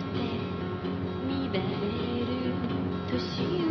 [0.00, 0.18] て
[1.26, 1.60] 見られ
[2.26, 2.54] る
[3.10, 3.69] 年を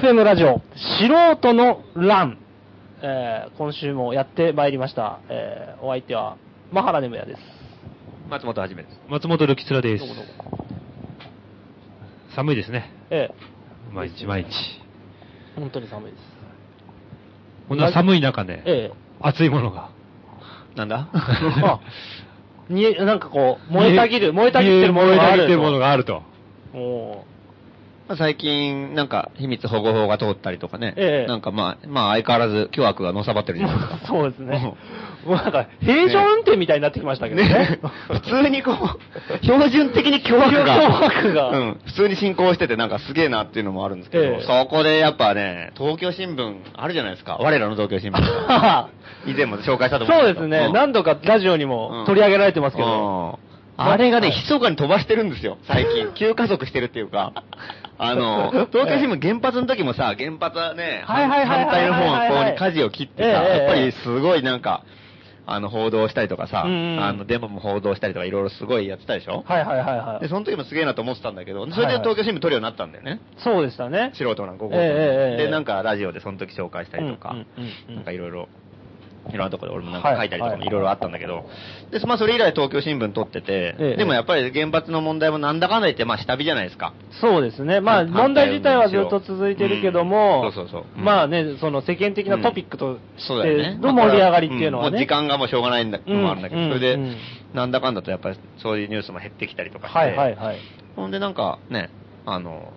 [0.00, 2.38] FM ラジオ、素人の欄。
[3.02, 5.20] えー今週もやってまいりました。
[5.28, 6.36] えーお相手は、
[6.72, 7.40] マハラネムヤです。
[8.30, 9.00] 松本はじめです。
[9.08, 10.14] 松本るきつらですどう。
[10.14, 10.58] もどうも。
[12.36, 12.92] 寒いですね。
[13.10, 13.30] え
[13.92, 14.48] 毎日毎日。
[15.56, 16.22] え本当に寒いです。
[17.68, 19.90] こんな寒い中ね、え熱いものが。
[20.76, 21.08] なんだ？
[22.68, 26.22] に、 なんかこう、燃えたぎる、燃えたぎってるものがある燃えたぎってるものがあると。
[26.74, 27.24] お
[28.08, 30.94] まあ最近、なんか、秘密保護法が通ったりとかね。
[30.96, 33.98] ええなんかまあ、まあ相変わらず、巨悪がのさばってるじゃないですか。
[34.08, 34.74] そうですね。
[35.26, 37.80] もうなんか、平常運転みたいになってきましたけどねね。
[38.08, 47.36] 普通にこう、標準的に巨悪が、巨悪がうん、普通に進行しててなんかすげえなっていうのもあるんですけど、ええそこでやっぱね、東京新聞あるじゃないですか。
[47.38, 48.88] 我らの東京新聞が。
[49.26, 50.68] 以前も紹介したと思うんけどそうですね。
[50.68, 53.38] ん何度かラジオにも取り上げられてますけど。
[53.42, 53.47] うん
[53.80, 56.12] あれがね、はい密かに飛ばしてるんですよ、最近。
[56.18, 57.32] 急加速してるっていうか。
[57.96, 64.82] あの、 東京新聞原発の時もさ、原発はね、はいはいはい反対のはいはいはい方に舵を切ってさ、やっぱりすごいなんか、
[65.50, 69.44] あの、報道したりとかさ、うんうんあの、デモも報道したりとかいろいろすごいやってたでしょ？
[69.46, 70.20] はいはいはいはい。
[70.20, 73.20] で、その時もすげえなと思ってたんだけど、それではいはい東京新聞撮るようになったんだよね。
[73.38, 74.10] そうでしたね。
[74.14, 78.48] 素人なん午後、ええええええで、なんかラジオでその時紹介したりとか、うんうんうんうんなんかいろいろ、
[79.30, 80.58] いろんなところで俺もなんか書いたりとかはい。
[80.58, 81.44] もいろいろあったんだけど、
[81.90, 83.96] で、まあそれ以来東京新聞撮ってて、ええ。
[83.96, 86.94] でもやっぱり原発の問題もなんだかんだ言ってまあ下火じゃないですか。
[87.20, 87.80] そうですね。
[87.80, 90.52] まあ、反問題自体はずっと続いてるけども、うん。
[90.52, 91.04] そうそうそううん。
[91.04, 93.78] まあね、その世間的なトピックとしてそうだよね。
[93.78, 94.90] の盛り上がりっていうのはね。
[94.90, 94.92] ん。
[94.92, 96.68] もう時間がもうしょうがないんだのもあるんだけど、うん。
[96.68, 97.16] それで、うん。
[97.54, 100.58] なんだかんだとやっぱりそういうニュースも減ってきたりとかして、はいはいはい。
[100.96, 101.90] ほんでなんかね、
[102.26, 102.72] あの、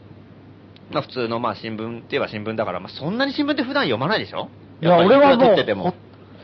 [0.92, 4.50] まあ普通のまあ新聞って言えば新聞だから、まあそんなに新聞って普段読まないでしょ？
[4.82, 5.38] いや、俺はい
[5.76, 5.94] もう。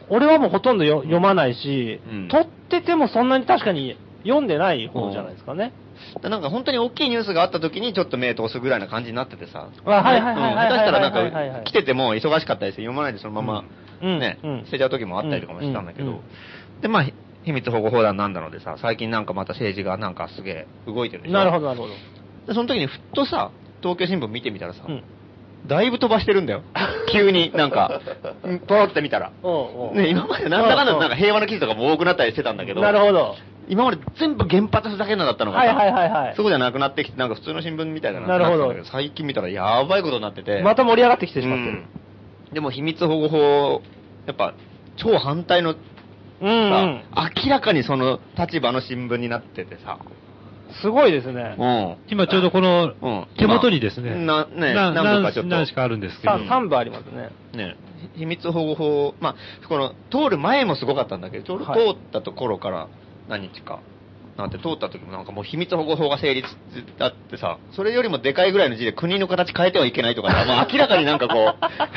[0.10, 5.72] 俺はもうほとんどよ読まないし、うん撮っててもそんなに確かに読んでない方じゃないですかね。
[6.22, 9.70] なんか本当に大きいニュースがあった時にちょっと目通すぐらいな感じになっててさ。
[9.86, 13.64] あはいはいはい下手したらなんか来てても忙しかったりして読まないでそのまま
[14.02, 16.22] うんねうん、捨てちゃう時もあったりとかもしたんだけど。
[16.82, 17.06] で、まあ、
[17.44, 21.34] 秘密保護法団なんだのでさ、最近なんかまた政治がなんかすげえ動いてるでしょ。
[21.34, 21.94] なるほどなるほど。
[22.46, 23.52] で、その時にふっとさ、
[23.82, 25.04] 東京新聞見てみたらさう、ん。
[25.66, 26.62] だいぶ飛ばしてるんだよ。
[27.12, 28.02] 急になんか、
[28.44, 29.32] うんポーって見たら。
[29.44, 29.52] おう
[29.90, 33.36] おうね、今までなんだかんだなんか平和の記事とかも多くなったりしてたんだけど、なるほど。
[33.70, 36.36] 今まで全部原発だけのだったのがさ、はいはいはいはい。
[36.36, 40.62] そうじゃなくなってきて、なんか普通の新聞みたいなのなるほど最近見たらやばいことになってて。
[40.62, 41.72] また盛り上がってきてしまってる。
[41.72, 41.86] うん
[42.54, 43.82] でも秘密保護法、
[44.26, 44.54] やっぱ、
[44.96, 45.80] 超反対のさ、
[46.42, 47.04] うん、うん。
[47.46, 50.00] 明らかにその立場の新聞になっててさ、
[50.82, 51.56] すごいですね。
[51.58, 51.98] うん。
[52.10, 55.50] 今ちょうどこのうん手元にですね、な、ね、な何度かちょっと。
[55.50, 57.30] 何しかあるんですけどさ、3部ありますね。
[57.54, 57.76] ね、
[58.16, 62.88] 秘密保護法、まあ、この、通る前もすごかったんだけど、ちょうどはい通ったところから
[63.28, 63.80] 何日か、
[64.38, 66.48] なんて通った時もなんかもう秘密保護法が成立
[67.00, 71.56] だってさ、それよりもでかいぐらいの字で国の形変えてはいけないとかさ、もう明らかになんかこう、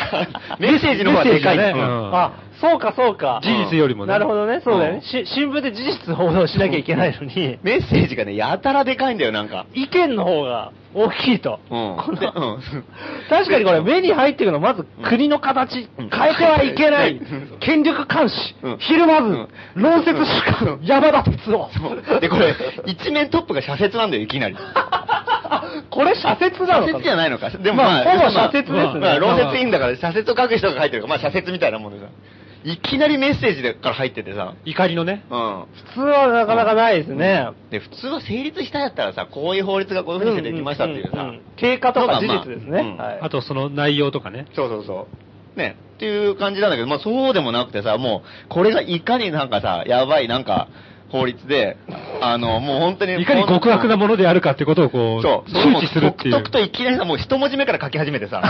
[0.63, 1.59] メッセージの方がでかい。
[1.59, 3.41] メッセージがねうんうんあ、そうかそうか。
[3.43, 4.13] 事実よりもね。
[4.13, 5.03] なるほどね、そうだようんね。
[5.07, 9.67] し新聞で事実報道しなきゃいけないのに、メッセージがね、やたらでかいんだよ、なんか。
[9.73, 11.61] 意見の方が大きいと。
[11.71, 11.97] うん。
[11.97, 12.85] こでのうん
[13.29, 22.21] 確かにこれ目に入ってくるの、まず国の形、うん変えてはいけないうん、権力監視うん、ひるまずうん、論説主観、山田哲夫。
[22.21, 22.55] で、これ、
[22.87, 24.57] 一面トップが社説なんだよ、いきなり。
[25.91, 27.51] これ社説なのか社説じゃないのか。
[27.51, 32.07] でもまあほぼ社説ですねまあ、論説いいんだから、社説を書く人が書いてるから、まあ、社説みたいなもんでさ。
[32.65, 34.55] いきなりメッセージでから入っててさ。
[34.65, 35.25] 怒りのね。
[35.31, 35.65] うん。
[35.95, 37.49] 普通はなかなかないですね。
[37.71, 41.41] で、普通は成立したやったらさ、こういう法律がこういうふうにしてできましたっていうさんんん。
[41.57, 42.71] 経過とか事実ですね。
[42.71, 44.47] まあまあはいあとその内容とかね。
[44.55, 45.09] そうそうそ
[45.57, 45.59] う。
[45.59, 45.77] ね。
[45.97, 50.69] っていう感じなんだけど、まあそうでもなくてさ、もう、これがいかになんかさ、やばいなんか、
[51.11, 51.77] 法律で、
[52.21, 53.21] あの、もう本当に。
[53.21, 56.35] いかに極悪なものであるかってことをこう、そう、周知するっていう。
[56.35, 58.43] とくといきなりさ、もう一文字目から書き始めてさ、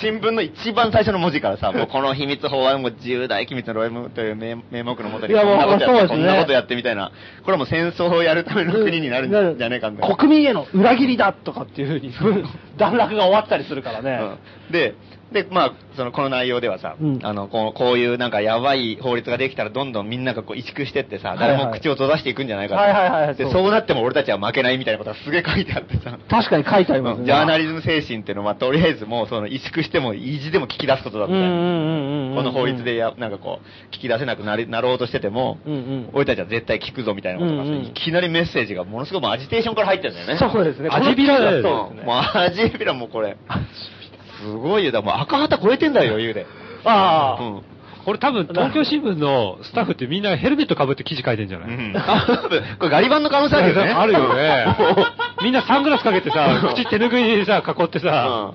[0.00, 7.12] 新聞の一番最初の文字からさ、 もうこの秘密法はもう重大機密のロイムという名名目のもとに、いやこんなことやって、もうそうですねこんなことやってみたいな、
[7.42, 10.16] これはもう戦争をやるための国になるんじゃねえかみたいな。
[10.16, 12.12] 国民への裏切りだとかっていうふうに、
[12.78, 14.18] 段落が終わったりするからね。
[14.22, 14.38] うん
[14.72, 14.94] で、
[15.32, 27.20] で、まあ、その、この内容ではさ、うんあの、こうこういうなんかやばい法律ができたらどんどんみんながこう萎縮してってさ、誰も口を閉ざしていくんじゃないかはいはいはいで、そうなっても俺たちは負けないみたいなことがすげえ書いてあってさ、確かに書いてありますね。
[27.20, 31.38] うんジャーナリズム精神っていうのは、とりあえずもうその萎縮しても意地でも聞き出すことだみた。
[31.38, 36.10] この法律でや、なんかこう、聞き出せなくなりなろうとしてても、うんうん。
[36.12, 40.38] 俺たちは絶対聞くぞみたいなことがさ、いきなりメッセージがものすごくアジテーションから入ってるんだよね。
[40.38, 40.88] そうですね。
[40.90, 42.06] 味びらだよねそうですね。
[42.06, 43.36] もうアジビラもこれ、
[44.40, 44.92] すごいよ。
[44.92, 46.46] だからもう赤旗超えてんだよ、余裕で。
[46.84, 47.42] ああ。
[47.42, 47.62] うん。
[48.04, 51.92] これ多分東京新聞のスタッフってみんなヘルメット被って記事書いてんじゃない、うん。
[52.78, 53.90] これガリバンの可能性あるよね。
[53.92, 54.66] あるよね。
[55.44, 58.54] みんなサングラスかけてさ、口手拭いでさ、囲ってさ、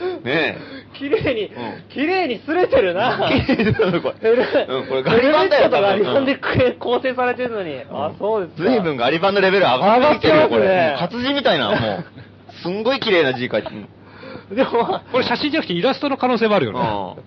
[0.00, 0.24] うん。
[0.24, 0.58] ね
[0.98, 3.30] 綺麗にうん、綺麗に擦れてるな。
[3.30, 3.40] え。
[3.42, 4.00] 綺麗これ。
[4.00, 7.82] これガリバンだよ、ガリバンでうん構成されてるのに。
[7.90, 8.68] あ、そうですか。
[8.68, 10.92] 随分ガリバンのレベル上がってきてるよ、これ。
[10.94, 12.04] うん活字みたいな、もう。
[12.62, 13.86] すんごい綺麗な字書いてる。
[14.50, 16.80] でも、これ写真じゃなくてイラストの可能性もあるよね。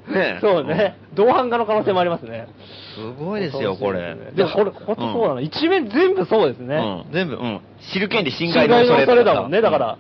[0.08, 0.14] うん。
[0.16, 0.98] ねえそうね。
[1.14, 2.48] 同伴画の可能性もありますね。
[2.96, 4.16] すごいですよ、これ。
[4.36, 5.42] でもこれ、ほんとそうなの。
[5.42, 6.76] 一面全部そうですね。
[6.76, 7.14] うん。
[7.14, 7.62] 全部、うん。
[7.92, 9.62] 知る権利侵侵害の恐れ害の恐れだもんね。
[9.62, 9.98] だかうんら、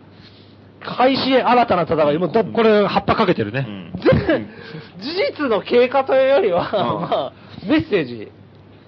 [0.81, 2.17] 開始へ新たな戦い。
[2.17, 3.65] もうだこれ葉っぱかけてるね。
[3.67, 4.47] うん全
[4.99, 7.33] 事実の経過というよりは、うんまあ、
[7.65, 8.31] メッセージ、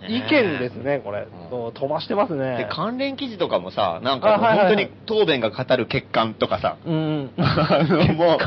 [0.07, 1.27] 意ね見ですね、これ。
[1.49, 2.67] そう飛ばしてますでね。
[2.71, 7.31] 関連記事とかもさ、なんか本当に答弁が語る欠陥とかさ、うん
[8.17, 8.39] もう、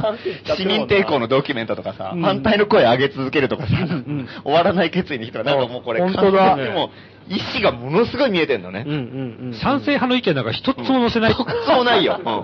[0.56, 6.90] 市民抵抗のドキュメントとかさ、うん反対の声上げ続けるとかさ、ん終わらない決意の人が、なんかもうこれ、本当だ完全にもう、
[7.28, 8.84] 意思がものすごい見えてんのね。
[8.86, 9.54] うんうんうん。
[9.54, 11.34] 賛成派の意見なんか一つも載せない。
[11.34, 12.20] そうないよ。
[12.22, 12.42] うん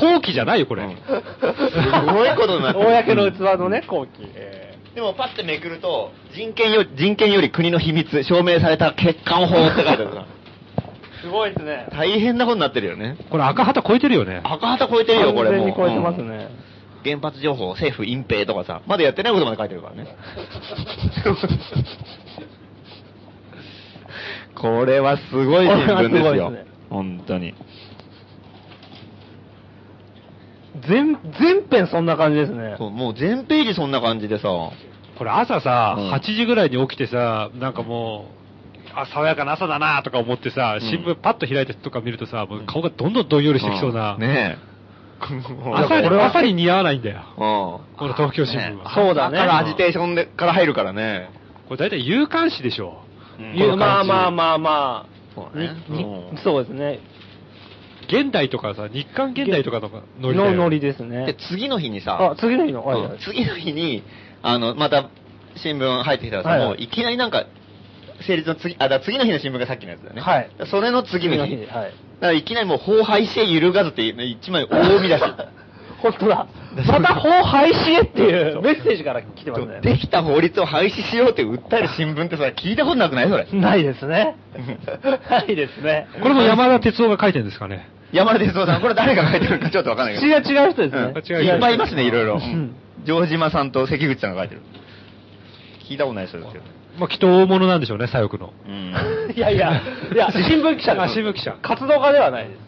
[0.00, 0.84] 後期じゃないよ、これ。
[0.84, 4.10] うんすごいことになってる 公の器のね、後期。
[4.34, 10.22] えでもパッてめくると、人権よ人権より国の秘密、証明された欠陥法って書いてあるから。
[10.22, 10.26] ー
[11.20, 11.86] すごいですね。
[11.90, 13.16] 大変なことになってるよね。
[13.30, 14.40] これ赤旗超えてるよね。
[14.44, 15.58] 赤旗超えてるよ、これもう。
[15.58, 16.48] 完全に超えてますうんね。
[17.04, 20.06] 原発情報、政府隠蔽とかさ、まだやってないことまで書いてるからね。
[24.54, 26.50] これはすごい新聞ですよ。
[26.50, 27.54] ですね本当に。
[30.86, 32.76] 全、全編そんな感じですね。
[32.78, 34.48] そうもう全ページそんな感じでさ、
[35.18, 38.26] これ朝さ、うん8時ぐらいに起きてさ、なんかも
[38.86, 44.16] う、あ、爽やかな朝だなとか思ってさ、新聞パッと開いてとか見るとさ、もう顔がどんどんどんよりしてきそうな。
[44.16, 44.68] んねえ。
[45.74, 47.22] 朝にこれは朝に似合わないんだよ。
[47.36, 47.40] う
[47.94, 47.96] ん。
[47.96, 48.90] この東京新聞は。
[48.94, 51.28] そうだね朝からアジテーションでから入るからね。
[51.68, 53.02] これ大体夕刊誌でしょ。
[53.38, 55.70] うんまあまあまあまあ、そうね
[56.42, 56.98] そうですね。
[58.08, 64.02] 現代とかさ、日刊現代とかのノリだよのノリですでね。、次の日にさあ、、次の日の、はいはいうん次の日に、
[64.42, 65.10] あの、また、
[65.56, 67.46] 新聞入ってきたらさ、はいはいもういきなりなんか、
[68.26, 70.22] 成立の次、あ、だから次の日の新聞がさっきのやつだよね。
[70.22, 71.52] はいそれの次の日。
[71.52, 75.24] 次の日はいだからいきなりもう、法廃止へ揺るがずっていうね一枚大見出し。
[75.98, 76.46] 本当だ。
[76.86, 79.80] また法廃止へっていうメッセージから来てますね。
[79.80, 83.46] できた法律を廃止しようって訴える新聞ってさ、聞いたことなくないそれ。
[83.52, 84.36] ないですね。
[85.28, 86.06] ないですね。
[86.22, 87.88] これも山田哲夫が書いてるんですかね。
[88.12, 90.26] 山田哲夫さん、これ誰が書いてるのかちょっと わかんないけど。
[90.26, 91.42] 違う違う人ですね。
[91.42, 92.38] いっぱいいますね、いろいろ。
[92.38, 92.74] ん
[93.04, 94.62] 城島さんと関口さんが書いてる。
[95.88, 96.64] 聞いたことない人ですけど。
[96.98, 98.52] まあ、きっと大物なんでしょうね、左翼の。
[98.66, 98.94] うん。
[99.34, 102.58] いやいや、いや、 新聞記者で新聞記者活動家ではないです。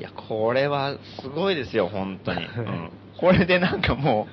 [0.00, 2.44] いや、これはすごいですよ、本当に。
[2.44, 2.90] うん。
[3.22, 4.26] これでなんかも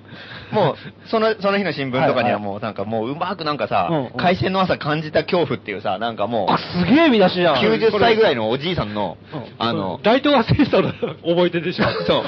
[0.52, 0.76] う、もう、
[1.10, 7.58] その、その日の新聞とかにはもう、なんかもう、うまくなんかさ、うんうん海鮮の朝感じた恐怖っていうさ、なんかもうあ、、すげえ見出しじゃん。
[7.64, 11.86] 90歳ぐらいのおじいさんのうん、あの、大東亜戦争の覚えてでしょ。
[12.08, 12.24] そ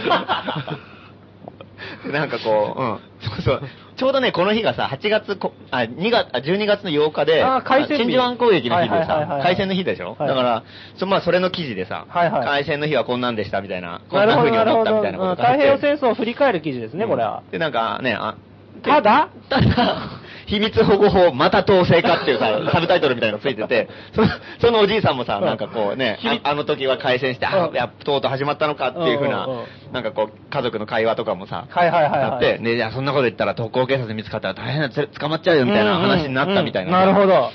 [2.05, 2.07] う。
[2.13, 2.99] なんかこう、うん。
[3.27, 3.61] そうそう。
[4.01, 8.05] ちょうどね、この日がさ、8月こ、あ、2月、あ、12月の8日で、あー海鮮日。
[8.05, 10.15] 真珠湾攻撃の日でさ海鮮の日でしょ？
[10.17, 10.27] はい。
[10.27, 10.63] だから、
[10.97, 12.63] そまあ、それの記事でさ、はいはい。
[12.63, 14.57] 海鮮の日はこんなんでしたみたいな、こなんな風に。
[14.57, 15.67] 思ったみたいなうんことがあって。
[15.67, 17.43] 太平洋戦争を振り返る記事ですね、これは。
[17.51, 18.37] で、なんかね、あ、
[18.81, 19.29] ただ？
[19.51, 20.20] ただ、
[20.51, 24.27] 秘密保護法、また統制かっていうさ、 サブタイトルみたいなのついてて、その
[24.59, 27.73] そのおじいさんもさ、なんかこうね、ああの時は開戦して、あうん。
[27.73, 29.47] やっとうとう始まったのかっていうふうな
[29.93, 32.21] なんかこう、家族の会話とかもさ、はいはいはいはい。
[32.23, 36.91] あって、ね、いや、そんなこと言ったら特攻警察に見つかったら大変な、つ捕まっちゃうよみたいな話になったみたいな。
[36.91, 37.49] なるほど。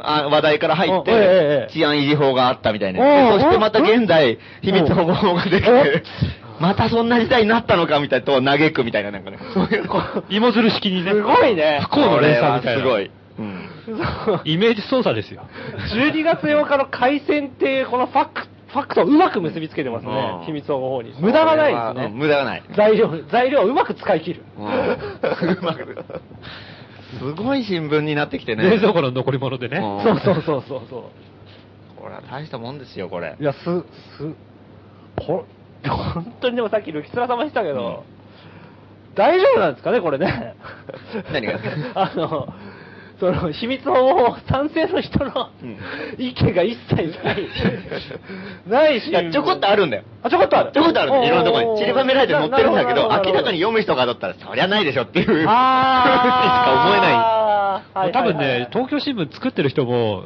[0.00, 3.00] あ話題から入って、治安維持法があったみたいな。
[3.32, 6.02] そしてまた現代、秘密保護法ができおて、
[6.60, 9.38] またそんな時代になったのかみたいなと嘆くみたいな、なんかね。
[9.54, 11.12] そういうこう芋づる式にね。
[11.12, 12.82] すごいね不幸の連鎖みたいな。
[12.82, 13.10] すごい。
[13.38, 13.68] うん。
[14.44, 15.42] イメージ操作ですよ。
[15.92, 21.14] 12月8日の海戦っていうこのファクファクトをうまく結びつけてますねう、ん秘密保護法に。
[21.20, 22.12] 無駄がないですね。
[22.12, 22.62] 無駄がない。
[22.76, 24.42] 材料、材料をうまく使い切る。
[24.58, 26.04] うん うまく
[27.18, 28.68] すごい新聞になってきてね。
[28.68, 29.78] 冷蔵庫の残り物でね。
[29.78, 31.10] うんそうそうそうそうそ
[31.96, 33.42] これは大したもんですよ、これう。
[33.42, 33.44] い。
[33.44, 33.80] や、す、す、
[35.16, 35.53] これ、
[35.88, 38.04] 本当にでもさっきルキスラさんも言ってたけど、
[39.14, 40.54] 大丈夫なんですかね、これね。
[41.32, 41.58] 何が？
[41.94, 42.52] あの、
[43.20, 45.78] その、秘密保護法賛成の人のうん
[46.18, 47.48] 意見が一切ない。
[48.66, 49.08] ないし。
[49.08, 50.02] いやちょこっとあるんだよ。
[50.22, 50.72] あ、ちょこっとある。
[50.72, 51.24] ちょこっとあるんだよ。
[51.26, 60.24] いろんなところに散りばめられて載ってるんだけど、明らかに読む人がだったら、そりゃないでしょっていうふうにしか思えない多分ね、東京新聞作ってる人も、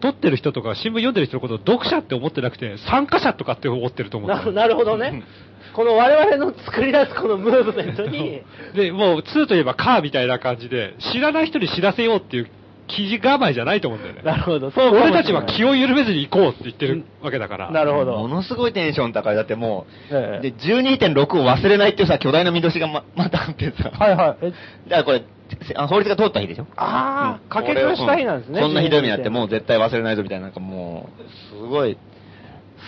[0.00, 5.22] 撮ってる人とか新聞読んでる人のことを読者って思ってなくて、参加者とかって思ってると思うな なるほどね。
[5.74, 8.40] この我々の作り出すこのムーブメントに、
[8.74, 12.48] で、もう2といえばカーみたいな感じで、知らない人に知らせようっていう
[12.96, 14.22] 記事構えじゃないと思うんだよね。
[14.22, 14.70] なるほど。
[14.70, 17.70] そう俺たちは気を緩めずに行こうって言ってるわけだから。
[17.70, 18.28] なるほもど。
[18.28, 19.36] のすごいテンション高い。
[19.36, 23.90] だってもう、ええで、12.6を忘れないっていうさ、巨大な見通しがま、またあってさ。
[23.90, 24.38] はいはい。
[24.42, 24.50] え？
[24.50, 24.56] だか
[24.96, 25.22] らこれ、
[25.66, 26.66] せあ法律が通った日でしょ？
[26.76, 28.60] ああ、うん可決した日なんですね。
[28.60, 31.96] そんなひどい目にあって、もう絶対忘れないぞみたいな、なんかもう、すごい、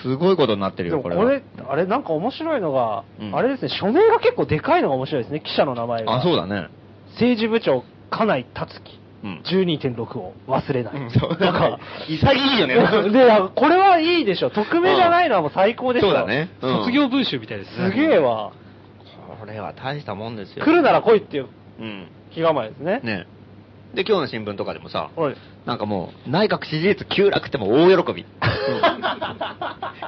[0.02, 1.30] すごいことになってるよ、ここれは。
[1.30, 6.14] れ、あれなんか面白いのが、うんあれですね、署名が結構でかいのが面白いですね、記者の名前が。
[6.16, 6.68] あ、そうだね。
[7.14, 9.01] 政治部長、金井達樹。
[9.25, 9.43] うん。
[9.45, 10.95] 12.6を忘れない。
[10.95, 12.75] なんか、潔いよね。
[13.11, 14.50] で、あこれはいいでしょ。
[14.50, 16.09] 匿名じゃないのはもう最高でしょ。
[16.09, 16.49] そうだね。
[16.61, 17.91] うん卒業文集みたいですね。
[17.91, 18.52] すげえわ。
[19.41, 20.64] これは大したもんですよ。
[20.64, 21.47] 来るなら来いっていう
[21.81, 22.07] うん。
[22.33, 23.00] 気構えですね。
[23.02, 23.26] ね。
[23.95, 25.11] で、今日の新聞とかでもさ。
[25.66, 28.26] なんかもう、内閣支持率急落っても大喜び。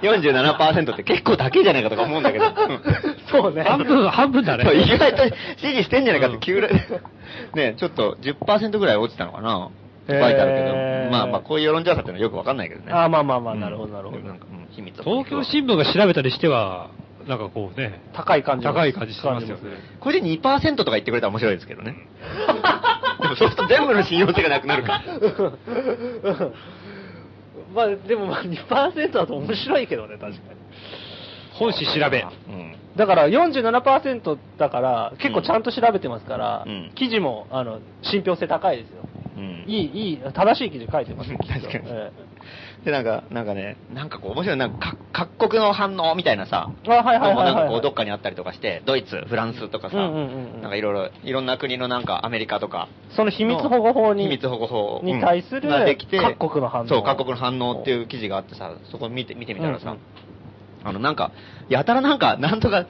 [0.03, 2.45] 47%って結構高いじゃないかとか思うんだけど。
[3.31, 3.63] そうね。
[3.63, 4.65] 半分、半分だね。
[4.75, 5.23] 意外と
[5.57, 6.75] 支持してんじゃないかって急落。
[7.55, 9.69] ね、ちょっと10%ぐらい落ちたのかな
[10.09, 10.75] 書いてあるけど。
[11.11, 12.93] まあまあ、こういう世論調査っていうのはよくわかんないけどね。
[12.93, 16.89] あーまあまあまあうんなるほどなるほどなんか、うん秘密東京新聞が調べたりしては、
[17.29, 19.63] なんかこうね、高い感じの高い感じしてますよね。
[20.01, 21.95] これで2%とか言ってくれたら面白いですけどね。
[23.25, 25.03] でもそうすると全部の信用性がなくなるから。
[27.75, 30.43] まあ、でもまあ2%だと面白いけどね、確かに。
[31.55, 32.25] 本誌調べ。
[32.49, 32.77] うん。
[32.97, 39.04] だから47%だから、結構ちゃんと調べてますから、うん記事も、あの、信憑性高いですよ。
[39.37, 39.65] うん。
[39.67, 41.31] いい、いい、正しい記事書いてます。
[41.37, 41.85] 確かに。
[41.89, 42.13] え
[42.85, 50.63] で、なんか、なんかね、なんかこう面白い、なんかか各国の反応みたいなさ、えあ、はいはいはい、なんかこうどっかにあったりとかして、ドイツ、フランスとかさ、うんうんうんうん。
[50.63, 56.89] なんかいろいろ、いろんな国のなんかアメリカとか、その秘密保護法に、秘密保護法に対するうんができて各国の反応。
[56.89, 60.01] そう、各国の反応っていう記事があってさ、そこ見て、見てみたらさ、うんうん。
[60.85, 61.33] あの、なんか、
[61.69, 62.87] やたらなんか、なんとか、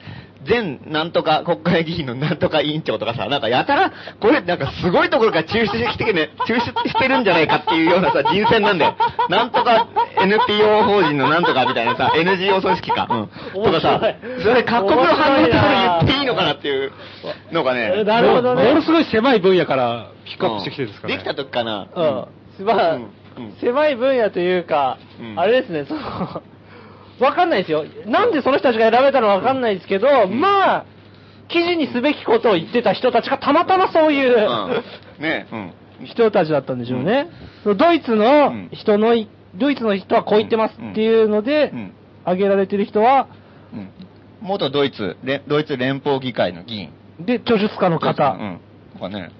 [0.47, 8.95] 前なんとか国会議員のなんとか委員長とかさ、なんかやたら、これなんかすごいところから抽出してきてね、抽出してるんじゃないかっていうようなさ、人選なんだよ。
[9.29, 9.87] なんとか
[10.17, 13.29] NPO 法人のなんとかみたいなさ、NGO 組織か。
[13.55, 13.63] うん。
[13.63, 14.01] とかさ
[14.43, 16.91] それ各国の反応ってそれ言っていいのかなっていう
[17.51, 18.03] のがね。
[18.03, 21.17] なるほどねものすごい狭い分野からピックアップしてきてるんですからね。
[21.17, 21.87] できた時かな。
[22.59, 22.65] うん。
[22.65, 26.41] まあ、うんうん狭い分野というか、うんあれですね、その、
[27.19, 27.85] わかんないですよ。
[28.05, 30.85] なんでその人たちが選べたのかわかんないですけど、んまあ、
[31.47, 35.21] 記事にすべきことを言ってた人たちがたまたまそういう、うん。
[35.21, 36.05] ねうん。
[36.05, 37.29] 人たちだったんでしょうね。
[37.63, 41.93] そのドイツのうん人のい、ドイツの人はこう言ってますっていうのでうん、
[42.23, 43.27] 挙げられてる人は、
[43.73, 43.89] うん。
[44.41, 46.91] 元ドイツ、れドイツ連邦議会の議員。
[47.19, 48.31] で、著述家の方。
[48.31, 48.59] うん。
[48.93, 49.31] とかね。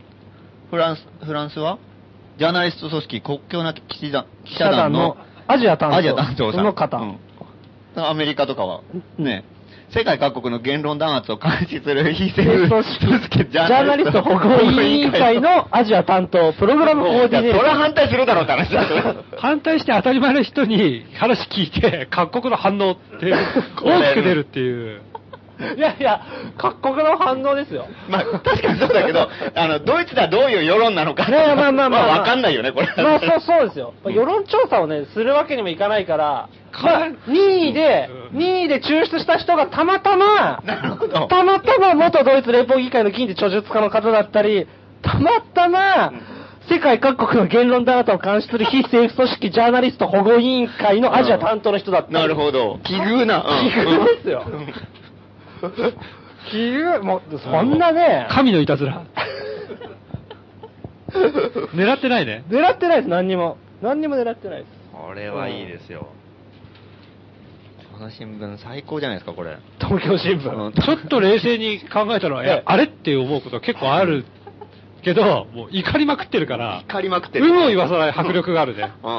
[0.70, 1.78] フランス、フランスは？
[2.38, 4.26] ジャーナリスト組織国境なき記者
[4.72, 5.16] 団の
[5.48, 7.00] アジア担当アジア担当さんの方。
[7.96, 8.82] うんアメリカとかは、
[9.18, 9.46] ね、
[9.90, 17.60] 世界各国の言論弾圧を監視する非政府組織ジャーナリスト保護委員会のアジア担当、プログラムコーディネーター。
[17.60, 19.24] それは反対するだろうって話だよ。
[19.38, 23.32] 反対して当たり前の人に話聞いて、各国の反応って
[23.82, 25.02] 大きく出るっていう。
[25.78, 26.22] いやいや、
[26.58, 27.88] 各国の反応ですよ。
[28.10, 31.26] まあ、確かにそうだけど、 あの、ドイツではどういう世論なのか。
[31.28, 32.88] ねまあまあまあ、わかんないよね、これ。
[32.98, 33.94] まあそうそうですよ。
[34.06, 36.50] 世論調査をね、するわけにもいかないから、
[36.84, 40.62] まあ、任意で、任意で抽出した人がたまたま。
[41.30, 44.68] たまたま元ドイツ連邦議会の議員で著述家の方だったり、
[45.02, 46.12] たまたま、
[46.68, 52.14] 世界各国の言論弾圧を監視する非政府組織ジャーナリスト保護委員会のアジア担当の人だったり。
[52.16, 52.80] なるほど。
[52.84, 53.46] 奇遇な。
[53.48, 54.44] うん奇遇ですよ。
[56.52, 59.02] 奇遇、もう、そんなね、神のいたずら。
[61.74, 62.44] 狙ってないね。
[62.50, 63.58] 狙ってないです、何にも。
[63.82, 64.72] 何にも狙ってないです。
[64.92, 66.08] これはいいですよ。
[67.94, 69.58] この新聞最高じゃないですか、これ。
[69.80, 70.82] 東京新うん聞。
[70.82, 74.26] ちょっと冷静に考えたら、いやええあれって思うこと結構ある
[75.02, 77.46] けど、もう怒りまくってるから、怒りまくってる。
[77.46, 78.92] 有無を言わさない迫力があるね。
[79.04, 79.12] うん。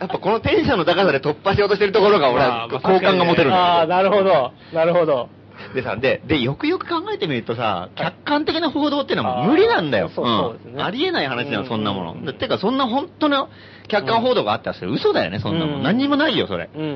[0.00, 4.52] やっぱこのテンションの高さで突破しようとしてるところが俺は好感が持てるんああ、だなるほど。
[4.72, 5.28] なるほど。
[5.74, 10.06] でさ、で、で、よくよく考えてみるとさ、はい客観的な報道っていうのは無理なんだよ。
[10.06, 12.24] あーそうそうですねんありえない話だよ、うんそんなもの。
[12.24, 13.48] でてか、そんな本当の
[13.88, 15.74] 客観報道があったらそれ嘘だよね、そんなも。
[15.74, 16.70] うんん何にもないよ、それ。
[16.74, 16.90] うんうんう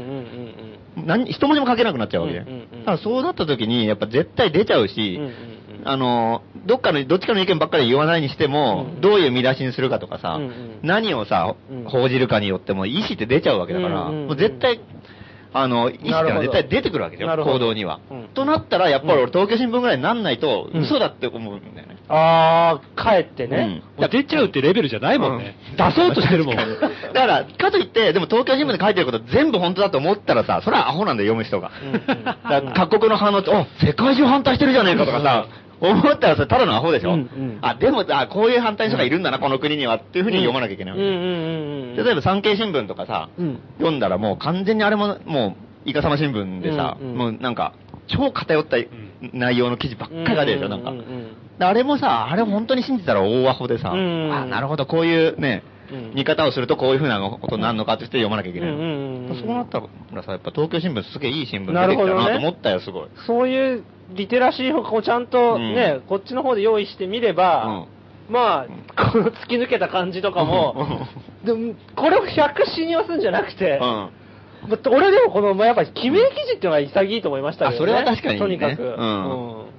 [1.03, 2.41] ん何、一文字も書けなくなっちゃうわけで。
[2.41, 5.23] うんうんうんだそうなった時に、やっぱ絶対出ちゃうし、うん。
[5.25, 14.81] うんうんあの、どっかの、どっちかの意見ばっかり言わないにしても、うんどういう見出しにするかとかさ、うんうん何をさうん、報じるかによっても意思って出ちゃうわけだから、うんうんうんもう絶対、
[15.53, 18.01] あの、意思ってのなるほどは絶対出てくるわけだよ、なるほど行動には。
[18.11, 21.97] うんとなったら、やっぱり俺東京新聞ぐらいになんないと、うん嘘だって思うんだよね。
[22.09, 23.83] ああ、帰ってね。
[23.97, 25.57] もう出ちゃうってレベルじゃないもんね。
[25.77, 26.57] 出そうとしてるもん。
[26.57, 31.71] だから、かといって、でも東京新聞で書いてること全部本当だと思ったらさ、それはアホなんだよ、読む人が。
[31.83, 35.47] うんうん各国の反応って、お世界中反対してるじゃねえかとかさ、
[35.81, 37.59] 思ったらそれただのアホでしょ、うんうん。
[37.63, 41.05] あ、でも、あ、こういう反対の人がいるんだな、この国にはっていうふうに読まなきゃいけないわけ。
[41.05, 41.29] うんうんうん
[41.99, 42.05] うん。
[42.05, 43.61] 例えば産経新聞とかさ、うん。
[43.79, 47.75] 読んだらもう完全にあれも、もう、イカサマ新聞でさ、うんうんもうなんか、
[48.09, 48.77] 超偏った
[49.33, 50.93] 内容の記事ばっかりが出るでしょ、なんか。
[51.61, 55.63] あれもさ、あれ本当に信じたら大アホでさ、うんあ、なるほど、こういうね、
[55.93, 56.15] うん。
[56.15, 58.71] 見方をするとこういうふうなことになるのかってして読まなきゃいけない。
[58.71, 59.41] うんうんうんうん。
[59.41, 59.81] そうなった
[60.13, 63.09] らさ、やっぱ東京新聞すげえいい新聞出てきたなと思ったよ、すごい。
[63.27, 66.09] そういうリテラシーをこうちゃんとね、うん。
[66.09, 67.87] こっちの方で用意してみれば、
[68.29, 68.67] ま
[68.97, 71.07] あ、この突き抜けた感じとかも、
[71.45, 74.11] でもこれを100信用するんじゃなくて、うん。
[74.91, 77.93] 俺でもこの、まあ、やっぱり記名記事っていうのが潔いと思いましたけどね。
[77.93, 78.39] あそれは確かにね。
[78.41, 78.83] とにかく。
[78.83, 79.63] うん。
[79.63, 79.78] うん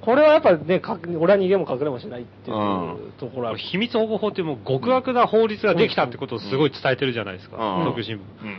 [0.00, 8.16] これはやっぱね、か俺は逃げも隠れもしないっていううんところは、秘密保護法ってもう極悪な法律ができたってことをすごい伝えてるじゃないですか、うん東京新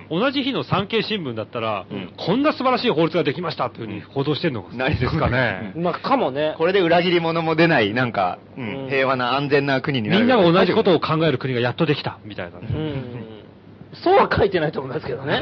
[0.10, 5.74] 聞、同じ日の産経新聞だったら、うんこんな素晴らしい法律ができましたっていうふうに報道してるのがないですかね。
[5.76, 6.56] まあ、かもね。
[6.58, 10.22] これで裏切り者も出ない、なんか、ううんん、平和な安全な国になる。
[10.22, 12.68] みんなが同じことを考える国がやっとできたみたいなね。
[12.70, 13.40] うん。
[13.94, 15.42] そうは書いてないと思いますけどね。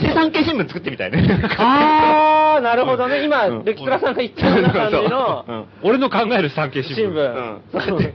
[0.00, 1.40] 偽産経新聞作ってみたいね。
[1.58, 3.24] あー、なるほどね。
[3.24, 7.60] 今、うんレキトラさんが言ったような感じのうん俺の考える産経新聞。
[7.72, 8.12] 新聞。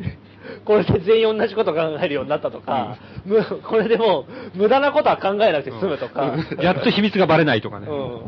[0.66, 7.88] これで全員同じこと考えるようになったとか、むこれでもう無駄なことは考えなくて済むとか、やっと秘密がバレないとかね。
[7.88, 8.22] うん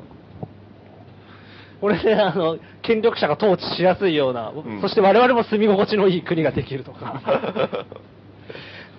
[1.81, 7.21] これで、あの、権力者が統治しやすいような、んそして我々も住み心地のいい国ができるとか。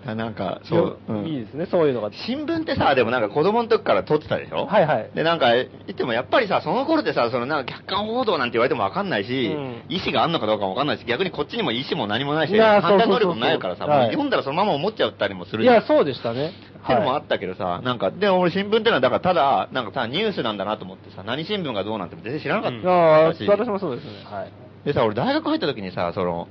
[0.06, 0.98] あなんか、そう。
[1.08, 2.10] うんいいですね、そういうのが。
[2.26, 4.66] 新聞ってさ、でもなんか子供の時から撮ってたでしょ？
[4.66, 16.52] はいはいで、なんか、言ってもやっぱりさ、その頃ってさ、そのなんか客観報道なんて言われてもわかんないし、うん意思があんのかどうかもわかんないし、逆にこっちにも意思も何もないし、いや判断能力もないからさ、読んだらそのまま思っちゃったりもするいや、そうでしたね。
[16.84, 24.10] っていうのもあったけどさ、なんか、で、俺新聞ってのは、だからただ、なんかさ、ニュースなんだなと思ってさ、何新聞がどうなんて全然知らなかったああ、し私もそうですね。
[24.30, 24.52] はい。
[24.84, 26.46] でさ、俺大学入った時にさ、その、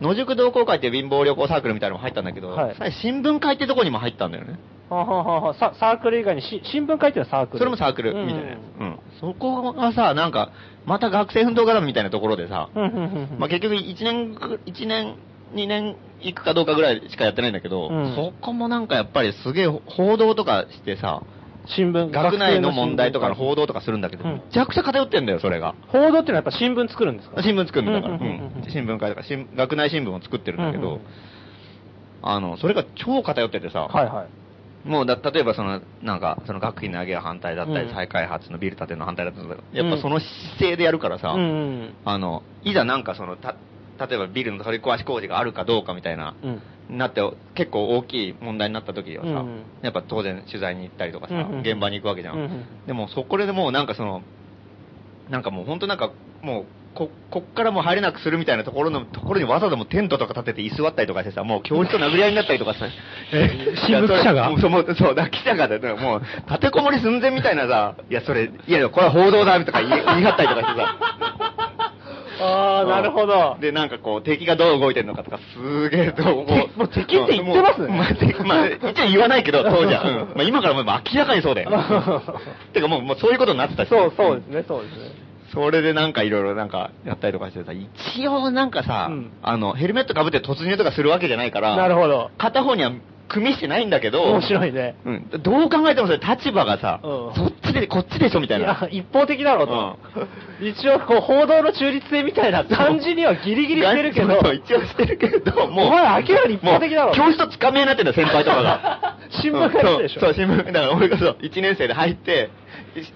[0.00, 4.58] 野宿同好会っていう貧乏旅行サークルみたいなのも入ったんだけど、はいさ新聞会ってとこにも入ったんだよね。
[4.90, 7.58] はあはあはあはあササークル以外にし新聞会っていうのはサークル？
[7.58, 8.80] それもサークルみたいなやつ。
[8.80, 8.98] うん。
[9.20, 10.50] そこがさ、なんか、
[10.84, 15.16] また学生運動絡みみたいなところでさ、うんうんうんうんまあ結局1年ぐ、一年、
[15.54, 21.22] 2年行くかどうかぐらいしかやってないんだけど、うんそこもなんかやっぱりすげえ報道とかしてさ、
[21.66, 24.32] 新聞、学内の問題とかの報道とかするんだけど、うん。
[24.34, 25.74] めちゃくちゃ偏ってんだよ、それが。
[25.88, 27.42] 報道っていうのはやっぱ新聞作るんですか？
[27.42, 31.00] 新聞作るんだから、うん新聞会とか新、学内新聞を作ってるんだけど、うんうん
[32.26, 34.88] あの、それが超偏っててさ、はいはい。
[34.88, 37.94] もうだ、例えばその、なんか、その学費の上げは反対だったり、うん。
[37.94, 41.44] 再開発のビル建ての反対だったりやっぱその姿勢でやるからさ、うんう
[41.84, 41.94] ん。
[42.06, 43.56] あの、いざなんかその、た、
[43.98, 47.22] 例えばビルの取り壊し工事があるかどうかみたいなうんなって、
[47.54, 52.34] 結構大きい問題になった時はさ、うんやっぱ当然取材に行ったりとかさ、うんうん現場に行くわけじゃん。
[52.34, 54.22] うんうんでもそこでもうなんかその、
[55.30, 56.10] なんかもう本当なんか、
[56.42, 62.80] もう、こ、こっからもう入れなくするみたいなところの、ところにわざわざもうテントとか立てて椅子割ったりとかしてさ、もう教授と殴り合いになったりとかさ。
[63.32, 64.48] え新聞記者が？
[64.50, 64.60] そう
[64.94, 71.93] そう、記者がだよもう、立てこもり寸前みたいなさ、いや、それ、いや、これは報道だとか言い言い張ったりとかしてさ。
[72.40, 73.56] ああ、なるほど。
[73.60, 80.02] で、なんかこう、敵がどう動いてるのかとか、すげえどう、て もう敵って言ってますまあ、てまあ、一応言わないけど、 当時は。
[80.02, 81.70] うんまあ、今からもう明らかにそうだよ。
[82.72, 83.88] てかもう、もうそういうことになってたし。
[83.88, 85.24] そう、そうですね、そうですね。
[85.52, 92.30] それでなんかいろいろなんかやったりとかしてさ、一応なんかさ、うんあの、ヘルメットかぶって突入とかするわけじゃないから、なるほど。
[92.38, 92.90] 片方には
[93.28, 94.96] 組してないんだけど、面白いね。
[95.04, 95.30] うん。
[95.42, 98.64] どう考えてもそれ立場がさ、うんそっちで、こっちでしょみたいな。
[98.64, 99.98] いや、一方的だろうと。
[100.60, 105.86] 一応、こう、報道の中立性みたいな感じにはギリギリしてるけど、そう一応してるけど、もう。
[105.86, 109.16] お前明らかに一方的だろ教室とつかめになってんだ、先輩とかが。
[109.42, 110.64] 新聞がやつでしょうんそう、そう新聞。
[110.66, 112.63] だから俺がそう、1年生で入って、い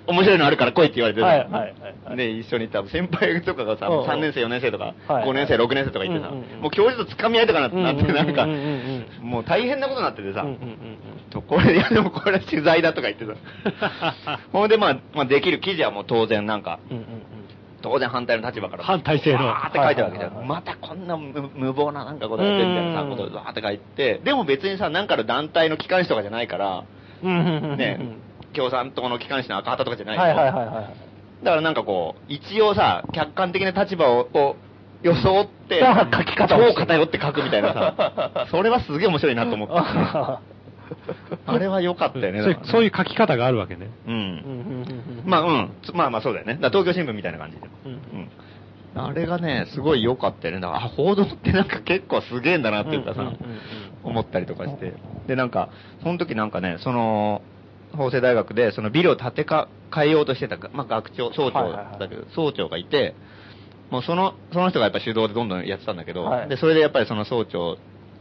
[0.06, 1.74] 面白いのあるから来いって言われてはいはいはい
[2.06, 2.16] はい。
[2.16, 4.06] で、一緒に多分先輩とかがさ、うんうん。
[4.06, 10.76] 3年生、4年生とか、はい5年生、6年生とか言ってさ、うんうんうんもう教授とつかみ合いとかなって、なんかうんうんうんう、もう大変なことになっててさ、うんうんうんうん。
[11.30, 14.40] とこれ、いやでもこれは取材だとか言ってさ。
[14.52, 17.04] ほんでまあ、まあできる記事はもう当然なんか、うんうん
[17.80, 18.84] 当然反対の立場から。
[18.84, 19.46] 反体制の。
[19.46, 20.30] わーって書いてあるわけじゃん。
[20.30, 26.84] はいはいはいまたこんな無無謀ななんかことやってみたいなさ、うんことをわーって書いて、でも別にさ、なんかの団体の機関紙とかじゃないから、
[27.22, 28.00] ね、
[28.54, 30.68] 共産党の機関紙の赤旗とかじゃないはいはいはいい。
[30.68, 31.44] はい。
[31.44, 34.56] だからなんかこう、一応さ、客観的な立場を、を
[35.02, 39.74] 装って、あ書き方を超偏って書くみたいなさ、 それはすげえ面白いなと思って、
[41.46, 42.42] あれは良かったよね。
[42.42, 42.96] そういうそういうう。
[42.96, 43.88] 書き方があるわけね。
[44.06, 44.10] う。
[44.10, 45.70] うんんうんうんうんまあうん。
[45.82, 46.56] つまあまあそうだよね。
[46.56, 47.68] 東京新聞みたいな感じで。
[47.86, 48.28] うんうん。
[48.94, 50.60] あれがね、すごい良かったよね。
[50.60, 53.32] だから、あ、報道ってなんか結構すげえんだなっていうかさ、
[54.02, 54.94] 思ったりとかして。
[55.26, 55.68] で、なんか、
[56.02, 57.42] その時なんかね、その、
[57.92, 61.98] 法政大学で、そのビルを建てか、変えようとしてた、まあ学長、総長はいはいはい。
[61.98, 63.14] だけど、総長がいて、
[63.90, 66.48] もうその、その人がやっぱ主導でどんどんやってたんだけど、はい。
[66.48, 67.78] で、それでやっぱりその総長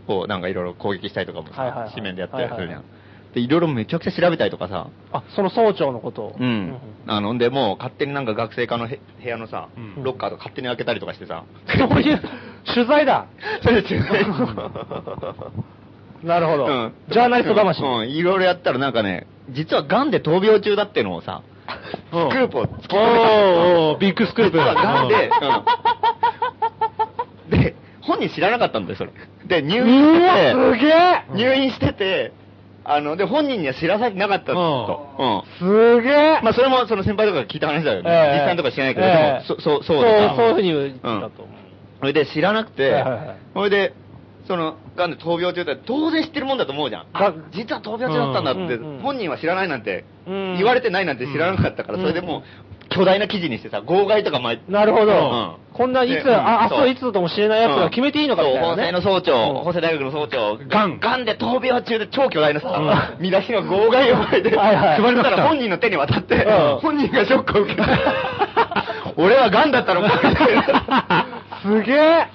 [0.08, 1.90] をなんかいろいろ攻撃したりとかもさ、はいはいはい。
[1.92, 2.68] 紙面でやったりするじゃん。
[2.68, 2.86] はいはい
[3.34, 6.36] で、いろいろめちゃくちゃ調べたりとかさ、あ、その総長のことを。
[6.40, 6.80] うん。
[7.06, 10.04] あの、で、もう勝手になんか学生課のへ部屋のさ、うん。
[10.04, 11.44] ロッカーとか勝手に開けたりとかしてさ、
[11.78, 12.22] そういう、
[12.74, 13.28] 取材だ。
[13.64, 14.00] それ中
[16.24, 16.66] なるほど。
[16.66, 16.94] うん。
[17.10, 17.82] ジャーナリスト魂。
[17.82, 21.44] うん、うんいろいろやったらなんかね、実は癌で闘病中だってのをさ、
[22.12, 23.32] スクうんープを突きお止めた
[23.92, 25.30] おービッグスクープ実は癌で、
[27.50, 27.62] うん。
[27.62, 29.12] で、本人知らなかったんだよ、それ。
[29.46, 32.32] で、入院してすげえて、入院してて、
[32.90, 35.10] あの、で、本人には知らされてなかったと。
[35.20, 35.44] うん。
[35.60, 38.10] すげえまあ、それもその先輩とかが聞いた話だよね。
[38.10, 41.58] ええ実際のとこは知らないけど、ええでもそ、そう、そうそうだそういうふうに言ったと思う。
[42.00, 43.94] それで知らなくてはいはいはい、それで、
[44.48, 47.06] その、癌で闘病中って当然知ってるもんだと思うじゃん。
[47.14, 52.44] あが、実は闘病中だったんだって本人は知らないなんて、うん言われてないなんて知らなかったから、うんそれでもう、
[52.90, 54.72] 巨大な記事にしてさ、号外とか巻いて。
[54.72, 55.14] なるほど。
[55.14, 59.02] うんこんないつ、であ、あ、そうそういつともしれないやつが決めていいのかみたいな、ね。
[59.04, 67.88] そう、法政の総長、うん法政大学の総長、がんがんで闘病中で超巨大なさ、見出しの号外を巻いて、配りましたら本人の手に渡ってうん、本人がショックを受けた。
[69.18, 71.26] 俺はがんだったのかみたいな。
[71.62, 72.28] すげえ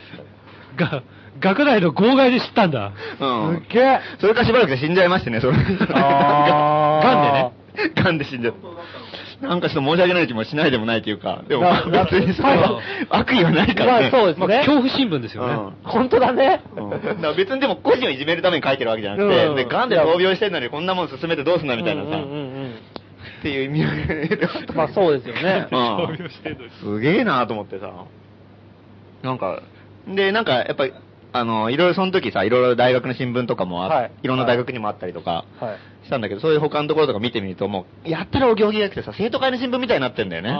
[0.76, 1.02] が、
[1.42, 2.92] 学内の号外で知ったんだ。
[3.20, 5.56] うんすげえそれからしばらくで死んじゃいましてね、それ。
[5.94, 7.92] あーがんでね。
[7.94, 9.46] がんで死んじゃった。
[9.46, 14.10] なんかちょっと申し訳ない気もしないでもないというか、でもなな別にそれは悪意はないからね。
[14.12, 14.46] まあそうですね。
[14.46, 15.54] まあ、恐怖新聞ですよね。
[15.54, 16.62] うん本当だね。
[16.76, 22.24] うんだから別にでも個人をいじめるために書いてるわけじゃなくて、うんで、癌で闘病してるのにこんなもん進めてどうすんだみたいなさ、うんうんう
[22.68, 22.74] ん
[23.40, 25.66] っていう意味合まあそうですよね。
[25.72, 27.90] うん闘病してんのにすげえなと思ってさ。
[29.22, 29.62] なんか、
[30.06, 30.92] で、なんかやっぱり、
[31.32, 35.78] あの、いろいろその時さ、いろいろ大学の新聞とかもあ、はいい、ろんな大学にもあったりとかはい。
[36.04, 40.50] したんだけど、そういう他のところとか見てみると、もう、やったらお行儀が良くてさ、生徒会の新聞みたいになってんだよね。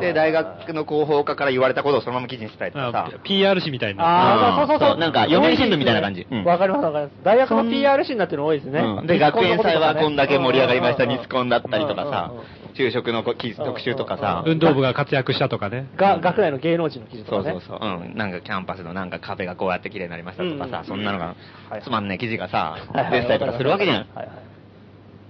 [0.00, 3.18] で、大学の広報課から言われたことをそのまま記事にしたりとかあさ。
[3.22, 4.02] PR 誌みたいな。
[4.02, 4.88] ああ、うんそうそうそう。
[4.92, 7.14] そうなんか読売新聞みたいな感じうんわかりますわかります。
[7.22, 8.80] 大学の PRC になってるの多いですね。
[8.80, 12.32] うんで、学園祭はこんだけ盛り上がりました、ミスコンだったりとかさ
[12.74, 14.42] 昼食の記事特集とかさ。
[14.46, 15.88] 運動部が活躍したとかね。
[15.96, 17.50] が、学内の芸能人の記事とかね。
[17.50, 17.88] そうそうそう。
[17.88, 18.16] うん。
[18.16, 21.36] なんかキャンパスのなんか壁がこうやって綺麗になりましたとかさ、うんそんなのが
[21.70, 22.76] はいつまんねえ記事がさ
[23.10, 23.96] 出てたりとかするわけじゃん。
[23.98, 24.28] はいはい。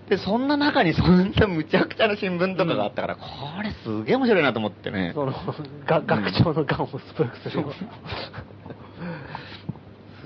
[0.08, 3.22] で、そんな中にそんなむちゃくちゃな新聞とかがあったから、こ
[3.62, 5.12] れすげえ面白いなと思ってね。
[5.14, 5.32] その、
[5.86, 7.64] が、学長のガンをスプークする。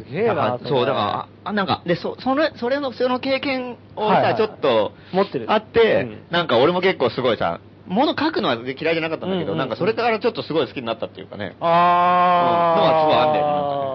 [0.06, 5.46] すげえなだからそう、だから、ああ、なんか、で、そ、その、それの、その経験をさ、はいはいちょっと、持ってる。
[5.50, 11.56] あって、うんなんか俺も結構すごいさ、物書くのは嫌いじゃなかったんだけど、うんうんうんなんかそれからちょっとすごい好きになったっていうかね。
[11.60, 12.80] あー。
[12.80, 13.86] うんのはすごいあんだよねなんかね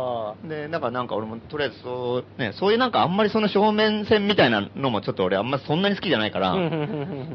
[0.43, 6.55] で、だからなんか俺もとりあえずそう、ね、そういうなんかあんまりその正面戦みたいなのもちょっと俺あんまそんなに好きじゃないから、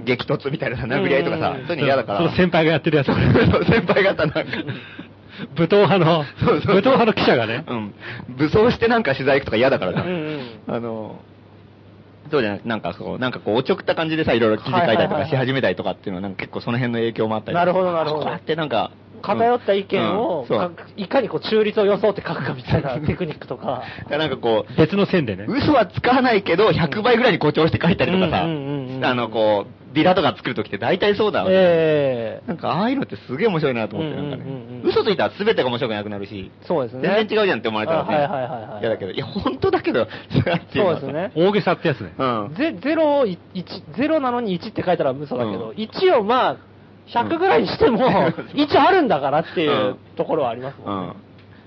[0.04, 2.18] 激突みたいな殴り合いとかさ、うんそういうの嫌だから。
[2.18, 3.08] その先輩がやってるやつ。
[3.70, 4.44] 先輩方なんか、
[5.56, 7.64] 武闘派の、そうそう武闘派の記者がね。
[7.66, 7.94] うん。
[8.36, 10.02] 武装してなんか取材行くとか嫌だからさ。
[10.02, 11.20] うんうんあの、
[12.30, 18.90] そうじゃなくて、なんかこう、なんかこう、おちょくった感じでさ、いろいろ記事書いたりとかし始めたりとかっていうのは、なんか結構その辺の影響もあったりなるほどなるほどこうやってなんか、
[19.22, 23.82] 偏った意見うんうかいかにこう中立を装って書くかみたいなテクニックとか。
[24.10, 25.46] なんかこう、別の線でね。
[25.48, 34.88] 嘘はつかないけど、100倍ぐらいに誇張して書いたりとかさ、あの、こう、ビラとか作るときって大体そうだわけええなんか、ああいうのってすげえ面白いなと思って、なんかねうんうんうんうん。
[34.90, 37.02] 嘘ついたら全てが面白くなくなるし、そうですね。
[37.02, 40.06] 全然違うじゃんって思われたらね、あはいはいはいはい嫌だけど、いや、本当だけど、
[40.74, 41.32] そうですね。
[41.34, 42.12] 大げさってやつね。
[42.18, 42.54] うん。
[42.58, 43.64] ゼゼロをい一
[43.96, 46.56] ゼロなのに1って書いたら嘘だけど、うん1をまあ、
[47.08, 50.84] 100ぐらいにしても、1あるんだからっていううんところはありますうん。
[50.86, 51.14] もんね。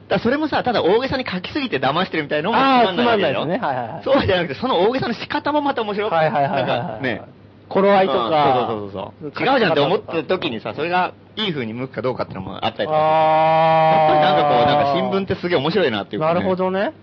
[0.09, 6.97] だからそれもさ、ただ大げさに書きすぎて騙してるみたいなのもあーつまんないわけだよつまんないですねはいはいはいそうじゃなくて、その大げさの仕方もまた面白くはいはいはいはいなんはい。
[6.97, 7.21] かね。
[7.69, 8.67] 頃合いとか。
[8.73, 9.45] うんそうそうそうそう。
[9.45, 12.89] 違うじゃんって思った時にさ、それがいい風に向くかどうかってのもあったりとかして。
[12.89, 16.33] やっぱりあなんかこう、なんか新聞っってすげえ面白いなっていうか、ね。
[16.33, 16.55] なるほ。
[16.55, 16.93] どね。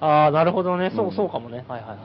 [0.00, 0.90] ああ、なるほどね。
[0.94, 1.64] そうう、んそうかもね。
[1.68, 1.98] はいはいはい。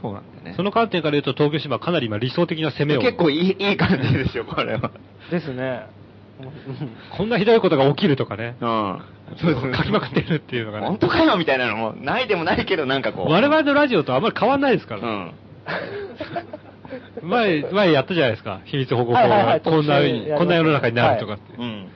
[0.00, 0.54] そうなんだよね。
[0.56, 3.00] その観点から言うと、東京新聞はかなり今理想的な攻めを。
[3.00, 4.90] 結構いい、いい感じですよ、これは。
[5.30, 5.86] ですね。
[7.16, 8.56] こんなひどいことが起きるとかね。
[8.60, 8.98] うん。
[9.36, 9.74] そうそう。
[9.74, 10.86] 書きまくってるっていうのがね。
[10.88, 13.30] 本当かよみたいなのも、ないでもないけど、なんかこう。
[13.30, 15.00] 我々のラジオとあんまり変わんないですから。
[15.00, 15.32] うん。
[17.22, 18.60] 前、前やったじゃないですか。
[18.64, 19.96] 秘密保護法はいはいはいがこんな
[20.38, 21.54] こんな世の中になるとかって。
[21.56, 21.86] うん。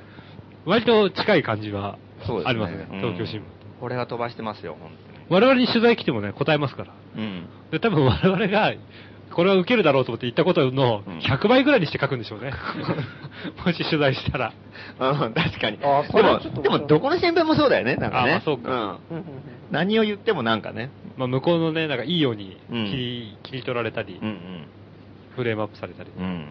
[0.64, 1.98] 割と近い感じは。
[2.44, 3.42] ありますね、うん東京新聞。
[3.80, 4.90] これは飛ばしてますよ、本
[5.30, 6.90] 我々に取材来てもね、答えますから。
[7.14, 7.26] 当に。
[7.26, 7.46] うん。
[7.70, 8.74] で、多分我々が、
[9.34, 12.52] これは受けるだろうと思って言ったことのうん100倍ぐらいにして書くんでしょうね。
[13.64, 14.52] もし取材したら。
[14.98, 15.78] うん、確かに。
[15.78, 18.30] でもでもどこの新聞もそうだよね、なんかね。
[18.30, 19.24] あまあそうかうん
[19.70, 20.90] 何を言ってもなんかね。
[21.18, 24.66] まあ、向こうのね、なんかいいように切うんり,、切り取られたり、うん
[25.34, 26.10] フレームアップされたり。
[26.16, 26.24] うん。
[26.24, 26.48] うん。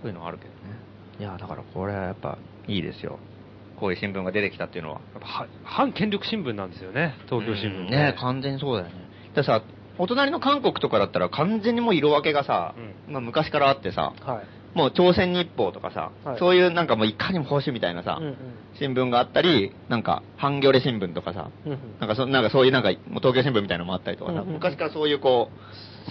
[0.00, 0.56] そういうのあるけどね。
[1.18, 3.18] いや、だからこれはやっぱいいですよ。
[3.76, 5.00] こういう新聞が出てきたっていうのは。
[5.14, 8.94] やっぱは反権力新聞なんですよね、東京新聞、うんね完全にそうだよね。
[9.34, 9.62] でさ、
[9.98, 12.74] お隣の韓国とかだったら完全にもう色分けがさ、
[13.08, 14.46] まあ昔からあってさ、はい。
[14.74, 16.38] もう朝鮮日報とかさ、はい。
[16.38, 18.36] そういうなんかもういかにも保守みたいなさ、うんうん。
[18.78, 21.78] 新聞があったり、なんか、ハンギョレ新聞とかさ、うんうん。
[22.00, 24.54] なんかそなんかそういうなんか、もう東京新聞みたいなのもあったりとかさ、うんうん。
[24.54, 25.50] 昔からそういうこ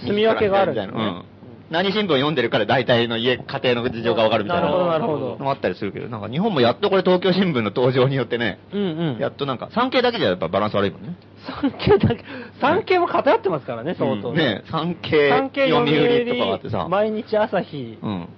[0.00, 1.24] 住み分けがあるみたいなうん。
[1.70, 4.66] 何新聞読んでるから大体の家、家庭の事情がわかるみたいな。
[4.66, 5.30] なるほどなるほど。
[5.38, 9.18] のもあったりするけど、なんか日本もやっとこれ東京新聞の登場によってね、うんうん。
[9.18, 11.16] やっとなんか、産経だけじゃやっぱバランス悪いもんね。
[11.46, 12.24] 産経だけ、
[12.60, 14.36] 産経も偏ってますからね、相当うん。
[14.36, 18.28] ね産経、産経読読売とかがあって売さ、毎日朝日、うん。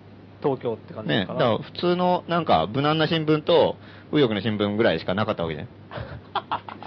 [0.48, 1.38] 東京って感じでねすから。
[1.40, 3.76] だから普通のなんか無難な新聞と
[4.12, 5.68] 右翼の新聞ぐらいしかなかったわけね。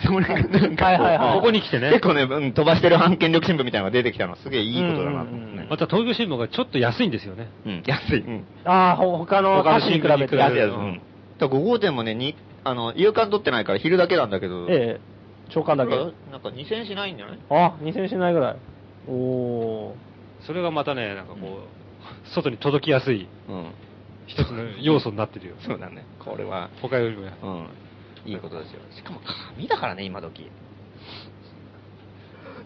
[0.05, 5.25] それがなんかはいはいはいここに来てね結構ね、うん飛ばしてる反権力新聞みたいなのが出てきたのはすげえいいことだな。
[5.69, 7.49] また東京新聞がちょっと安いんですよね。
[7.65, 8.19] うん、安い。
[8.21, 8.45] うん。
[8.65, 10.35] ああ、ほ他の他の歌詞に比べて。
[10.37, 10.71] 安いやつ。
[10.71, 11.01] ううんん。
[11.37, 14.99] だから5号店もね、に、あの、夕刊取ってないから昼だけなんだけど、ええ、
[15.49, 15.95] 長官だけ。
[15.95, 17.39] なんかなんか2000円しないんじゃない？
[17.49, 18.55] あ、2000円しないぐらい。
[19.09, 19.93] おー。
[20.45, 21.41] それがまたね、なんかこう、
[22.33, 23.71] 外に届きやすいうん。
[24.27, 25.55] 一つの要素になってるよ。
[25.65, 26.05] そうだね。
[26.19, 27.33] これは、他よりもね。
[27.41, 27.67] うん。
[28.25, 28.81] いいことですよ。
[28.91, 29.19] しかも
[29.55, 30.49] 紙だからね、今時。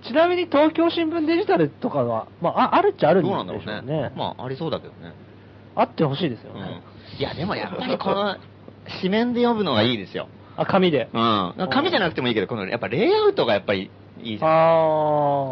[0.04, 3.98] ちなみに東京新聞デジタルとかは、まあ、ああるっちゃあるんでしょどうなんだろうね。
[3.98, 4.12] うね。
[4.18, 5.14] まあ、ありそうだけどね。
[5.76, 6.82] あってほしいですようんね。。
[7.18, 8.36] いや、でもやっぱりこの、
[9.02, 10.28] 紙面で読むのがいいですよ。
[10.58, 11.10] あ、紙で。
[11.14, 11.54] うん。
[11.72, 13.90] 紙じゃなくてもいいけど、この、やっぱレイアウトがやっぱり
[14.22, 14.50] いいじゃん。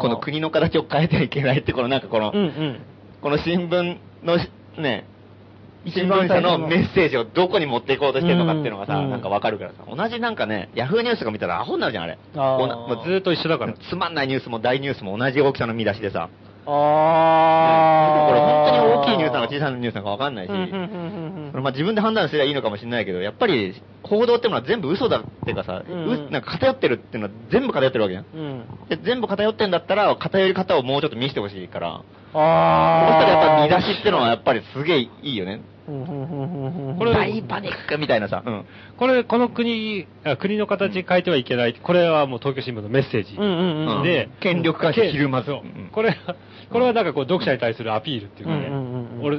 [0.08, 2.80] の国の形を変えてはいけないって、このなんかこの、うんうん。
[3.22, 5.06] この新聞のし、ね、
[5.84, 12.18] 一新聞社のメッセージをどこに持っていこうとしてるのかっていうのがさ、うんなんかわかるからさ、同じなんかね、ヤフーニュースとか見たらアホになるじゃん、あれ。
[12.34, 13.74] あもうずーっと一緒だから。
[13.74, 16.30] つまんないニュースも大ニュースも同じ大きさの見出しでさ、
[16.66, 18.28] あー。
[18.28, 28.26] これ本当に大きいニュースなのか小さなニュースなのかわかんないし、まあ自分で判断すればいいのかもしれないけど、やっぱり報道ってのは全部嘘だっていうかさ、うんなんか偏ってるっていうのは全部偏ってるわけじゃん。
[28.34, 28.64] うん。
[28.88, 33.20] で全部偏ってんだったら、偏り方をもうちょっと見せてほしいから、そあー。
[33.20, 35.60] したらやっぱ見出しってのはやっぱりすげえいいよね。
[35.92, 38.42] うんうんうんうんうんこれ大パニックみたいなさ。
[38.44, 38.64] うん。
[38.96, 41.74] これ、この国、あ国の形変えてはいけない。
[41.74, 43.34] これはもう東京新聞のメッセージ。
[43.36, 44.02] うんうんうん。
[44.02, 46.16] で、権力化してひるまずそううんこれ、
[46.70, 49.38] これはなんかこう、読者に対するアピールっていうかね、うんうんうんうん俺、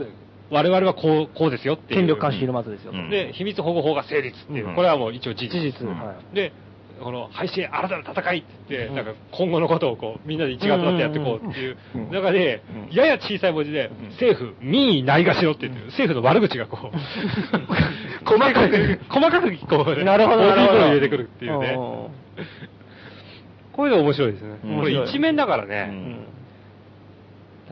[0.51, 1.99] 我々はこう、こうですよっていう。
[1.99, 2.91] 権力監視ひるまずですよ。
[2.93, 5.49] うんで、秘密保護法が成立っていう、うんこれはもう一応事実。
[5.49, 5.87] 事実。
[5.87, 6.35] うんはい。
[6.35, 6.53] で、
[7.03, 8.95] この配信新たな戦いって言って、うん。
[8.95, 12.95] なんか今後のことをこう、みんなで一丸となってやっていこうっていううん中でう、ん。
[12.95, 16.95] やや小さい文字で、政府、民意ないがしろって言って、政府の悪口がこう、
[18.25, 20.79] 細かく、細かくこう、なるほど、なるほど。
[20.79, 21.73] 入れてくるっていうね。
[21.73, 21.75] ん。
[21.75, 22.09] こ
[23.83, 24.59] ういうの面白いですね。
[24.63, 24.75] うん。
[24.77, 25.91] これ一面だからうね。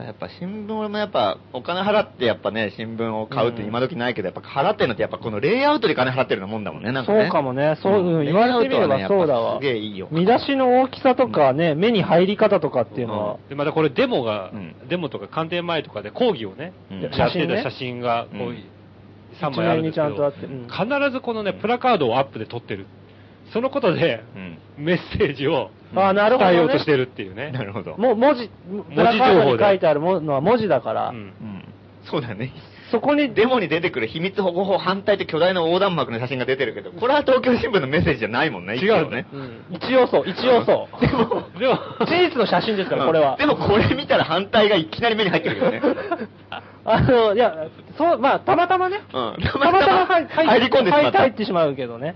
[0.02, 7.22] んやっぱ新聞もやっぱお金払ってやっぱね、新聞を買うって今時ないけど、やっぱ払ってるのってやっぱこのレイアウトで金払ってるようなもんだもんね、なんかね。
[7.22, 7.76] そうかもね。
[7.82, 9.58] そう、うん言われてみればそうだわ。
[9.58, 10.08] すげえいいよ。
[10.10, 18.64] 見出しの大きさとかね、目に入り方とかっていうのは、で、またこれデモが、うんデモとか官邸前とかで講義をね、うんやってた写真ね写真が、こう、うん
[19.40, 22.86] 3枚あるんですけど必ずこのね、プラカードをアップで撮ってる。
[23.52, 24.58] そのことで、うん。
[24.84, 27.50] メッセージをあなるほどね伝えようとしてるっていうね。
[27.52, 27.96] なるほど。
[27.98, 31.64] もう文字、プラカードに書いてあるものは文字だから、うんうん。
[32.10, 32.52] そうだね。
[32.90, 39.26] そこに、デモに出てくる秘密保護法反対って巨大な横断幕の写真が出てるけど、これは東京新聞のメッセージじゃないもんね、違う一応ね。
[39.32, 41.00] うん一応そう、一応そう。
[41.00, 41.24] でも、
[41.58, 43.36] でも、事実の写真ですから、これは。
[43.38, 45.80] でもこれ見たら反対がいきなり目に入ってるよね。
[46.84, 49.00] あの、いや、そう、まあ、たまたまね。
[49.14, 52.14] うんたまたま入入り込んでしまった入ってしまうけどね。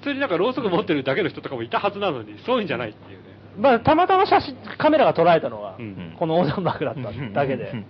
[0.00, 3.24] 普通になんかろうそく持ってるだけの人とかもいたはずなのに、そういうんじゃないっていうね。
[3.56, 7.00] うんまあ、たまたま写真、カメラが捉えたのが、うんこの横断幕だった
[7.32, 7.84] だけでうん。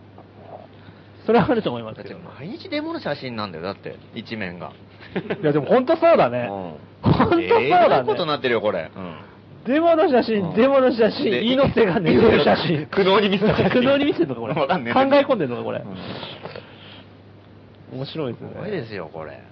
[1.26, 2.20] それはあると思いますだってけど。
[2.38, 4.72] 毎日デモの写真なんだよ、だって、一面が。
[5.42, 6.48] いや、でも本当そうだね。
[6.50, 8.26] うん本当そうええなだことにね。
[8.26, 8.90] なってるよ、これ。
[9.66, 12.86] デモの写う真、んデモの写真、で猪瀬が寝てる 写真。
[12.86, 14.54] 苦悩に見せた写真苦悩に見せてるのか、これ。
[14.54, 15.78] わかんねえ考え込んでるのか、これ。
[15.78, 15.86] うん
[17.92, 18.50] 面白いですすね。
[18.60, 19.42] ごいですよ、これ。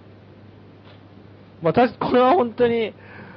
[1.63, 2.95] まあ、たしこれは本当に、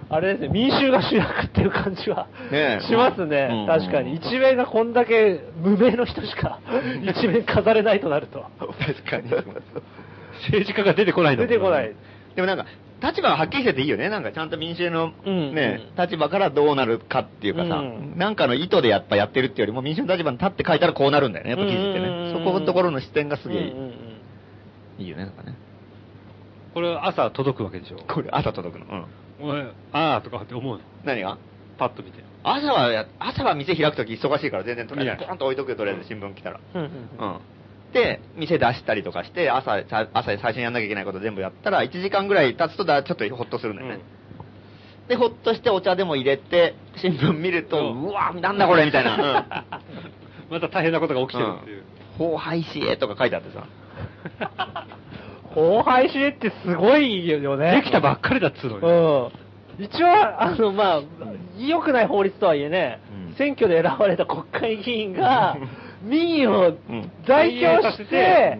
[0.09, 4.15] あれですね、民衆が主役っていう感じは、ねえしますね、うん確かに。
[4.15, 6.59] 一面がこんだけ無名の人しか、
[7.03, 8.45] 一面飾れないとなると。
[8.59, 9.31] 確かに。
[10.43, 11.93] 政治家が出てこないの出てこない。
[12.35, 12.65] でもなんか、
[13.01, 14.09] 立場がはっきりしてていいよね。
[14.09, 22.31] なんかちゃんと民衆のうんね、うん立場からどうなるかっていうかさ、うんなんかの意図でやっぱやってるっていうよりも民衆の立場に立って書いたらこうなるんだよね、やっぱ記事ってね。
[22.33, 23.73] そこのところの視点がすげえ
[24.99, 25.55] いいよね、なんかね。
[26.73, 27.97] これ朝届くわけでしょ？
[28.07, 29.05] これ朝届くの？
[29.41, 29.49] うん。
[29.49, 30.83] おいあーとかって思うの？
[31.03, 31.37] 何が？
[31.77, 32.23] パッと見て。
[32.43, 36.59] 朝はや、朝は店開くとき忙しいから全然とりあポンと置いとくよ、とりあえず新聞来たら。
[36.73, 37.39] うんうんうん。
[37.93, 43.99] で、店出したりとかして、朝、さ朝最初にやんなきゃいけないこと全部やったら、1時間ぐらい経つとだちょっとほっとするんだよね。
[45.07, 49.45] で、ほっとしてお茶でも入れて、新聞見ると、うんうわ、なんだこれみたいな。
[50.49, 51.83] また大変なことが起きてるっていう。
[52.19, 52.31] うん。
[52.31, 53.65] 法廃止へとか書いてあってさ。
[55.55, 57.75] 荒廃止ってすごいよね。
[57.75, 58.87] できたばっかりだっつうのに。
[58.87, 59.85] うん。
[59.85, 61.01] 一応、あの、まあ、
[61.57, 65.57] 良くない法律とはいえね、うん選挙で選ばれた国会議員が、
[66.03, 68.59] 民意をん代表しうんて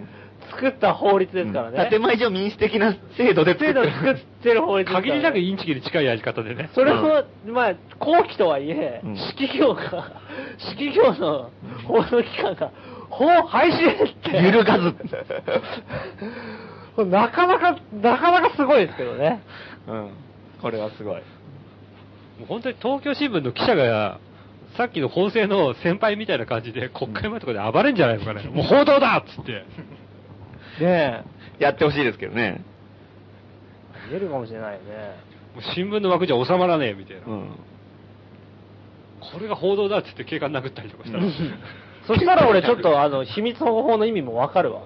[0.52, 1.88] 作った法律ですからね。
[1.90, 6.70] 建前上民主的な制度で作制度作ってる法律ですからね限りなくインチキに近いやり方でね。
[6.74, 10.22] それも、まあ、後期とはいえ、うん式業が、
[10.58, 11.52] 式業の
[11.88, 12.72] 報道機関が、
[13.10, 14.44] 法廃止って。
[14.44, 14.96] 揺るがず
[16.96, 19.42] これなかなか、なかなかすごいですけどね。
[19.88, 20.12] うん。
[20.62, 21.16] これはすごい。
[21.16, 21.22] も
[22.44, 24.20] う本当に東京新聞の記者が、
[24.78, 28.44] さっきの法制の先輩みたいな感じで国会前とかで暴れんじゃないのかね。
[28.44, 29.52] もう報道だっつって。
[29.52, 29.66] ね
[30.80, 31.24] え。
[31.60, 32.64] やってほしいですけどね。
[34.10, 34.86] 見えるかもしれないよね。
[35.56, 37.22] もう新聞の枠じゃ収まらねえみたいな。
[37.28, 37.50] うん。
[39.20, 41.24] これが報道だっつって警官殴ったりとかしたら。
[42.08, 44.82] そしたら俺ちょっとあの、秘密保護法の意味もわかるわ。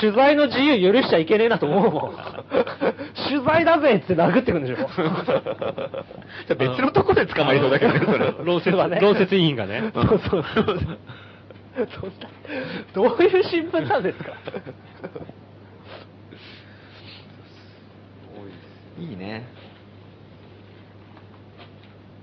[0.00, 2.14] 取材の自由許しちゃいけねえなと思うもん。
[3.28, 4.76] 取材だぜって殴ってくんでしょ。
[4.76, 4.86] じゃ
[6.50, 8.34] あ別のところで捕まりそうだけどね、それ。
[8.44, 9.90] 論説、はね 論説委員がね。
[9.94, 10.78] そうそうそう。
[11.74, 12.28] そんな
[12.94, 14.32] どういう新聞なんですか？
[18.98, 19.44] いいね。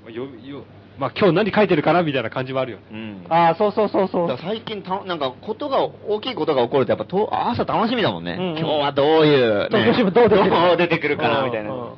[0.09, 0.63] よよ
[0.97, 2.83] まあ今日何書いてるかなみたいな感じはあるよね。
[2.91, 3.25] うん。
[3.29, 4.37] ああ、そうそうそうそう。
[4.41, 8.35] 最近た、なんか、ことが、大きいことが起こると、やっぱと、朝楽しみだもんね。
[8.37, 11.71] うんうん今日はどういう、東京新聞どうどう出てくるかな、みたいな。
[11.71, 11.91] うんうん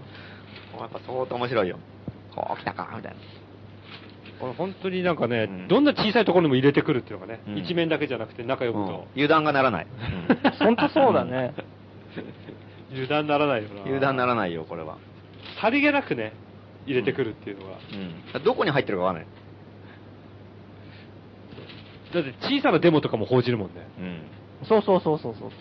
[0.79, 1.77] やっぱ相当面白いよ。
[2.35, 3.17] こう来たか、みたいな。
[4.39, 9.87] これ本当になんかね、うんどんな小さいところにも入れてくるっていうのがね、うん一面だけじゃなくて中読むと、油断がならない。
[10.59, 11.53] 本当そうだね。
[12.91, 13.81] 油断ならないよな。
[13.83, 14.97] 油断ならないよ、これは。
[15.61, 16.33] さりげなくね、
[16.85, 17.77] 入れてくるっていうのが。
[18.35, 18.43] うん。
[18.43, 19.27] どこに入ってるかわかんない。
[22.13, 23.73] だって小さなデモとかも報じるもんね。
[23.99, 24.67] うん。
[24.67, 25.51] そうそうそうそうそう。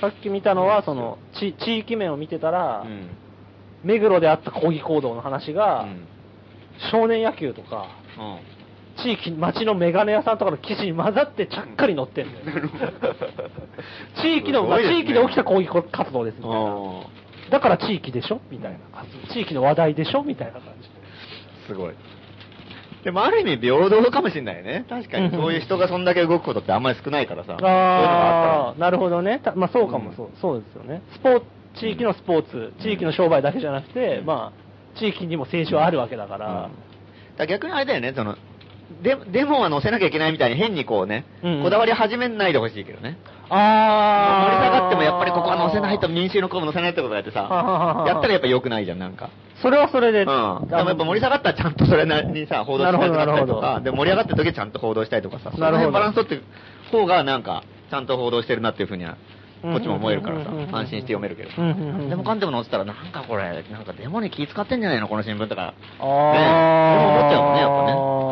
[0.00, 3.08] さっき見たのは、その、地地域面を見てたら、うん。
[3.84, 6.06] 目黒であった抗議行動の話が、うん
[6.92, 9.02] 少年野球とか、うん。
[9.02, 12.68] 地域、町のメガネ屋さんとかの記事に混ざってちゃっかり載ってんだよ。
[14.22, 16.60] 地域の、ね地域で起きた抗議活動ですみたいな。
[17.48, 18.40] あだから地域でしょ？
[18.50, 19.34] みたいな感じ。
[19.34, 20.22] 地域の話題でしょ？
[20.22, 20.88] みたいな感じ。
[21.66, 21.94] すごい。
[23.04, 24.84] でもある意味平等かもしれないよね。
[24.88, 27.56] 確かにそういう人がそんだけ動くことってあんまり少ないからさ。
[27.60, 29.40] あああ、なるほどね。
[29.42, 31.02] たまあそうかもそう、そうですよね。
[31.12, 31.46] スポーツ、
[31.80, 36.46] 地域のスポーツ、地域の商売だけじゃなくて、まあ、地域にも青春あるわけだから。
[36.46, 36.70] うんか
[37.38, 38.36] ら逆にあれだよね、その、
[39.00, 43.16] で、デモは載せなきゃいけないみたいに変にこうね、うんこだわり始めないでほしいけどね。
[43.50, 49.30] あ盛り下がってもやっぱりここは載せないと民衆の声も載せないってことやってさやったらやっぱ良くないじゃん、なんか。
[49.62, 50.26] それはそれで、うん。
[50.26, 56.42] でもやっぱ盛り下がったらちゃんとそれなりにさ、報道したりとかで、盛り上がった時はちゃんと報道したりとかさ、その辺バランス取ってる
[56.92, 65.62] 方がなんか、ちゃんと報道してるなっていうふうには、うんこっちも思えるからさ安心して読めるけどうんうんうんでもかんでも載ってたら、なんかこれ、なんかデモに気使ってんじゃないのこの新聞とか。
[65.64, 68.27] あねでも思っちゃうもんね、やっぱね。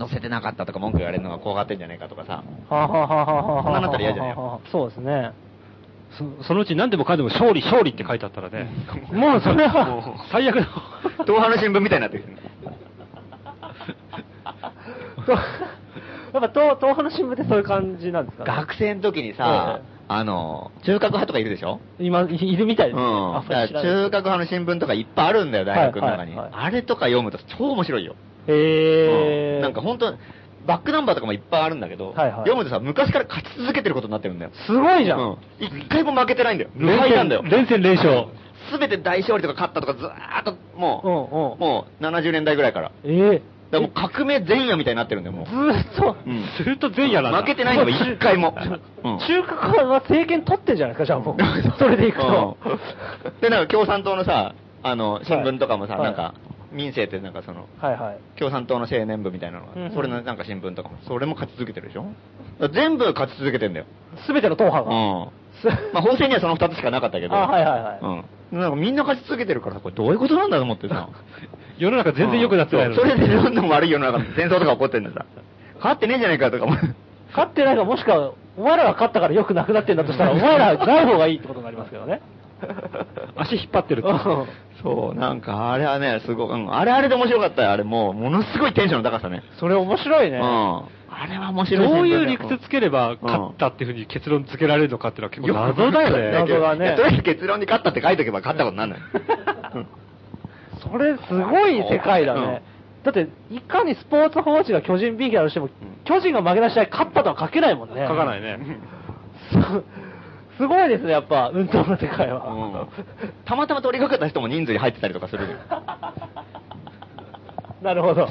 [0.00, 2.42] 載せてなかったとか文句言われるのが怖がってんじゃないかとかさ。
[2.70, 5.32] ははははははそんなったら嫌じゃないよそうですね。
[6.18, 8.68] そそのうち何でもかんでも勝利、勝利って書いてあったらね、
[9.12, 10.62] もうそれは、最悪の。
[10.62, 12.24] 東派の新聞みたいになってる。
[16.32, 18.50] やっぱ東東派の新聞ってそういう感じなんですかね？
[18.56, 21.78] 学生の時にさええ、あの、中核派とかいるでしょ？
[22.00, 23.02] 今、いるみたいですね。
[23.04, 23.32] うん。
[23.44, 26.34] 中核派の新聞とかいっぱいあるんだよ、大学の中に。
[26.34, 28.16] はいはいはいあれとか読むと超面白いよ。
[28.46, 29.56] へー。
[29.56, 30.14] うんなんか本当
[30.66, 34.50] バックナンバーとかもいっぱいあるんだけど、はいはい読むとさ、昔から勝ち続けてることになってるんだよ。
[34.66, 35.20] すごいじゃん。
[35.20, 35.38] うん。
[35.58, 36.70] 一回も負けてないんだよ。
[36.74, 37.42] 無敗なんだよ。
[37.42, 38.26] 連戦連勝。
[38.70, 41.60] すべて大勝利とか勝ったとかずーっと、もう。
[41.60, 42.92] もう70年代ぐらいから。
[43.04, 45.46] ええだからもう革命前夜みたいになってるんだよ、もう。
[45.46, 47.38] ずーっと、うんすると前夜なんだ。
[47.38, 48.54] 負けてないのが一回も。
[49.04, 51.42] うん中華派は政権取ってんじゃないですか、じゃあもう。
[51.78, 52.56] それでいくと。
[52.64, 56.34] うんで、なんか共産党のさ、あの、新聞とかもさ、はいなんか、
[56.72, 58.38] 民政ってなんかその、はいはい。
[58.38, 62.06] 共産党の青年部みたいなのが、うんうんそれのなんか新聞とかも、それも勝ち続けてるでしょ？
[62.72, 63.86] 全部勝ち続けてんだよ。
[64.26, 65.30] すべての党派うん。
[65.92, 67.34] まあ、法制にはその二つしかなかったけど。
[67.34, 67.98] あはいはいはい
[68.52, 68.60] うん。
[68.60, 71.08] なんかみんな勝ち続けてるからさ、これどういうことなんだと思ってさ。
[71.78, 75.24] 世の中全然良くなってないのうそれでどんどん悪い世の中で戦争とか起こってんださ。
[75.78, 76.78] 勝ってねえじゃないかとか思う。
[77.30, 82.20] 勝ってないか、もしくは、お前らが勝ったからよくなくなってんだとしたら、お前らない方がいいってことになりますけどね。
[83.36, 84.08] 足引っ張ってるって。
[84.08, 84.46] うん
[84.82, 89.42] そう、なんかあれはね、すごい、うん、あれあれで面白かったよ、あれもう、ものすごいテンションの高さね。
[89.58, 90.38] それ面白いね。
[90.38, 90.42] うん。
[90.42, 96.30] あれは面白いどういう理屈つければ勝ったっていうふうに結論付けられるのかっていうのは結構謎だよね。
[96.30, 99.02] 謎だねとりあえず結論に勝ったって書いとけば勝ったことになるのよ。
[99.74, 99.86] う ん
[100.80, 102.62] それすごい世界だね。
[103.04, 105.68] だって、いかにスポーツ報知が巨人 B キャラとしても、
[106.04, 108.06] 巨人が負けた試合勝ったとは書けないもんね。
[108.06, 108.58] 書かないね。
[110.60, 112.46] すすごいですね、やっぱ、運動の世界は。
[112.46, 112.88] うん
[113.46, 115.46] たまたま取り掛かった人も人数に入ってたりとかする。
[117.82, 118.28] なるほど。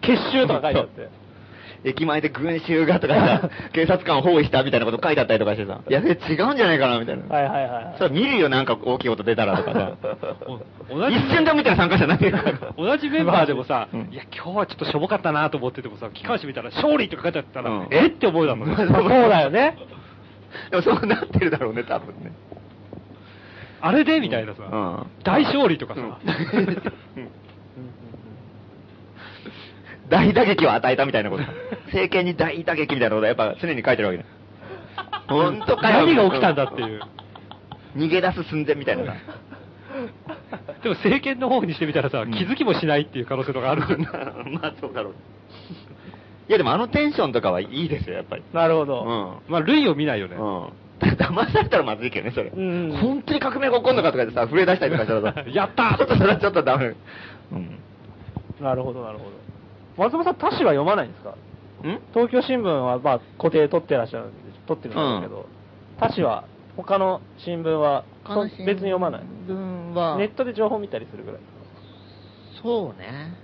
[0.00, 1.08] 結集とか書いてあって。
[1.84, 7.22] 駅前で群衆がとかさ、 警察官を包囲したみたいなこと書いてあったりとかしてさ、いや、違うんじゃないかなみたいな。
[7.34, 7.94] はいはいはい。
[7.98, 9.92] それ見るよ、なんか大きい音出たらとかさ。
[10.90, 12.52] お同じ一瞬でも見たら参加者ないから。
[12.76, 18.06] 同じメンバーでもさ、うんいや、今日はちょっとしょぼかったなと思っててもさ、機関誌見たら勝利って書いてあったら、うんえ？
[18.06, 18.74] って思うだもんね。
[18.76, 19.76] そうだよね。
[20.70, 22.32] でもそうなってるだろうね、多分ね。
[23.80, 26.18] あれでみたいなさ、うん大勝利とかさ、
[30.08, 31.44] 大打撃を与えたみたいなこと。
[31.86, 34.24] 政権に大打撃みたいなことはやっぱ常に書いてるわけだ。
[35.28, 36.06] 本当かよ。
[36.06, 37.00] 何が起きたんだっていう。
[37.96, 39.14] 逃げ出す寸前みたいなさ。
[40.82, 43.82] でも政権の方にしてみたらさ、気づきもしないっていう可能性とかある。
[44.52, 45.14] まあそうだろう。
[46.48, 48.42] いやでもあのテンションとかはいいですよ、やっぱり。
[48.52, 49.02] なるほど。
[49.46, 49.52] うん。
[49.52, 50.36] まあ、類を見ないよね。
[50.36, 50.72] うん。
[50.98, 52.48] 騙されたらまずいけどね、それ。
[52.48, 56.94] うん本当に革命が起こるのかとかでさ、震え出したりとかしたらさ、 やったーちょっとそれはちょっとダメ。
[57.52, 57.78] うん。
[58.60, 59.30] なるほど、なるほど。
[60.02, 61.30] 松本さん、他紙は読まないんですか？
[61.30, 61.34] ん？
[62.14, 64.32] 東京新聞はまあ固定取ってらっしゃるんで、
[64.66, 65.46] 取ってるんだけど、
[66.00, 66.44] 他紙は、
[66.76, 69.22] 他の新聞は、そ別に読まない？
[69.46, 71.40] 新聞はネットで情報見たりするぐらい。
[72.62, 73.34] そうね。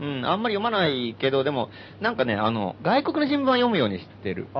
[0.00, 1.70] うん、あんまり読まないけど、でも、
[2.00, 4.46] なんかね、あの、外国の新聞は読むようにしてる。
[4.54, 4.58] あ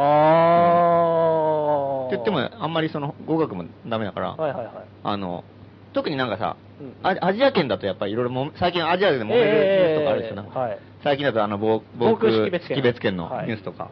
[2.04, 2.06] ー。
[2.08, 4.74] って言っても、あんまりその、語学もダメだから、はいはいはい。
[5.04, 5.44] あの、
[5.92, 10.78] 特になんかさ、うんアアジア圏だとやっぱりいろいろも、最近アジアで揉めるニュースとかあるでしょ、なんかはい。
[11.02, 13.90] 最近だとあの、防防空識識別圏のはいニュースとか、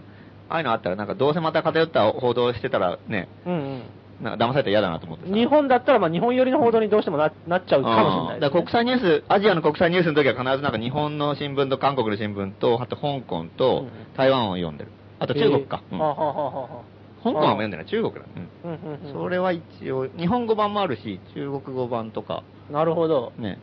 [0.49, 3.83] ああいうのあったら、なんかどうせまた偏った報道してたらね、うん
[4.21, 5.33] なんか騙されたら嫌だなと思って。
[5.33, 8.35] 日本だったら、まあ日本寄りの報道にどうしてもななっちゃうかもしれないね。
[8.35, 14.91] うんだ国際ニュース、アジアの国際ニュースの時は必ずなんか日本の新聞と韓国の新聞と、あと香港うんとうん台湾を読んでる。
[15.19, 15.83] あと中国か。
[15.91, 18.21] 香港は読んでない、中国だ。
[18.65, 19.13] うん。
[19.13, 23.33] それは一応、日本語版もあるし、中国語版とか、なるほど。
[23.39, 23.59] ね。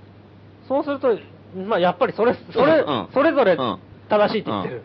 [0.67, 1.17] そうすると、
[1.67, 3.79] まあやっぱりそれ、それ、うんそれぞれうん
[4.09, 4.81] 正しいって言ってる。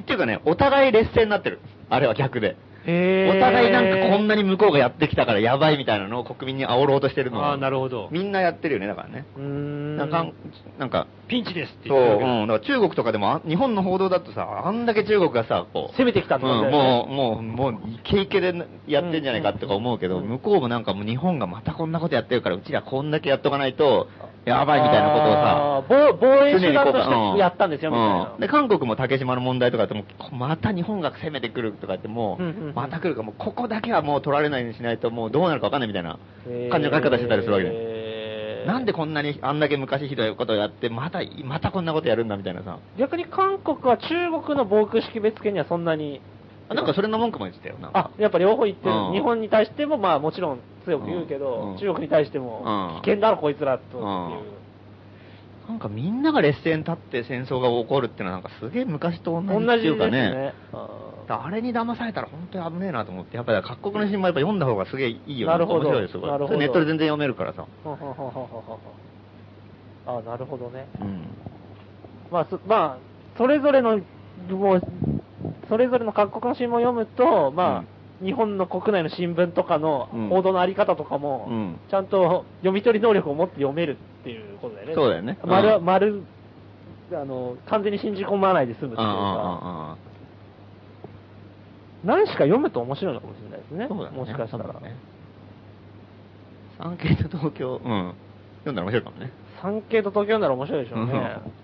[0.00, 1.60] っていうかね、お互い劣勢になってる。
[1.88, 2.56] あれは逆で。
[2.88, 8.08] お互いなんかこんなに向こうがやってきたからやばいみたいなのを国民に煽ろうとしてるのをああ、なるほど。
[8.10, 9.26] みんなやってるよね、だからね。
[9.36, 9.96] うーん。
[9.98, 10.26] なんか、
[10.78, 12.46] なんか、ピンチですってそう、うん。
[12.46, 18.54] だから中国とかでも、あ日本の報道だとさ、あんだけ中国がさ、こう、攻めてきたん、だよねもう、もう、もう、イケイケで
[18.86, 24.08] やってんじゃないかとか思うけど、うん向こうもなんかもう日本がまたこんなことやってるから、うちらこんだけやっとかないと、
[24.48, 28.40] やばいみたいなことをさ、防防衛手段としてやったんですよ、みたいなうん。
[28.40, 36.18] で、韓国も竹島の問題とかっても、こまた日本が攻めてくるとかってもう、うんうんうんまた来るかもうここだけはもう取られないようにしないと、もうどうなるかわかんないみたいな
[36.70, 38.64] 感じの書き方してたりするわけで。
[38.66, 42.78] なんでこんなに、あんだけ昔ひどいことをやって、また、またこんなことやるんだみたいなさ。
[42.98, 44.08] 逆に韓国は中
[44.42, 46.20] 国の防空識別圏にはそんなに、
[46.68, 47.90] あなんかそれの文句も言ってたよな。
[47.94, 48.92] あ、やっぱ両方言ってる。
[48.92, 54.58] うん日本に対しても、まあもちろん強く言うけど、うん中国に対してうもん、危険だろこいつらとっていう。
[55.68, 60.30] なんかみんなが劣勢に立って戦争が起こるっていうのはなんかすげえ昔と同じ同じですっていうかね。
[60.30, 60.54] ね。
[60.72, 66.20] ああれに騙されたら本当に危ねえなと思って、やっぱり各国の新聞やっぱ読んだ方がすげえいいよなるほど面白いですよ。
[66.26, 67.62] なるほどそれネットで全然読めるからさ。
[67.62, 68.78] ーほほほほほほ
[70.06, 70.88] あ、なるほどね。
[71.02, 71.26] うん。
[72.30, 72.98] まあ、そまあ、
[73.36, 74.00] それぞれの、
[74.48, 74.82] もう、
[75.68, 84.94] それぞれの各国の新聞を読むと、まあ、日本の国内の新聞とかのうん報道のあり方とかも、うんちゃんと 読み取り能力を持って読めるっていうことだよね。
[84.94, 86.22] そうだよね丸、うん丸、
[87.12, 89.96] あの、完全に信じ込まないで済むっていうか、あ
[92.04, 93.86] 何しか読むと面白いのかもしれないですね。
[93.88, 94.16] そうだね。
[94.16, 94.64] もしかしたら。
[94.80, 94.96] ね。
[96.78, 98.14] 産経と東京、うん。
[98.60, 99.32] 読んだら面白いかもね。
[99.62, 101.12] 産経と東京なら面白いでしょうね。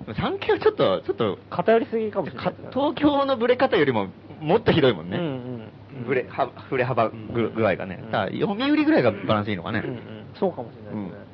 [0.09, 2.68] うん産経はちょっと、ちょっと、偏りすぎかもしれないかですね。
[2.72, 4.09] 東京のブレ方よりも
[4.40, 5.16] もっとひどいもんね。
[5.16, 6.05] うんうん。
[6.07, 8.07] ブレ、は、触れ幅ぐ具合がねう。
[8.07, 9.82] んだ読売ぐらいがバランスいいのかね。
[9.84, 10.01] うんうん、
[10.38, 11.24] そうかもしれないですね。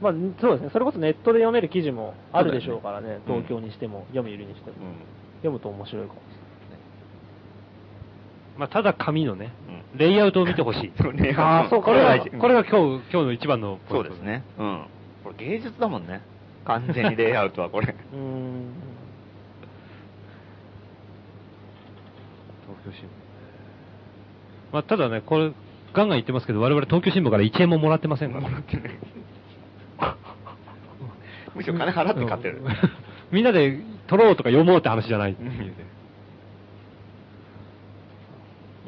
[0.00, 0.70] まあ、そうですね。
[0.72, 3.08] それこそネットで読める記事もあるでしょうからね。
[3.08, 4.76] ね東京にしても、読売にしても。
[4.78, 6.27] うん読むと面白いかもし
[8.58, 10.92] まあ、ただ紙のね、うんレイアウトを見てほしい。
[11.00, 14.22] そうね あーそうこれが、これが今日、今日の一番のポイントそうです。
[14.22, 14.44] ね。
[14.58, 14.82] うん。
[15.24, 16.20] これ芸術だもんね。
[16.66, 17.86] 完全にレイアウトはこれ。
[18.12, 18.74] うーん。
[22.66, 23.12] 東京新聞。
[24.72, 25.52] まあ、ただね、これ、
[25.94, 28.48] ガンガン言ってますけど、我々東京新聞から1円ももらってませんから。
[31.54, 32.58] むしろ金払って買ってる。
[32.62, 32.72] うん
[33.30, 35.74] みんなで取ろうとか読もうって話じゃないっていうね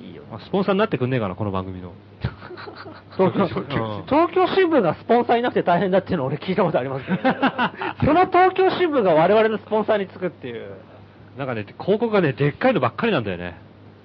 [0.02, 0.19] いいよ。
[0.19, 1.92] まあスポンサーになってくんねえかな、この番組の。
[3.16, 7.22] 東京うん東京新聞がスポンサーになくて大変だっていうのを俺聞いたことありますけど、ね、
[8.04, 10.70] その東京新聞が我々のスポンサーにつくっていう。
[11.36, 13.56] なんかね、広告がね、でっかいのばっかりなんだよね。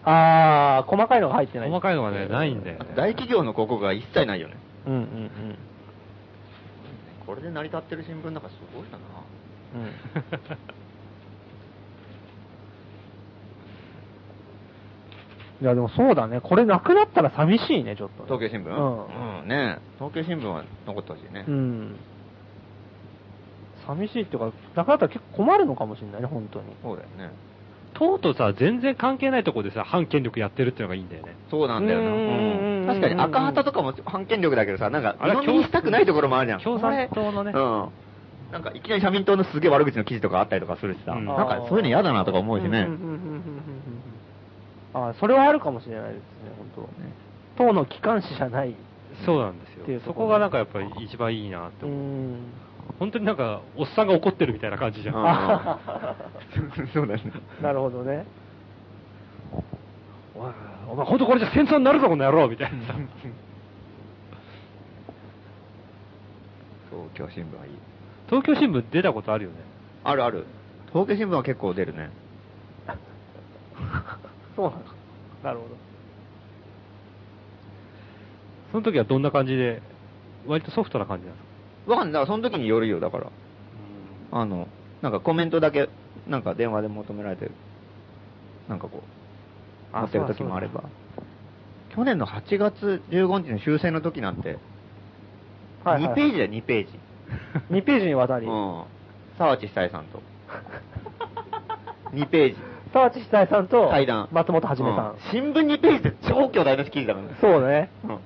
[0.03, 1.69] あー、細かいのが入ってない。
[1.69, 2.85] 細かいのがね、ないんだよね。
[2.95, 4.55] 大企業の広告が一切ないよね。
[4.87, 5.57] うんうんうん。
[7.25, 8.97] これで成り立ってる新聞なんかすごいな。
[15.61, 16.41] いやでもそうだね。
[16.41, 18.25] これなくなったら寂しいね、ちょっと。
[18.25, 18.69] 東京新聞？
[18.69, 21.45] うんうん、ね東京新聞は残ってほしいね。
[21.47, 21.95] うん。
[23.87, 26.65] 寂しいっていうか、なくなったら結構困るのかもしれないね、本当に。
[26.83, 27.31] そうだよね。
[27.93, 31.35] とうとうさ、全然関係ないとこでさ、反権力やってるっていうのがいいんだよね。
[31.49, 32.09] そうなんだよな。
[32.09, 36.59] うん確かに赤旗とかも反権力だけどさ、なんか、あれ鵜呑みにしたくないところもあるじゃん。
[36.61, 37.63] 共産党のねこれ？
[37.63, 37.89] うん。
[38.51, 42.69] なんか、いきなり社民党のすげえ悪口の記事とかあったりとかするしさ、うんなんかそういうの嫌だなとか思うしね。
[42.69, 43.74] んんうんうんうんうん
[44.95, 46.23] あそれはあるかもしれないですね、
[46.75, 46.87] 本
[47.57, 47.63] 当。
[47.65, 48.73] 党の機関紙じゃない。
[49.25, 49.83] そうなんですよ。
[49.83, 51.99] っていうとこそこがなんかやっぱり一番いいなってう思う。
[51.99, 52.37] ん。
[52.99, 55.15] 本当になんか、おっさんが怒ってるみたいな感じじゃん。
[55.15, 57.23] うん そうだね。
[57.61, 58.25] なるほどね。
[60.87, 62.93] お前本当これじゃ戦争になるぞ、この野郎みたいなさ。
[66.89, 67.71] 東京新聞はいい。
[68.29, 69.57] 東京新聞出たことあるよね。
[70.03, 70.45] あるある。
[70.93, 72.09] 東京新聞は結構出るね。
[74.55, 74.85] そうなんだ。
[75.43, 75.75] なるほど。
[78.71, 79.81] その時はどんな感じで、
[80.47, 81.45] 割とソフトな感じなんです
[81.87, 81.91] か？
[81.91, 82.13] わかんない。
[82.13, 83.27] だからその時によるよ、だから。
[84.31, 84.67] あの、
[85.01, 85.89] なんかコメントだけ、
[86.27, 87.51] なんか電話で求められてる。
[88.67, 89.03] なんかこ
[89.93, 90.83] う、あ持ってる時もあれば。
[91.89, 94.57] 去年の8月15日の終戦の時なんて、
[95.83, 96.99] はいはい2ページだよ、2ページ。
[97.71, 98.47] 2ページにわたり。
[98.47, 98.83] うん。
[99.37, 100.21] 沢地久恵さんと。
[102.13, 102.57] 2ページ。
[102.95, 104.29] 沢地久恵さんと、対談。
[104.31, 105.11] 松本はじめさん。
[105.11, 107.33] う新聞2ページって超巨大な記事だからね。
[107.41, 107.89] そうね。
[108.05, 108.19] うん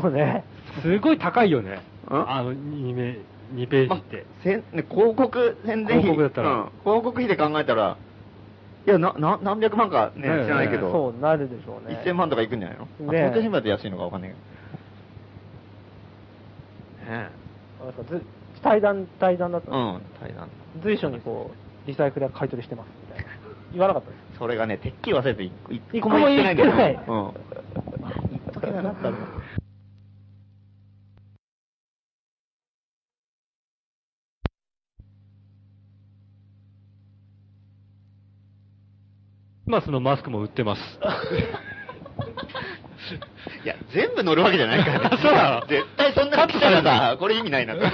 [0.00, 0.42] そうね。
[0.80, 1.82] すごい高いよね。
[2.10, 2.30] うん？
[2.30, 3.18] あの2メ、
[3.54, 4.24] 2ページって。
[4.42, 6.02] せんね、広告宣伝費。
[6.02, 7.98] 広告だったらうん広告費で考えたら、
[8.86, 12.00] いや、な、な、何百万かね、知らないけど、そうなるでしょうね。
[12.06, 14.36] 1000万とかいくんじゃないの、まあねえ東京新聞だと安いのかわかんないけ
[17.06, 17.12] ど。
[17.12, 17.28] ね
[17.84, 18.22] なんかず
[18.62, 19.70] 対談、対談だったえ。
[19.70, 20.48] うのん、対談。
[20.82, 23.30] 随所にこう、リサイクルや買い取りしてますみたいな。
[23.74, 24.38] 言わなかったです。
[24.38, 25.42] それがね、てっきり忘れて
[25.92, 27.34] 一個も言ってないんだよねうん。
[28.30, 29.16] 言っとけばよかったな。
[39.66, 40.80] まあそのマスクも売ってます。
[43.64, 45.16] いや、全部乗るわけじゃないからね。
[45.22, 45.66] そうなの？
[45.66, 47.84] 絶対そんなの来たらさ、これ意味ないなって。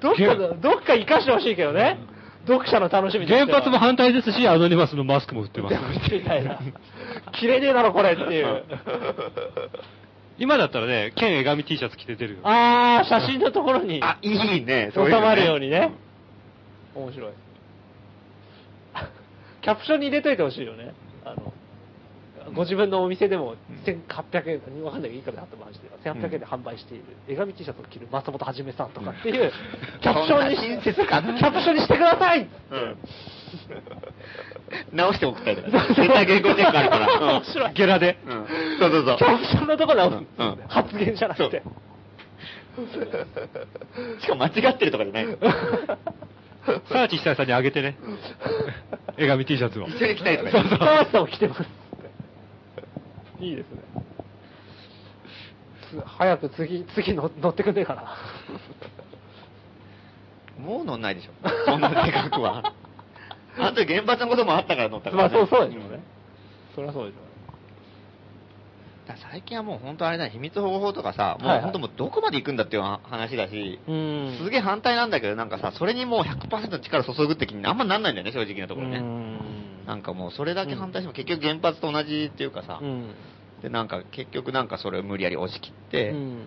[0.00, 1.98] どっかで、どっか生かしてほしいけどね。
[2.46, 5.74] 読者の楽しみ原発も反対ですし、アノニマスのマスクも売ってます。
[6.12, 6.60] みたいな。
[7.32, 8.64] 切れねえだろ、これっていう。
[10.38, 12.40] 今だったらね、剣絵紙 T シャツ着て出るよ。
[12.44, 14.92] あー、写真のところにあ、いいね。
[14.94, 15.92] 収まるようにね。
[16.94, 17.32] 面白い。
[19.62, 20.94] キャプションに入れといてほしいよね。
[22.56, 23.54] ご自分のお店でも
[23.84, 29.52] 1800円、わかんないけどいいかで貼ってもらして、1800円で販売している、絵紙 T シャツを着る松本はじめさんとかっていう、
[30.00, 32.96] キャプションに親切かなキャプションにしてくださいうん。
[34.92, 35.86] 直して送ったりとか。
[35.88, 37.06] 絶対原稿チェックあるから。
[37.06, 37.72] うん面白い。
[37.74, 38.18] ゲラで。
[38.26, 38.46] うん。
[38.80, 39.16] そうそうそう。
[39.18, 41.62] キャプションのところ直すうんうん発言じゃなくて。
[44.20, 45.26] しかも間違ってるとかじゃない。
[46.88, 47.96] サーチ久井さんにあげてね。
[49.16, 49.86] 絵紙 T シャツを。
[49.86, 50.78] 一緒に着たいとかそうねそう。
[50.78, 51.85] 川内さんも来てます。
[53.40, 53.80] いいですね。
[55.90, 58.16] つ早く次、次乗乗ってくんねえかな。
[60.62, 61.32] もう乗んないでしょ。
[61.66, 62.72] そんなでかくは。
[63.58, 66.00] あと原発のこともあったから乗ったから、まあそうそうでしょうね。
[66.74, 67.25] そりゃそうでしょ
[69.30, 79.00] 最近はもう本当あれだ、秘密保護法とかさ、もう本当もうどこまで行くんだっていう話だし、すげえ反対なんだけど、なんかさ、それにもう100%力注ぐって気にあんまなんないんだよね、正直なところね。
[79.86, 83.14] なんかもうそれだけ反対しても結局原発と同じっていうかさ、うん。
[83.62, 86.46] で、なんか結局なんかそれを無理やり押し切って、うん。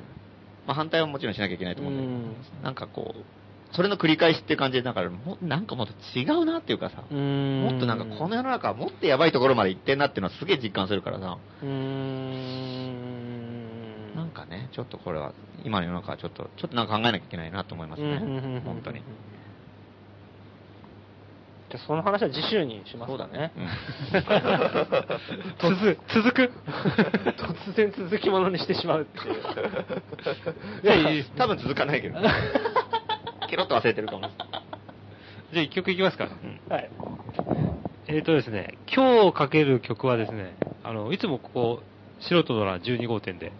[0.67, 3.38] まあ反対はもちろんしなきゃいけないと思うんだけど、うんなんかこう、
[3.71, 13.19] それの繰り返しって感じで、だからもうなんかもっと違うなっていうかさ、うんもっとなんかこの世の中はもっとやばいところまで行ってんなっていうのはすげえ実感するからさ、うーん。
[14.15, 18.19] なんかね、ちょっとこれは、今の世の中はちょっと、ちょっとなんか考えなきゃいけないなと思いますね。
[18.65, 19.01] 本当に。
[21.69, 23.51] じゃあその話は次週にしますかね。
[23.55, 23.67] うん
[25.61, 26.51] 続、続く
[27.37, 29.35] 突然続きものにしてしまうっていう。
[30.83, 32.19] いやいや、多分続かないけど。
[33.49, 34.29] ケロッと忘れてるかも。
[35.51, 36.29] じゃあ一曲いきますか。
[36.69, 36.89] はい。
[38.07, 41.83] えーとですね、今日かける曲はですね、あの、いつもここ、
[42.19, 43.51] 素人の欄12号店で、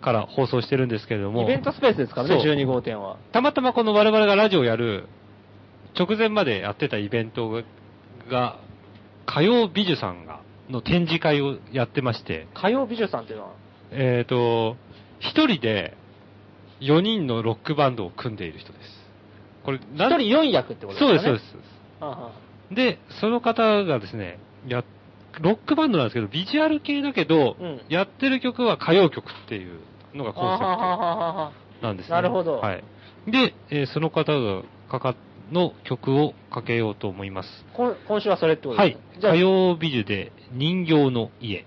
[0.00, 3.16] から放送してるんですけれども、イベントスペースですからね、そう12号店は。
[3.32, 5.06] たまたまこの我々がラジオやる
[5.98, 7.62] 直前までやってたイベント
[8.28, 8.58] が、
[9.26, 13.50] 火曜美術さんが、の展示会をやってまして、火曜美女さんっていうのは、
[13.90, 14.76] えっ、と、
[15.20, 15.96] 一人で
[16.80, 18.81] 4人のロックバンドを組んでいる人です。
[19.64, 21.18] これ、一人4役ってことですかね。
[21.18, 21.72] そうです、そうです。
[22.00, 22.32] はあは
[22.70, 24.84] で、その方がですね、や、
[25.40, 29.80] ロックバンドなんですけど、ビジュアル系だけど、うんやってる曲は歌謡曲っていう
[30.14, 32.14] のがあコンセプトなんですね。
[32.14, 32.84] なるほどはい。
[33.26, 35.14] で、えーその方がかか、
[35.50, 37.48] の曲をかけようと思います。
[37.74, 39.20] 今今週はそれってことはいですね。。
[39.20, 41.66] じゃあ歌、謡美術で人形の家。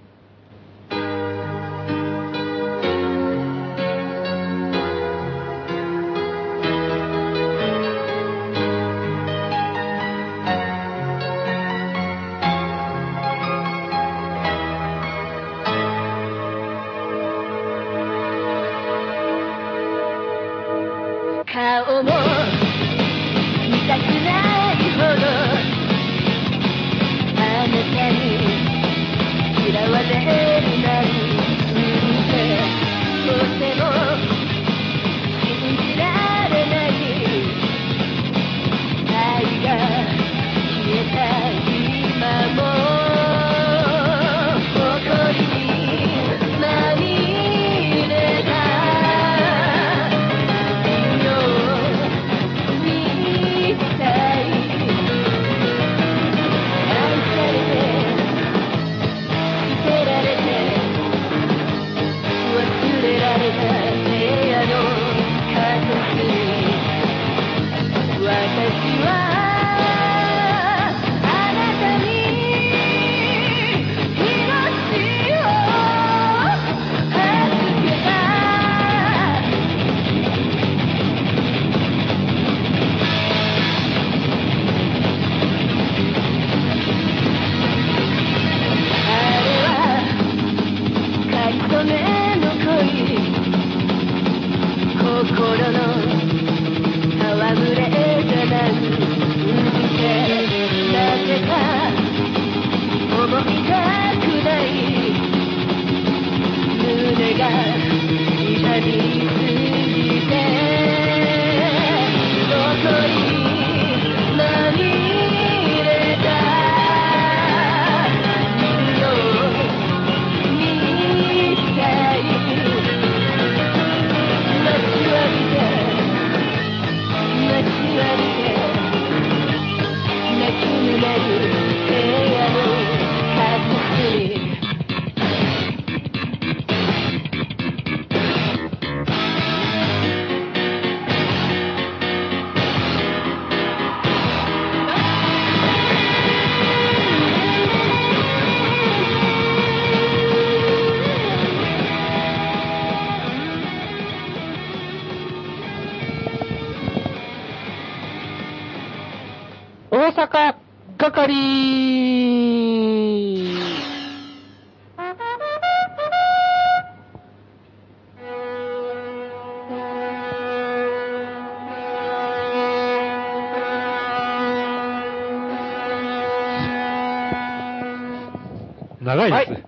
[179.05, 179.65] 長いですね。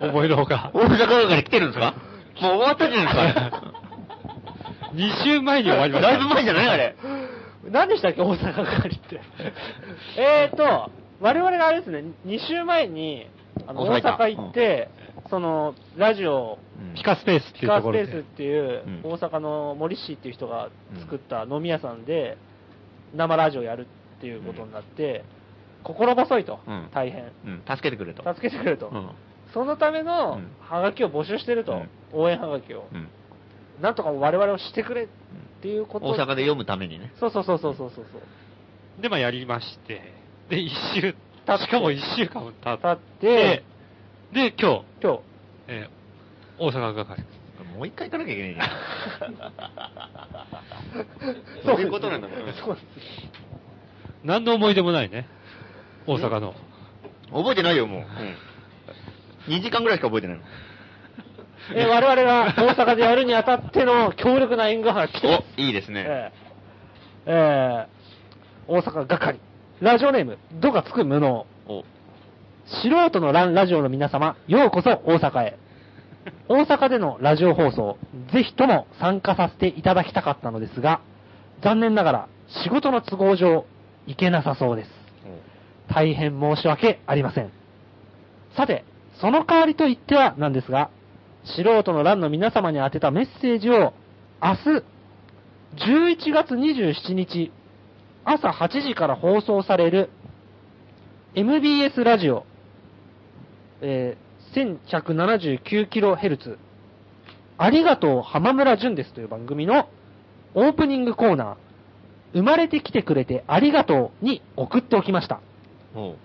[0.00, 0.70] 思いのほか。
[0.74, 1.94] 大阪から来てるんですか？
[2.40, 3.62] もう終わったじゃないですか
[4.94, 6.10] ？2週前に終わりました。
[6.12, 6.68] だいぶ前じゃない？
[6.68, 6.96] あれ。
[7.70, 9.20] 何でしたっけ、大阪係って。
[10.16, 10.90] えーと、
[11.20, 13.26] 我々があれですね、2週前に、
[13.66, 14.88] あの、大大阪行って、
[15.28, 16.58] その、ラジオ、
[16.94, 18.06] ピカスペースってピカいうところで。
[18.06, 20.70] スペースっていうう、ん大阪の森氏っていう人が
[21.00, 22.38] 作った飲み屋さんで、
[23.14, 23.86] 生ラジオやる
[24.18, 25.24] っていうことになって、
[25.82, 27.24] 心細いとうん、大変。
[27.44, 28.22] うん、助けてくれと。
[28.34, 28.94] 助けてくれとう。
[28.94, 29.10] ん。
[29.52, 31.88] そのためのうんハガキを募集してるとうん。
[32.12, 32.86] 応援ハガキを。
[32.92, 33.08] うん。
[33.80, 35.08] なんとか我々をしてくれっ
[35.62, 37.12] ていうこと大阪で読むためにね。
[37.20, 39.02] そうそうそうそうそうそう。
[39.02, 40.00] で、まあやりまして、
[40.48, 41.16] で、一週、し
[41.68, 43.62] かも一週間経っ経ってて、、
[44.50, 45.20] で、今日、今日、
[45.68, 45.98] えー
[46.60, 47.22] 大阪係。
[47.76, 48.66] もう一回行かなきゃいけないじゃん。
[51.62, 52.86] そそういうことなんだもんねそうです
[54.24, 55.28] 何の思い出もないね。
[56.08, 56.54] 大阪の。
[57.30, 58.00] 覚えてないよ、もう。
[58.00, 59.54] うん。
[59.54, 60.42] 2時間ぐらいしか覚えてないの。
[61.74, 65.44] えー我々が大阪でやるにあたっての強力な援護が来てます。
[65.58, 66.04] お、いいですね。
[66.08, 69.38] えーえー大阪係。
[69.80, 71.46] ラジオネーム、どがつく無能。
[71.66, 71.84] お、
[72.66, 75.58] 素人のランラジオの皆様、ようこそ大阪へ。
[76.48, 77.98] 大阪でのラジオ放送、
[78.32, 81.00] ぜひとも参加させていただきたかったのですが、
[81.62, 82.28] 残念ながら
[82.64, 83.64] 仕事の都合上、
[84.06, 84.97] 行けなさそうです。
[85.88, 87.50] 大変申し訳ありません。
[88.56, 88.84] さて、
[89.20, 90.90] その代わりと言ってはなんですが、
[91.44, 93.92] 素人の欄の皆様に宛てたメッセージを、
[94.42, 94.84] 明日、
[95.76, 97.52] 11月27日、
[98.24, 100.10] 朝8時から放送される、
[101.34, 102.44] MBS ラジオ、
[103.80, 104.78] えー、
[105.62, 106.58] 1179kHz、
[107.58, 109.88] ありがとう浜村淳ですという番組の
[110.54, 111.56] オープニングコーナー、
[112.34, 115.40] 生まれてきてくれてありがとうに送っておきました。
[115.94, 116.16] お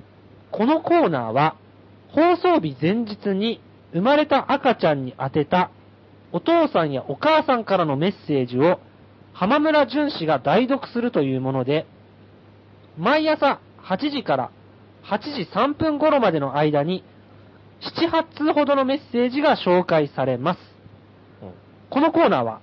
[0.51, 1.55] このコーナーは、
[2.09, 3.61] 放送日前日に
[3.91, 5.71] 生まれた赤ちゃんに宛てた
[6.31, 8.79] お父さんやお母さんからのメッセージを
[9.33, 11.87] 浜村淳氏が代読するというもので、
[12.97, 14.51] 毎朝8時から
[15.05, 17.03] 8時3分頃までの間に
[17.81, 20.59] 7、8通ほどのメッセージが紹介されます。
[21.89, 22.61] このコーナーは、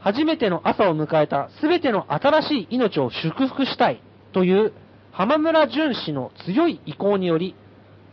[0.00, 4.02] 初めての朝を迎えたすべての新しい命を祝福したい
[4.32, 4.72] という
[5.12, 7.54] 浜村淳氏の強い意向により、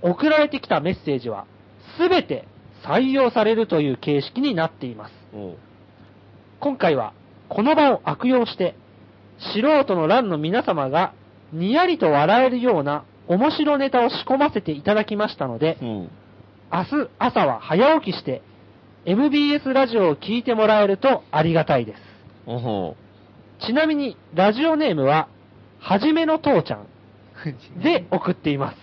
[0.01, 1.45] 送られてきたメッセージは
[1.97, 2.45] すべて
[2.85, 5.13] 採用されるという形式になっています。
[5.33, 5.55] お
[6.59, 7.13] 今回は
[7.47, 8.75] この場を悪用して、
[9.53, 11.13] 素人の欄の皆様が
[11.51, 16.09] にやりと笑えるような面白ネタを仕込ませていただきましたので、うん。
[16.71, 18.43] 明日朝は早起きして
[19.05, 22.01] MBS ラジオを聞いてもらえるとありがたいです。
[23.65, 25.27] ちなみにラジオネームは、
[25.79, 26.87] はじめの父ちゃん
[27.81, 28.77] で送っています。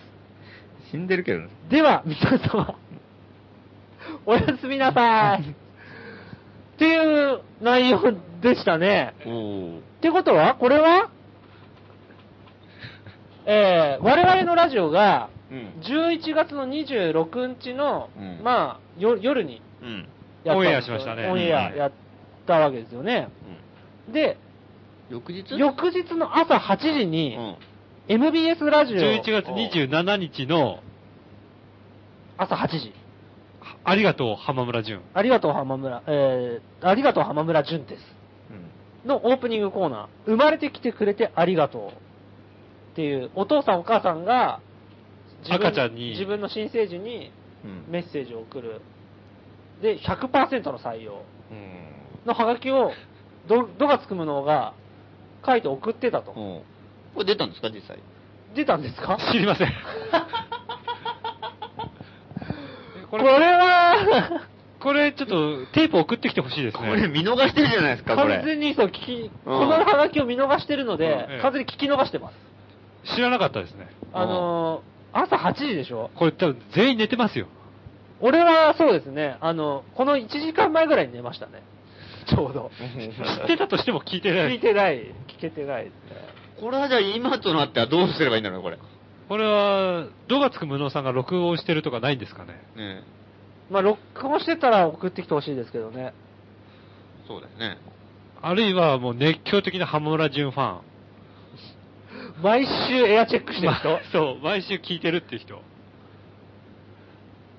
[0.91, 1.49] 死んでるけどね。
[1.69, 2.75] では、皆様、
[4.25, 5.41] おやすみなさい。
[5.41, 5.45] っ
[6.77, 9.13] ていう内容でしたね。
[9.19, 11.09] ってことは、これは、
[13.45, 15.81] えー、我々のラジオが、うん。
[15.81, 20.07] 11月の26日の、うんまあ、よ夜にうん。
[20.45, 21.91] オンエアしましたねオンエアやっ
[22.45, 23.29] たわけですよね。
[24.11, 24.37] で、
[25.09, 25.57] 翌日？
[25.57, 27.57] 翌日の朝8時うに、ん。
[28.09, 30.79] MBS ラジオ、11月27日の、
[32.37, 32.93] 朝8時。
[33.83, 35.01] ありがとう浜村淳。
[35.13, 38.03] ありがとう浜村、えー、ありがとう浜村淳です。
[39.03, 39.09] うん。
[39.09, 44.61] のオープニングコーナー、生まれてきてくれてありがとうっていう、お父さんお母さんが、
[45.43, 47.31] 自分赤ちゃんに自分の新生児に
[47.63, 47.85] うん。
[47.89, 48.81] メッセージを送る
[49.81, 52.25] で100%の採用うん。
[52.25, 52.91] のハガキを、
[53.47, 54.73] ど、どがつくむのが
[55.47, 56.31] 書いて送ってたと。
[56.31, 56.35] うん。
[57.15, 57.97] これ出たんですか、実際？
[58.55, 59.17] 出たんですか？
[59.31, 59.71] 知りません。
[63.09, 64.41] これは、
[64.79, 67.07] これちょっとテープ送ってきてほしいですこれね。
[67.07, 68.35] 見逃してるじゃないですか、これ。
[68.37, 73.15] 完全にそう聞き、このハガキを見逃してるので、うん完全に聞き逃してます。
[73.15, 73.87] 知らなかったですね。
[74.13, 76.11] あのー、朝8時でしょ？
[76.15, 77.47] これ多分全員寝てますよ。
[78.19, 81.61] 俺はそうですね、あの、この1時間前ぐらいに寝ましたね。
[82.29, 82.71] ちょうど。
[83.39, 84.53] 知ってたとしても聞いてない。
[84.53, 84.97] 聞いてない、
[85.27, 85.91] 聞けてない。
[86.59, 88.77] これはじゃあ今となってはどうすればいいんだろう、これ。
[89.29, 92.53] これは、どがつく無能さんが録音してるとかないんですかね。
[92.75, 93.03] ね
[93.69, 96.13] まあ、録音してたら送ってきてほしいですけどね。
[97.27, 97.77] そうだよね。
[98.41, 100.81] あるいはもう熱狂的な浜村淳ファン。
[102.41, 105.61] 毎週エアチェックしてる人、まそう、毎週聞いてるっていう人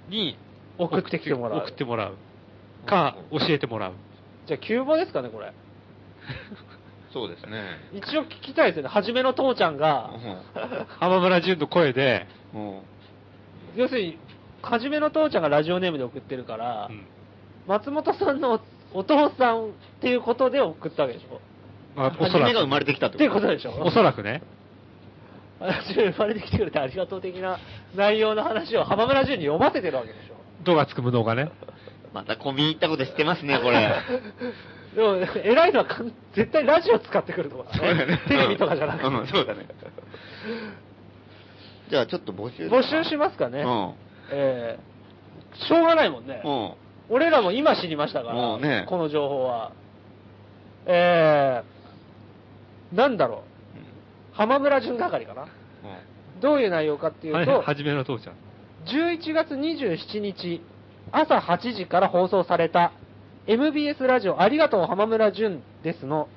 [0.09, 0.39] に
[0.79, 2.15] 送ってきてもらう送ってもらう。
[2.87, 3.93] か、教えてもらう。
[4.49, 5.53] じゃあ、急募ですかね、これ。
[7.13, 7.63] そうですね。
[7.93, 8.89] 一応聞きたいですよね。
[8.89, 10.11] 初めの父ちゃんが、
[10.99, 12.27] 浜村淳の声で、
[13.77, 14.19] 要するに、
[14.63, 17.07] 初めの父ちゃんがラジオネームで送ってるから、うん
[17.69, 18.61] 松本さんの
[18.95, 19.69] お父さんっ
[20.01, 21.39] ていうことで送ったわけでしょ。
[21.95, 22.55] まあ、おそらく。
[22.55, 23.73] が生まれてきたっっていうここととでしょ。
[23.83, 24.43] おそらくね。
[25.61, 27.59] 初め生まれてきてくれてありがとう的な
[27.95, 30.37] 内容の話を浜村淳に読ませてるわけでしょ。
[30.65, 31.51] どがつく無能がね。
[32.19, 33.95] また込み入ったこと知ってますね、 これ。
[34.95, 38.19] でも、偉いのはかん絶対ラジオ使ってくるとかね。
[38.27, 39.07] テレビとかじゃなくて。
[39.07, 39.67] うん、そうだね。
[41.89, 43.61] じゃあちょっと募集募集しますかね。
[43.63, 43.93] うん。
[44.31, 44.99] えー
[45.55, 46.43] しょうがないもんね。
[46.45, 46.73] うん。
[47.09, 49.73] 俺らも今知りましたから、ねこの情報は。
[50.87, 53.45] えー、なんだろ
[54.35, 54.37] う。
[54.37, 55.47] 浜村淳係かな。
[56.41, 58.35] どういう内容かっていうと、はいはじめの父ちゃん。
[58.87, 60.61] 11月27日、
[61.13, 62.93] 朝8時から放送された、
[63.47, 66.29] MBS ラジオありがとう浜村淳ですの、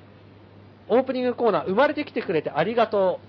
[0.88, 3.20] オープニングコーナー、生まれてきてくれてありがと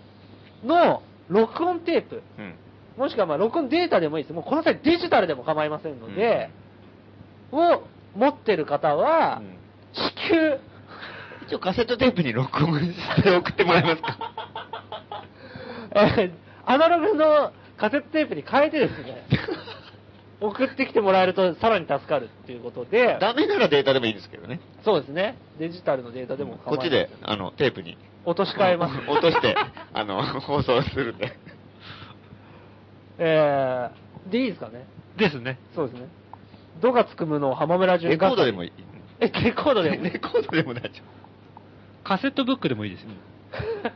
[0.63, 2.55] うの録音テープ、うん。
[2.97, 4.33] もしくはまあ録音データでもいいです。
[4.33, 6.49] もうこの際デジタルでも構いませんので、
[7.51, 7.83] を
[8.15, 9.57] 持ってる方は、うん。
[9.93, 10.59] 至急、
[11.47, 14.17] 一応カセットテープに録音して送ってもらえますか？
[15.95, 16.31] えー
[16.65, 19.25] アナログのカセットテープに変えてですね、
[20.41, 24.59] 送ってきてもらえるとさらに助かるっていうことで、ダメならデータでもいいですけどね。
[24.83, 27.97] そうですね、デジタルのデータでも構いませんこっちで、あの、テープに。
[28.25, 29.09] 落とし替えます。
[29.09, 29.55] 落として、
[29.93, 31.37] あの、放送するんで。
[33.19, 34.85] えー、でいいですかね。
[35.17, 35.59] ですね。
[35.75, 36.07] そうですね。
[36.81, 38.73] ドがつくむの浜村淳レコードでもいい。
[39.19, 41.01] え、レコードでもレコードでも大丈
[42.03, 43.09] カセットブックでもいいですよ。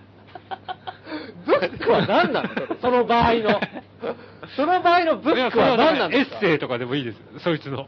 [1.46, 2.50] ブックは何なの？
[2.82, 3.60] その場合の。
[4.56, 6.38] その場合のブックは何なんエですか？
[6.38, 7.18] ッセイとかでもいいです。
[7.44, 7.88] そいつの。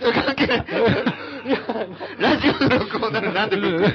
[0.00, 0.12] 夫。
[0.12, 0.66] 関係ない。
[2.18, 3.94] ラジオの録音ならなんでブック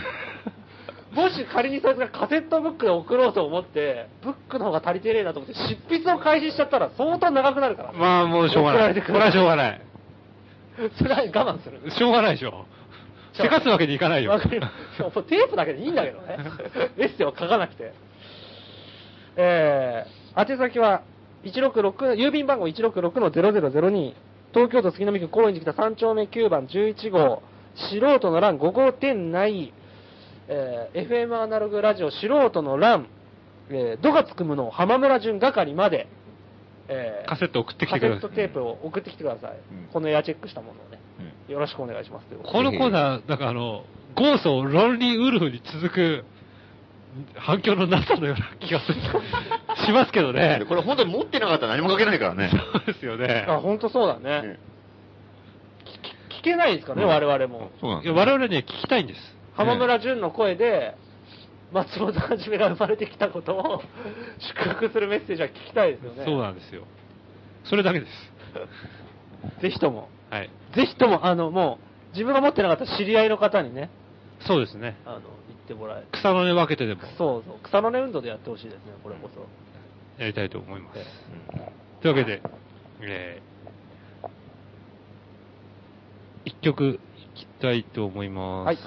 [1.15, 7.91] もし仮にそいつがカセットブックで送ろうと思って、ブックの方が足りてねえなと思って、執筆を開始しちゃったら相当長くなるから。
[7.93, 9.01] まあもうしょうがない。
[9.01, 9.81] これはしょうがない。
[10.97, 11.81] それは我慢する。
[11.91, 12.65] しょうがないでしょ。
[13.33, 14.39] せかすわけにいかないよわ。
[14.39, 15.01] かります。
[15.01, 16.37] もうテープだけでいいんだけどね。
[16.97, 17.93] エッセイを書かなくて。
[19.37, 21.03] えー、宛先は、
[21.43, 24.13] 166、郵便番号166-0002、
[24.53, 27.41] 東京都杉並区高円寺北3丁目9番11号、
[27.75, 29.73] 素人の欄5号店内、
[30.47, 33.07] えー FM アナログラジオ素人の欄、
[33.69, 36.07] えー、度がつくむの浜村淳係まで、
[36.87, 38.21] えーカセット送ってきてください。
[38.21, 39.51] カセットテープを送ってきてください。
[39.51, 39.87] うん。
[39.91, 40.99] このエアチェックしたものをね。
[41.47, 41.53] うん。
[41.53, 43.83] よろしくお願いしますこのコーナー、なんかあの、
[44.15, 46.25] ゴースト、ロンリーウルフに続く
[47.35, 48.95] 反響のなさのような気がする
[49.85, 50.63] しますけどね。
[50.69, 52.49] これ本当に持ってなかったら何も書けないからね。
[52.49, 53.45] そうですよね。
[53.47, 54.47] あ、本当そうだね。
[54.47, 54.59] ね
[56.29, 57.71] 聞聞けないですかね、うん我々も。
[57.79, 59.37] そうなんいや我々ね、聞きたいんです。
[59.55, 60.95] 浜村淳の声で、
[61.71, 63.83] 松本はじめが生まれてきたことを
[64.39, 66.23] 祝福するメッセージは聞きたいですよね。
[66.25, 66.83] そうなんですよ。
[67.63, 69.61] それだけです。
[69.61, 70.09] ぜひとも。
[70.29, 70.49] はい。
[70.73, 71.79] ぜひとも、あの、も
[72.11, 73.89] う、自分が持ってなかった知り合いの方にね、
[74.45, 74.97] そうですね。
[75.05, 77.59] あの、言ってもらえ草の根分けてでもそうそう。
[77.63, 79.47] 草の根運動でやってほしいですね、これこそ。
[80.21, 80.99] やりたいと思います。
[80.99, 82.41] えというわけで、
[83.01, 84.27] えー、
[86.45, 86.99] 一曲
[87.35, 88.67] いきたいと思います。
[88.67, 88.77] はい。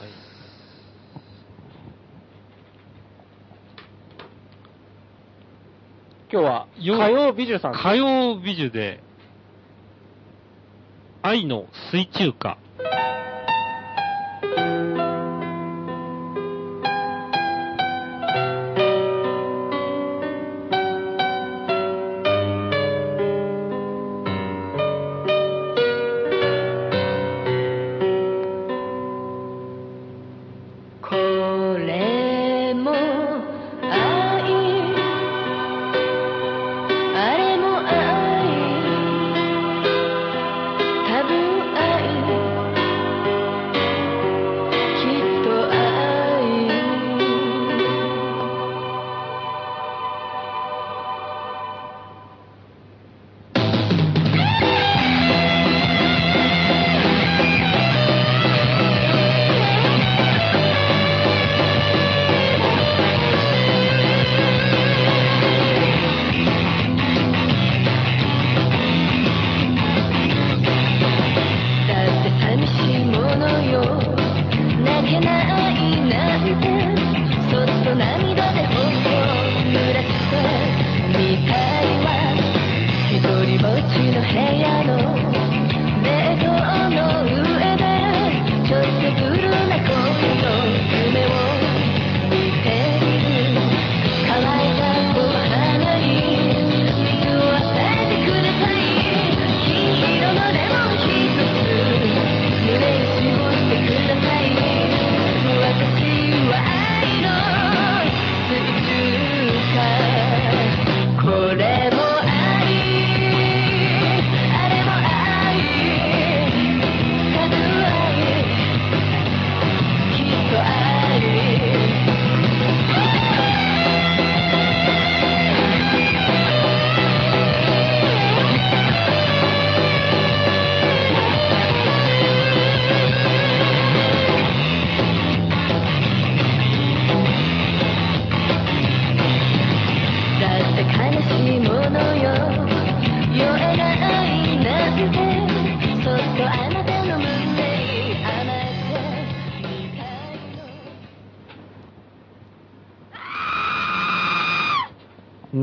[6.31, 7.75] 今日は、よ火曜美女さん。
[7.75, 9.01] 火曜美女で、
[11.23, 12.59] 愛の水中歌。「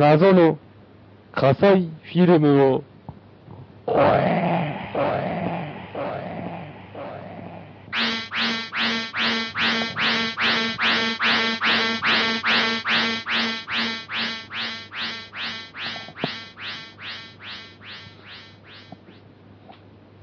[0.02, 0.58] 謎の
[1.32, 2.84] 火災フィルムを、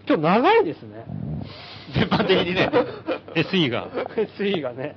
[0.08, 1.04] 今日長いですね。
[1.94, 2.68] 全般的にね。
[3.36, 3.86] SE が。
[4.36, 4.96] SE がね。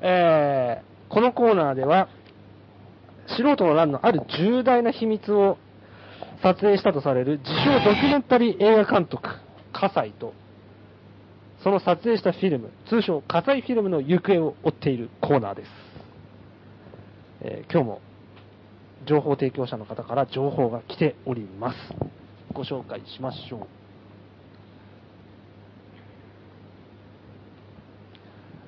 [0.00, 2.08] えー、このコーナーでは、
[3.28, 5.58] 素人の欄のある重大な秘密を
[6.42, 9.28] 撮影したとされる自称ドキュメンタリー映画監督、
[9.72, 10.32] 葛西と、
[11.62, 15.68] その撮影したフィルム、通称葛西フィルムの行方を追っているコーナーです。
[17.40, 18.00] えー今日も
[19.06, 21.76] 情報提供者の方から情報が来ております。
[22.52, 23.66] ご紹介しましょう。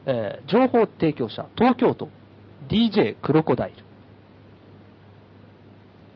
[0.07, 2.09] えー情報提供者、東京都
[2.69, 3.88] DJ クロコダイル。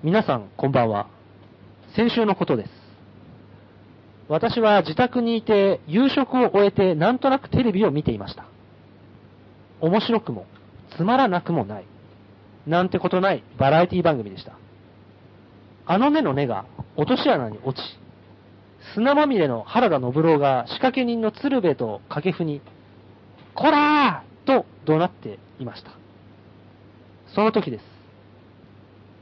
[0.04, 1.06] 皆さん、こんばんは。
[1.94, 2.70] 先週のことです。
[4.26, 8.46] 私は自宅にいて、夕食を終えて、なんとなくテレビを見ていました。
[9.80, 10.46] 面白くも、
[10.96, 11.84] つまらなくもない。
[12.66, 14.58] なんてことないバラエティ番組でした。
[15.86, 16.64] あの根の根が
[16.96, 17.84] 落とし穴に落ち、
[18.94, 22.60] 砂まみれの原田信郎が仕掛け人の鶴瓶と掛布に、
[23.54, 25.92] こらーと怒鳴っていました。
[27.36, 27.91] その時です。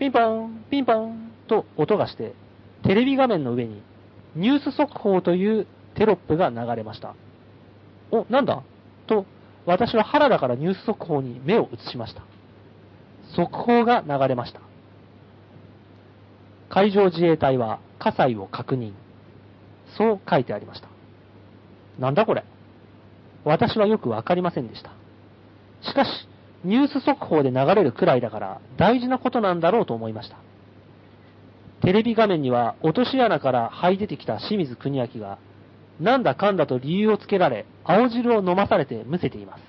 [0.01, 2.33] ピンポン、ピンポンと音がして、
[2.85, 3.83] テレビ画面の上に
[4.35, 7.15] ニュース速報というテロップが流れました。
[8.11, 8.63] お、なんだ？
[9.07, 9.27] と、
[9.67, 12.23] 私は原田からニュース速報に目を移しました。
[13.37, 14.63] 速報が流れました。
[16.71, 18.95] 海上自衛隊は火災を確認。
[19.99, 20.89] そう書いてありました。
[21.99, 22.43] なんだこれ？
[23.45, 24.93] 私はよくわかりませんでした。
[25.83, 26.09] しかし、
[26.65, 30.37] ニュース速報で流れるくらいだから大事なことなんだろうと思いました。
[31.83, 35.39] テレビ画面には落とし穴から這い出てきた清水国明が、
[35.99, 39.63] なんだかんだと理由をつけられ、青汁を飲まされてむせています。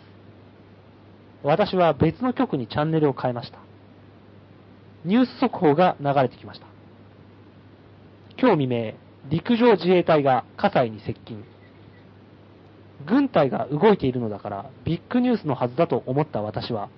[1.43, 3.59] 私は別の局にチャンネルを変えました。
[5.05, 6.67] ニュース速報が流れてきました。
[8.37, 8.93] 今日未明、
[9.29, 11.43] 陸上自衛隊が葛西に接近。
[13.05, 16.89] 軍隊が動いているのだからビッグニュースのはずだと思った私は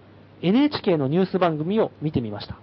[0.42, 2.58] NHK のニュース番組を見てみました。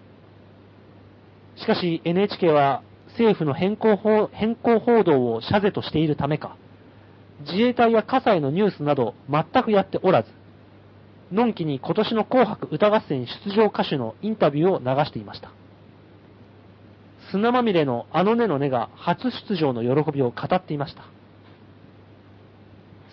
[1.57, 6.57] しかし NHK は政府の変更報変更報道を謝罪としているためか、
[7.41, 10.28] 自衛隊や葛西のニュースなど全くやっておらず、
[11.32, 15.51] のんきに今年の紅白歌合戦出場歌手のインタビューを流していました。
[17.30, 21.05] 砂まみれのあの根の根が初出場の喜びを語っていました。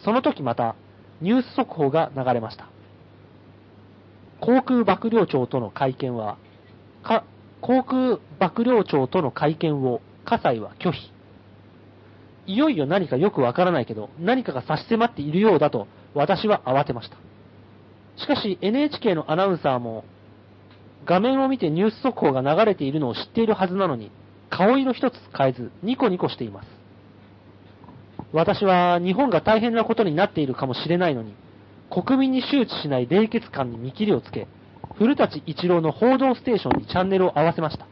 [0.03, 0.75] その時また、
[1.21, 2.67] ニュース速報が流れました。
[4.39, 6.37] 航空幕僚長との会見は、
[7.03, 7.23] か、
[7.61, 11.11] 航空幕僚長との会見を、葛西は拒否。
[12.47, 17.17] いよいよ何かよくわからないけど、何かが差し迫っているようだと、私は慌てました。
[18.17, 20.05] しかし NHK のアナウンサーも、
[21.05, 24.11] 画面を見てニュース速報が流れているのを知っているはずなのに、
[24.49, 26.76] 顔色一つ変えず、ニコニコしています。
[28.33, 31.33] 私は日本が大変なことになっているかもしれないのに、
[31.89, 34.47] 国民に周知しない冷血感に見切りをつけ、
[34.95, 37.87] 古舘一郎の報道ステーションにチャンネルを合わせました。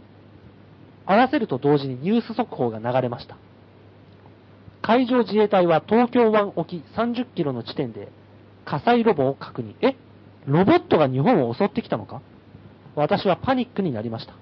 [1.05, 3.38] 合わせると同時にニュース速報が流れました。
[4.81, 8.09] 海上自衛隊は東京湾沖30キロの地点で
[8.65, 9.75] 火災ロボを確認。
[9.81, 9.95] え？
[10.45, 12.21] ロボットが日本を襲ってきたのか？
[12.95, 14.33] 私はパニックになりました。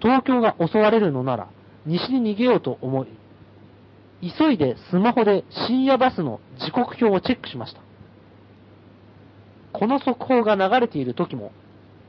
[0.00, 1.48] 東京が襲われるのなら、
[1.86, 3.08] 西に逃げようと思い、
[4.22, 7.80] 急いでスマホで深夜バスの時刻表をチェックしました。
[9.72, 11.52] この速報が流れている時も、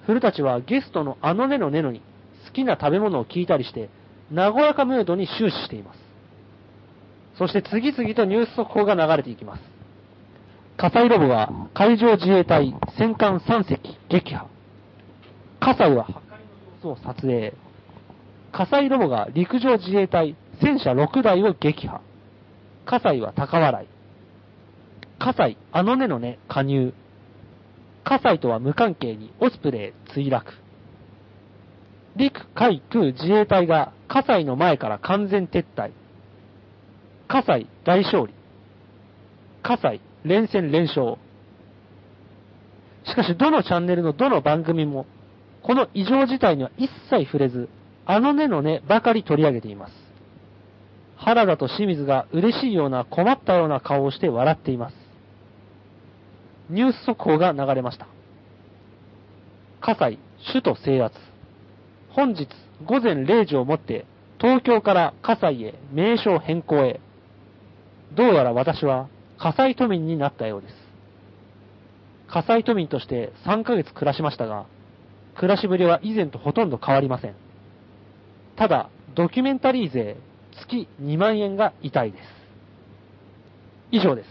[0.06, 2.02] 古舘はゲストのあのねのねのに
[2.48, 3.90] 好きな食べ物を聞いたりして、
[4.34, 6.00] 和やかムードに終始しています。
[7.38, 9.62] そして次々とニュース速報が流れていきます。
[10.78, 14.48] 火災ロボが海上自衛隊戦艦3隻撃破。
[15.60, 17.54] 火災は破壊の様子を撮影。
[18.52, 22.02] 火災ロボが陸上自衛隊戦車6台を撃破。
[22.86, 23.88] 火災は高笑い。
[25.20, 26.94] 火災あのねのね加入。
[28.04, 30.52] 火災とは無関係にオスプレイ墜落。
[32.16, 35.92] 陸海空自衛隊が火災の前から完全撤退。
[37.28, 38.34] 火災大勝利。
[39.64, 41.18] 火災連戦連勝。
[43.06, 45.06] しかし、どのチャンネルのどの番組も、
[45.64, 47.70] この異常事態には一切触れず、
[48.06, 50.01] あのねのねばかり取り上げています。
[51.24, 54.96] 原田と清水が嬉しいような困ったような顔をして笑っています。
[56.72, 58.08] ニュース速報が流れました。
[59.82, 60.18] 火災、
[60.52, 61.16] 首都制圧。
[62.10, 62.48] 本日
[62.86, 64.06] 午前0時をもって、
[64.40, 67.00] 東京から火災へ名称変更へ。
[68.14, 69.08] どうやら私は
[69.38, 70.74] 火災都民になったようです。
[72.28, 74.66] 火災都民として3ヶ月暮らしましたが、
[75.36, 77.36] 暮らしぶりは以前とほとんど変わりません。
[78.56, 80.18] ただ、ドキュメンタリー税
[80.62, 82.24] 月2万円が痛いです。
[83.92, 84.30] 以上です。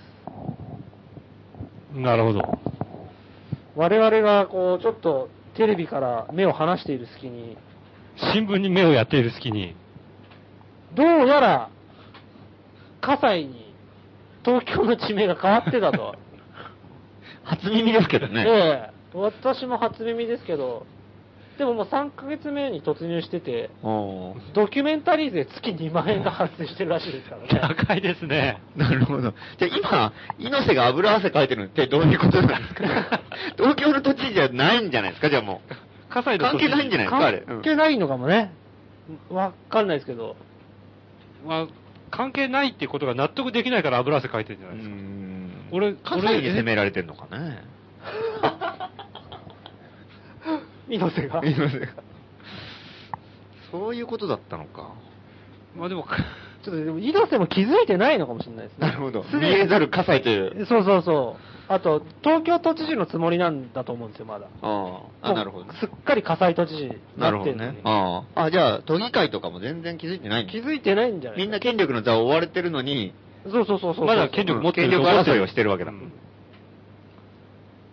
[1.95, 2.59] なるほど。
[3.77, 7.57] 我々がこう、ちょっとテレビから目を離している隙に、
[8.33, 9.75] 新聞に目をやっている隙に、
[10.95, 11.71] どうやら、
[13.01, 13.75] 火災に
[14.45, 16.15] 東京の地名が変わってたと。
[17.45, 18.45] 初耳ですけどね。
[18.47, 20.87] ええ私も初耳ですけど、
[21.61, 23.69] でももう3ヶ月目に突入してて、
[24.55, 27.49] ドキュメンタリー税月2万円が発生してるらしいですからね。
[27.85, 28.63] 高いですね。
[28.77, 29.35] なるほど。
[29.59, 33.21] じゃあ今、猪瀬が油汗かいてるのってどういうことなんですか？
[33.59, 35.29] 東京の土地じゃないんじゃないですか？
[35.29, 35.75] じゃあもう。
[36.09, 37.27] 火災の関係ないんじゃないですか？
[37.27, 37.39] あれ。
[37.41, 38.53] うん関係ないのかもね。
[39.29, 40.37] わかんないですけど。
[41.47, 41.67] まあ、
[42.11, 44.97] 関係ないっていうことが納得できないから油汗かいてるんじゃうないですか？
[44.97, 47.59] ん俺関西に攻められてんのかね。
[50.91, 51.41] 猪瀬が。
[51.45, 51.93] 猪瀬が
[53.71, 54.95] そういうことだったのか。
[55.77, 56.05] まあでも、
[56.63, 58.89] ちょっとでも、猪瀬も気づいてないのかもしれないですね。
[58.89, 59.25] なるほど。
[59.33, 60.67] 見えざる火災という。
[60.67, 61.73] そうそうそう。
[61.73, 64.47] あと、東京都知事のつもりなんだと思うんですよ、まだ。
[64.61, 65.75] ああ、あなるほどもう。
[65.77, 67.81] すっかり火災都知事になるほどなってるのにね。
[67.85, 68.45] ああ。
[68.47, 73.13] あ、じゃあ、都議会とかも全然気づいてない気づいてないんじゃないみんな権力の座を追われてるのに、
[73.49, 74.07] そうそうそうそう。
[74.07, 75.93] まだ権力持ってる権力と思ってる争いをしてるわけだ。
[75.93, 76.13] うん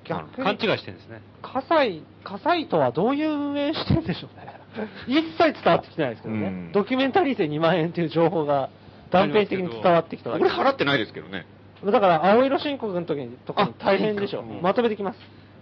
[0.07, 1.21] 逆に勘違いしてるんですね。
[1.41, 4.53] 火災、火災とはどういう運営してるんでしょうね。
[5.07, 6.47] 一切伝わってきてないですけどね。
[6.47, 8.69] うんドキュメンタリー税2万円という情報が
[9.11, 11.45] 断片的に伝わってきた俺払ってないですけどね。
[11.85, 14.41] だから、青色申告の時にとかに大変でしょ。
[14.41, 15.19] うんまとめてきます。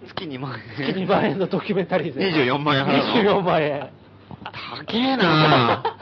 [0.08, 0.86] 月2万円。
[0.86, 2.20] 月2万円のドキュメンタリー税。
[2.28, 3.90] 24万円払うの24万円。
[4.44, 5.82] 高えな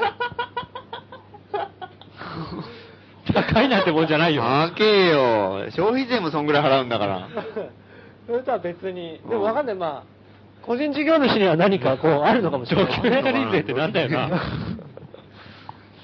[3.34, 4.42] 高いなんてもんじゃないよ。
[4.42, 5.66] 高えよ。
[5.70, 7.28] 消費税もそんぐらい払うんだから。
[8.26, 14.30] それとは別に、でもわかんない、まあ、個人事業主には何かこう、あるのかもしれない、ドキュメンタリー税ってなんだよな。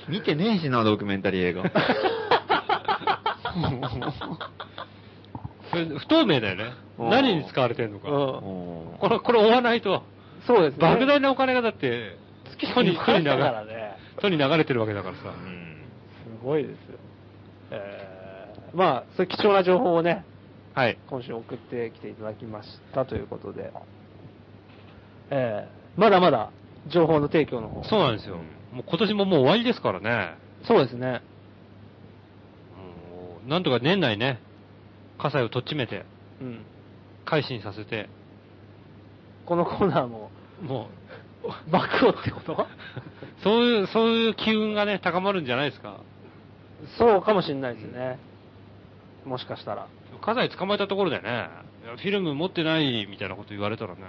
[0.09, 1.63] 見てねえしな、ドキュメンタリー映画。
[5.71, 6.65] それ不透明だよね。
[6.99, 8.09] うん何に使われてるのか。
[8.09, 10.03] うんおこれ、これ追わないと。
[10.47, 10.87] そうですね。
[10.87, 12.17] 莫大なお金がだって、
[12.75, 13.97] 都に、都に流だかられ、ね。
[14.21, 15.23] 都に流れてるわけだからさ。
[15.25, 15.77] ーうん
[16.41, 16.99] すごいですよ。
[17.71, 20.25] えー、まあ、そういう貴重な情報をね、
[20.75, 20.99] はい。
[21.09, 23.73] 今週送ってきていただきましたということで、
[25.31, 26.51] えー、まだまだ
[26.89, 27.85] 情報の提供の方。
[27.85, 28.37] そうなんですよ。
[28.73, 30.37] もう今年ももう終わりですからね。
[30.65, 31.23] そうですね。
[33.47, 34.39] なんとか年内ね、
[35.19, 36.05] 火災をとっちめて、
[36.41, 36.65] うん。
[37.25, 38.09] 改心させて、
[39.47, 40.31] このコーナーも、
[40.63, 40.89] も
[41.71, 42.53] 幕をってこと？
[42.53, 42.67] う、
[43.43, 45.97] そういう、そういう機運がね、高まるんじゃないですか。
[46.99, 48.19] そうかもしれないですね。
[49.25, 49.87] もしかしたら。
[50.21, 51.49] 火災捕まえたところでね、
[51.97, 54.03] フィルム持ってないみたいなこと言われたらね、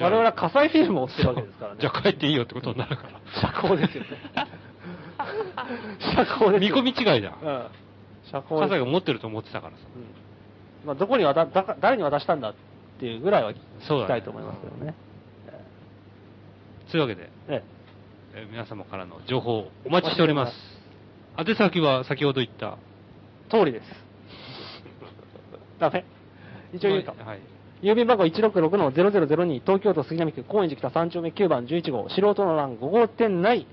[0.00, 1.80] 我々は火災フィルムを追ってるわけですからね。
[1.80, 3.20] じゃあ帰っていいよってことになるから。
[3.40, 4.10] 社交ですよね。
[6.14, 6.74] 社交ですよ。
[6.76, 7.38] 見込み違いじゃん。
[7.42, 7.66] うん。
[8.30, 9.78] 社交火災が持ってると思ってたからさ。
[9.96, 10.28] うん
[10.86, 12.54] まあ、どこに渡だか誰に渡したんだっ
[13.00, 13.54] ていうぐらいは聞
[14.04, 14.94] きたいと思いますけどね。
[16.88, 17.78] そういうわけで、ええー
[18.50, 20.54] 皆様からの情報お待ちしております。
[21.36, 22.78] 宛先は先ほど言った。
[23.48, 24.07] え通りです。
[25.78, 26.04] ダメ
[26.72, 27.12] 一応言うと。
[27.12, 27.40] はい。
[27.82, 33.66] 郵便番号166-0002、東京都杉並区高円寺北3丁目9番11号、素人の欄5号店内、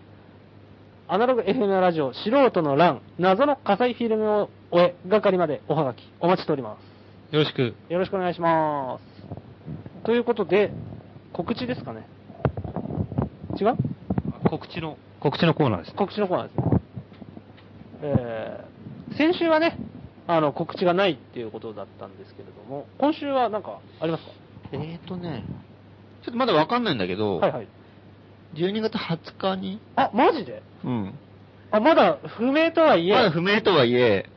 [1.08, 6.78] アナログ FM ラジオ素人の欄、謎の火災フィルムを終え、係までおはがきお待ちしておりま
[7.32, 7.34] す。
[7.34, 7.62] よろしく。
[7.90, 10.06] よろしくお願いします。
[10.06, 10.72] ということで、
[11.34, 12.08] 告知ですかね。
[13.60, 13.76] 違う？
[14.48, 15.96] 告知の、告知のコーナーですね。
[15.98, 16.66] 告知のコーナーですね。
[18.02, 19.80] えー、先週はね、
[20.28, 24.32] あの、告知がないっていうことだったんですけれども、今週はなんかありますか？
[24.72, 25.44] えーとね、
[26.24, 27.68] ちょっとまだわかんないんだけど、はいはい。
[28.56, 30.64] 12月20日に、あ、マジで？
[30.84, 31.14] うん。
[31.72, 34.30] あ、まだ不明とはいえ、まだ不明とはいえ、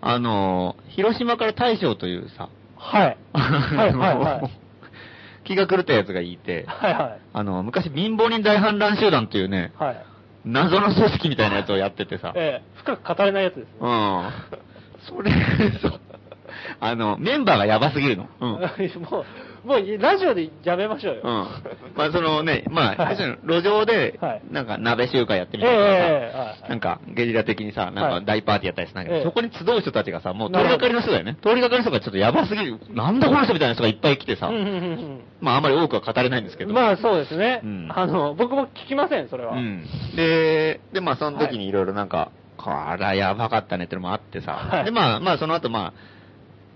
[0.00, 3.16] あの、広島から大将というさ、はい。
[3.32, 4.50] はいはいはい。
[5.44, 7.20] 気が狂ったやつがいて、はいはい。
[7.32, 10.06] あの、昔貧乏人大反乱集団っていうね、はい。
[10.44, 13.72] 謎の組織みたいなやつをやっててさ、ええ深く語れないやつですね。
[13.80, 14.30] うん。
[15.08, 15.30] それ、
[15.80, 16.00] そう。
[16.80, 18.28] あの、メンバーがやばすぎるの。
[18.40, 18.54] うん。
[18.54, 18.60] うん。
[19.02, 19.24] もう、
[19.64, 21.22] もうラジオでやめましょうよ。
[21.96, 31.38] まあ、そのね、まあ、はい路上ではい、なんか鍋集会やってみええたりとかなんかゲリラ的にさ、なんはいか大パーティーやったりするんだけど、ええそこに集う人たちがさ、もう通りがかりの人だよね。
[31.42, 32.78] 通りがかりの人がちょっとやばすぎる。
[32.90, 36.70] なんだこの人みたいな人がいっぱい来てさうん、うんうんまああんまり多くは語れないんですけど。
[36.70, 37.60] うんまあそうですね。
[37.64, 39.56] うんあの、僕も聞きません、それは。
[39.56, 39.86] うん。
[40.14, 42.30] で、で、まあその時にいろいろなんか、
[42.64, 44.84] こらやばかったねってのもあってさ、はい。
[44.84, 45.92] で、まあまあその後ま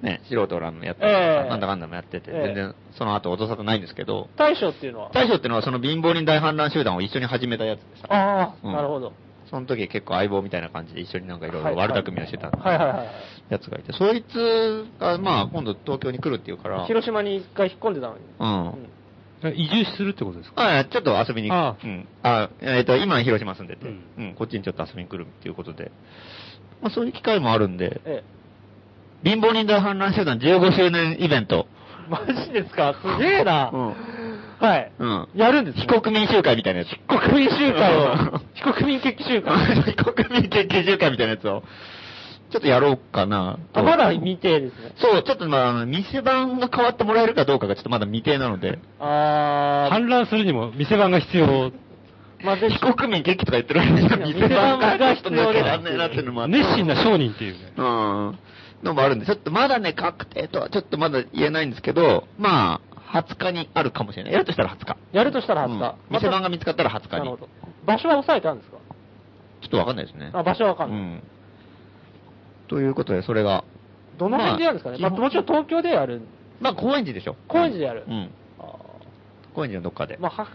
[0.03, 1.07] あ、ね、素人らのやった。
[1.07, 1.49] りええ。
[1.49, 2.43] なんだかんだもやってて、ええ。
[2.47, 5.11] 全然その後音沙汰ないんですけど、大将っていうのは？
[5.13, 8.73] 大将ってのはその貧乏人大反乱集団を一緒に始めたやつでさ、ああ、うん。
[8.73, 9.13] なるほど。
[9.51, 12.51] その時結構相棒みたいな感じで一緒になんかいろいろ悪巧みをしてた。
[12.51, 13.09] はいはいはい。
[13.49, 18.21] やつがいて、そいつがまあ今度東京に来るっていうから、広島に一回引っ込んでたのに。
[18.39, 18.89] うん。
[19.55, 20.79] 移住するってことですか？
[20.81, 22.09] あちょっと遊びに、あうん。
[22.23, 25.91] あ、えっ、と、今広島住んでて、ううんん、こっちにちょっと遊びに来るっていうことで、
[26.83, 28.23] まあそういう機会もあるんで、え
[29.25, 31.67] 貧乏人大反乱集団15周年イベント。
[32.07, 32.11] え。
[32.11, 32.95] マジですか？
[33.03, 33.71] すげえな。
[33.75, 33.95] うん。
[34.61, 34.91] はい。
[34.99, 35.29] うん。
[35.35, 36.89] やるんですね非国民集会みたいなやつ。
[36.89, 39.55] 非国民集会をうん、 非国民決起集会。
[39.85, 41.63] 非国民決起集会みたいなやつを、
[42.51, 43.81] ちょっとやろうかなと。
[43.81, 44.93] あ、まだ未定ですね。
[44.97, 51.47] そう、ちょっとまああの、店番が変わってもらえるかどうかがちょっとまだ未定なので、あ反乱するにも店番が必要。
[51.47, 51.73] ー、
[52.43, 56.57] まあ、ぜひ非国民決起とか言ってる間に店番がちょっと抜けらんねえなっていうのもあって。
[56.59, 57.73] 熱心な商人っていうね。
[57.77, 58.39] うん。
[58.83, 62.81] のもあるんで、ちょっとまだね、確定とはちょっとまだ言えないんですけど、ま
[63.13, 64.33] あ、20日にあるかもしれない。
[64.33, 64.97] やるとしたら20日。
[65.13, 65.97] やるとしたら20日。
[66.11, 67.11] うん店番が見つかったら20日に。
[67.13, 67.49] なるほど。
[67.87, 68.79] 場所は押さえてあるんですか？
[69.61, 70.31] ちょっとわかんないですね。
[70.33, 70.99] あ、場所はわかんない。
[70.99, 71.23] うん。
[72.69, 73.65] ということで、それが、
[74.19, 76.23] どの辺でやるんですかね、まあ、もちろん東京でやる。
[76.61, 77.37] まあ、高円寺でしょ。
[77.47, 78.31] 高円寺でやるうん。
[78.59, 78.65] あ
[79.55, 80.17] 高円寺のどっかで。
[80.17, 80.49] ーまあ、は、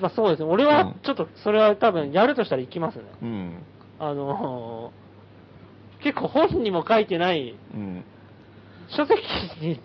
[0.00, 0.48] まあそうですね。
[0.48, 3.04] 俺はちょっと、それは多分やるとしたら行きますね。
[3.22, 3.58] うん。
[3.98, 5.04] あのー
[6.04, 8.04] 結構本にも書いてない、うん。
[8.94, 9.22] 書籍
[9.62, 9.80] に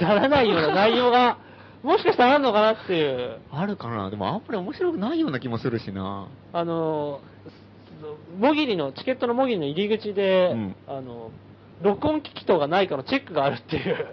[0.00, 1.38] ならないような内容が、
[1.82, 4.08] もしかしたらあるのかなっていう、あるかな？
[4.08, 6.28] でもあんまり面白くないような気もするしな。
[6.52, 7.33] あのー、
[8.36, 11.30] もぎりの、チケットのもぎりの入り口で、うんあの、
[11.82, 14.06] 録音機器等がないかのチェックがあるっていう。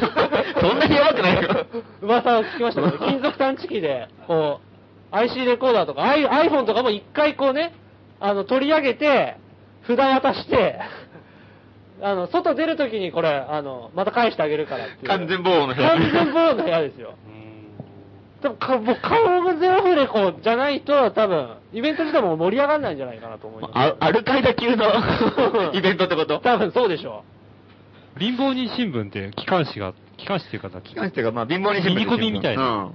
[0.60, 1.66] そんなにやばくないよ。
[2.02, 4.60] 噂を聞きましたけど、 金属探知機で、こ
[5.12, 7.72] う、IC レコーダーとか、アイ iPhone とかも一回こうね、
[8.20, 9.36] あの、取り上げて、
[9.86, 10.78] 札渡して、
[12.00, 15.08] あの、外出るときにこれ、あの、また返してあげるからっていう。
[15.08, 17.14] 完全防音の部屋完全防音の部屋ですよ。
[18.42, 23.72] でもか、もう顔がゼロフレコじゃないと、多分、イベント自体も盛り上がらないんじゃないかなと思います。
[23.74, 24.84] あアルカイダ級の
[25.74, 26.38] イベントってこと？
[26.38, 27.24] 多分そうでしょ
[28.18, 32.62] 貧乏人新聞って機関紙が、機関紙っていうかさ、機関紙っていうか、まあ、貧乏人新聞ミニコミみたいな。
[32.64, 32.90] うん。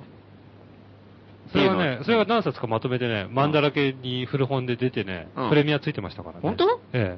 [1.52, 6.40] それがねそれが何冊かまとめてね、マンだらけに古本で出てねうん、プレミアついてましたからね。
[6.42, 6.80] 本当？
[6.94, 7.18] え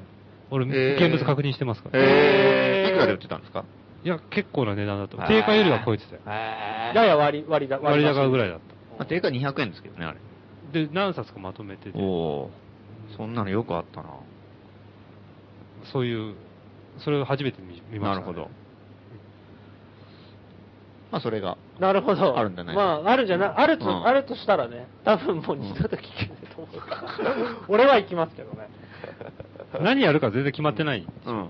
[0.50, 0.94] 俺、へー。
[0.96, 2.00] 現物確認してますから。
[2.02, 3.64] えー、いくらで売ってたんですか？
[4.06, 5.16] いや、結構な値段だと。
[5.16, 6.20] 定価よりは超えてたよ。
[6.26, 8.54] やや割り、割りだ、割高ぐらいだ。
[8.54, 8.62] だっ
[8.98, 10.20] まあ、定価200円ですけどね、あれ。
[10.72, 10.78] た。
[10.78, 14.10] で、何冊かまとめてて、おおーそんなのよくあったな。
[15.92, 16.36] そういう、
[16.98, 18.48] それを初めて見見ました、なるほど。。
[21.10, 21.58] まあ、それが。
[21.80, 22.38] なるほど。
[22.38, 27.02] あるんじゃないまあ、あるんじゃな、あると、うんあるとしたらね、多分もう二度と聞けないと思うから。
[27.66, 28.68] 俺は行きますけどね。
[29.82, 31.04] 何やるか全然決まってない。
[31.26, 31.48] うん。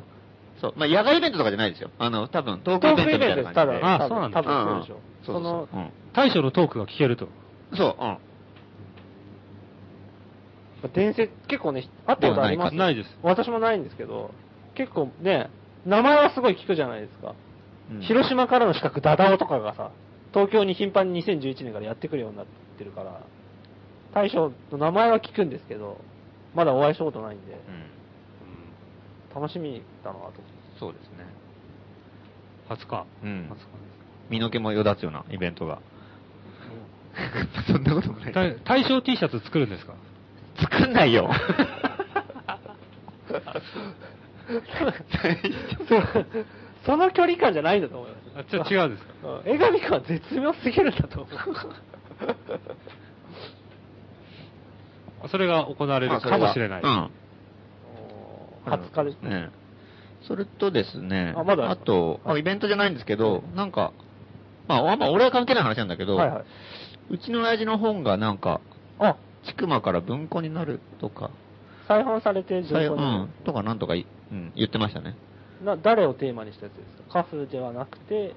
[0.60, 0.74] そう。
[0.76, 1.90] まあ、野外イベントとかじゃないですよ。
[1.98, 3.54] あの、多分、トークイベントみたいな感じで。
[3.54, 5.80] トークイベントですあそうなんだ多分そうでしょうんそそうのそう。
[5.80, 5.90] うん。
[6.12, 7.28] 大将のトークが聞けると。
[7.76, 8.18] そう、うん。
[10.94, 13.10] 伝説、結構ね、あったことありますないです。
[13.22, 14.30] 私もないんですけど、
[14.74, 15.50] 結構ね、
[15.84, 17.34] 名前はすごい聞くじゃないですか。
[17.90, 19.92] うん広島からの資格、ダダオとかがさ、
[20.32, 22.46] 東京に頻繁に2011年からやってくるようになっ
[22.76, 23.22] てるから、
[24.12, 25.98] 大将の名前は聞くんですけど、
[26.54, 27.58] まだお会いしたことないんで、うん。
[29.38, 30.32] 楽しみだなと。
[30.80, 31.26] そうですね。
[32.70, 33.06] 20日。
[33.22, 33.68] うん20日です
[34.30, 35.78] 身の毛もよだつようなイベントが。
[37.68, 38.32] そんなこともない。
[38.32, 39.92] 大大将 T シャツ作るんですか？
[40.58, 41.30] 作んないよ。
[45.88, 46.02] そ
[46.92, 48.38] その距離感じゃないんだと思います。
[48.38, 49.12] あちょ違うんですか？
[49.28, 51.36] うん江上君は絶妙すぎるんだと思う。
[55.28, 56.82] それが行われるかもしれない。
[56.82, 57.10] うん。
[58.66, 59.30] 20日ですね。
[59.30, 59.50] ね。
[60.28, 63.92] それとですね、あまだあと、あイベントじゃないんですけど、なんか、
[64.68, 66.44] まあ、あんま俺は関係ない話なんだけど、はいはい。
[67.10, 68.60] うちの親父の本がなんか、
[68.98, 69.16] あ、
[69.46, 71.30] ちくまから文庫になるとか、
[71.86, 75.14] 再販されてさい情報にうん、とかなんとかい、うん、言ってましたね。
[75.64, 77.22] な誰をテーマにしたやつですか？
[77.22, 78.34] カフではなくて、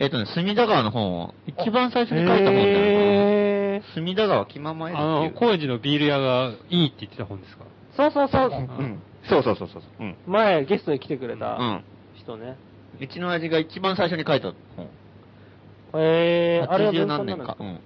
[0.00, 3.94] えっ、とね、隅田川の本を一番最初に書いた本だよへーな。
[3.94, 5.38] 隅田川気ままえるあの、っていう。
[5.38, 7.64] 高円寺のビール屋がいいって言ってた本ですか？
[7.96, 8.50] そうそうそう。
[8.50, 9.02] うん。
[9.28, 9.82] そうそうそうそう。
[10.00, 10.16] うん。
[10.26, 11.84] 前ゲストに来てくれたうん。
[12.16, 12.56] 人ね。
[13.00, 14.88] うちの親父が一番最初に書いた本。
[15.94, 17.56] えー、あれは80文庫何年か？
[17.58, 17.80] うん。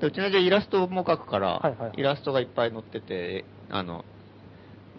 [0.00, 4.04] でうちの親父はイラストも描くから、はいはいはいイラストがいっぱい載ってて、あの、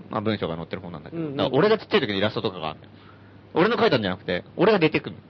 [0.09, 2.91] まあ文章が載ってる本なんだけど、うんうんだから俺がちっちゃい時のイラストとかがあるのよ
[3.53, 5.21] 俺の書いたんじゃなくて、俺が出てくるの。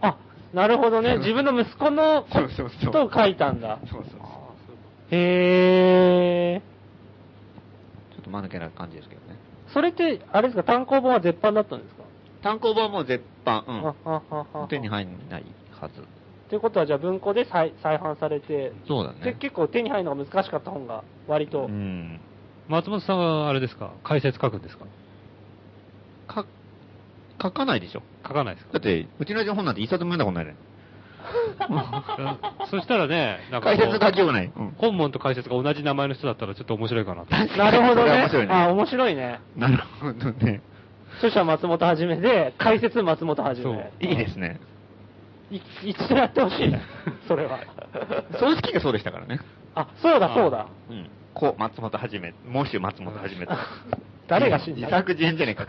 [0.00, 0.18] あ、
[0.52, 1.18] なるほどね。
[1.18, 3.78] 自分の息子のこそうそうそうとを書いたんだ。
[3.88, 4.20] そうそうそう。
[5.12, 6.71] へー。
[8.32, 9.36] 間抜けな感じですけどね。
[9.72, 12.02] それって、あれですか、単行本は絶版だったんですか？
[12.42, 13.86] 単行本はもう絶版、うん。
[13.86, 16.02] ああああ手に入んないはず。
[16.48, 19.20] ということは、じゃあ文庫で再再販されて、そうだね。
[19.22, 21.66] で結構手に入るのが難しかった本が、割と。
[21.66, 22.20] うん。
[22.68, 23.92] 松本さんはあれですか？
[24.04, 24.86] 解説書くんですか？
[26.26, 26.46] か、
[27.42, 28.02] 書かないでしょ。
[28.26, 28.74] 書かないですか？
[28.74, 30.54] だって、うちの本なんて一冊も読んだことないね。
[32.70, 34.52] そしたらね、なんかこう解説書きようがない。
[34.54, 34.74] うん。
[34.78, 37.34] 本門と解説が同じ名前の人だったらちょっと面白いかなと。
[37.56, 38.12] なるほどね。
[38.12, 39.40] 面白いねあ、面白いね。
[39.56, 40.60] なるほどね。
[41.18, 43.92] 著者松本はじめで、解説松本はじそうめ。
[44.00, 44.60] いいですね。
[45.50, 46.80] い一度やってほしいね。
[47.28, 47.58] それは。
[48.38, 49.40] 葬式がそうでしたからね。
[49.74, 50.66] あ、そうだそうだ。
[50.90, 51.10] うん。
[51.34, 53.54] こう、松本はじめ、もし松本はじめと。
[54.28, 55.66] 誰が死んだ自作自演じゃねえか。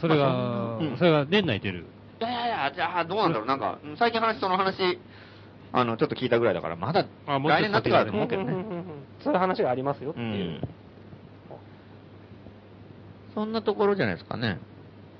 [0.00, 1.86] それが、うんそれが年内出る。
[2.20, 3.48] いやいやいや、じゃあどうなんだろう。
[3.48, 4.98] なんか、うん最近話、その話、
[5.72, 8.54] あの、ちょっと聞いたぐらいだから、まだ、来年になってからだと思うけどね。
[9.22, 10.60] そういう話がありますよってういう。
[10.60, 10.60] ん。
[13.34, 14.58] そんなところじゃないですかね。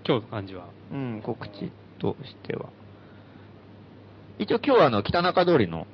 [0.07, 0.69] 今日の感じは。
[0.93, 2.70] うん、告知としては。
[4.39, 5.86] 一応今日はあの、北中通りの、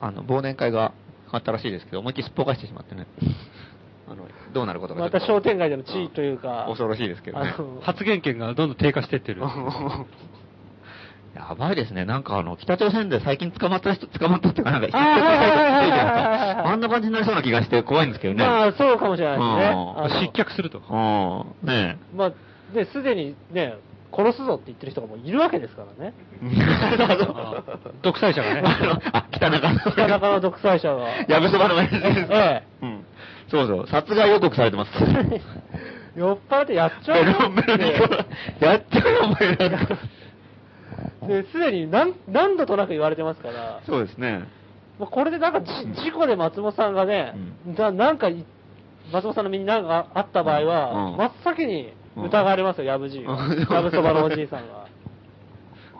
[0.00, 0.92] あの、忘年会が
[1.32, 3.06] あったらしいですけど、思いっきりすっぽかしてしまってね。
[4.08, 7.54] あの、どうなることかまた商店街での地位というか、恐ろしいですけどね。
[7.82, 9.42] 発言権がどんどん低下してってる。
[11.34, 12.06] やばいですね。
[12.06, 14.98] なんかあの、北朝鮮で最近捕まった人、捕まったっていうか、なんか、
[16.66, 18.42] あんな感じになりそうな気がして怖いんですけどね。
[18.42, 19.38] まあ、そうかもしれない
[20.08, 20.20] ですね。
[20.22, 20.78] 失脚すると。
[20.78, 21.68] うん。
[21.68, 22.32] ねまあ、
[22.72, 23.74] で、すでにね、
[24.16, 26.14] 殺すぞって言ってる人がもういるわけですからね。
[28.02, 28.62] 独裁者がね。
[29.12, 29.78] あ、北中の。
[29.92, 31.06] 北中の独裁者が。
[31.28, 31.90] やぶそばの前に。
[32.30, 33.04] えうん。
[33.48, 33.88] そうそう。
[33.88, 34.90] 殺害予告されてます。
[35.00, 35.40] え。
[36.16, 37.90] 酔っ払ってやっちゃうベよベロンに
[38.60, 39.20] やっちゃうよ、
[41.22, 44.44] お前すでに何何度となく言われてますから、そうですね。
[44.98, 45.70] もうこれでなんかじ
[46.04, 47.34] 事故で松本さんがね、
[47.76, 48.46] だなんかい、
[49.12, 54.86] 松本さんの身に何かあった場合は、うん真っ先に疑われますよ、やぶじいやぶそばのおじいさんが。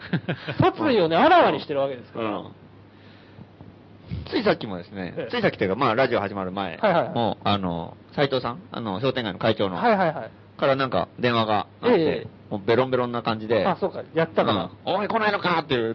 [0.60, 2.42] 殺意をね、あらわにしてるわけですから。
[4.26, 4.30] うん。
[4.30, 6.78] ついさっきもですねええ、ついさっきというか、まあ、ラジオ始まる前
[7.14, 10.30] も、あの、斎藤さん、あの、商店街の会長の、はいはいはい。
[10.58, 12.26] からなんか電話があって、ええ。
[12.50, 14.70] もうベロンベロンな感じで、あ、そうか、やったから。
[14.86, 14.94] うん。
[15.00, 15.94] おい来ないのかっていう、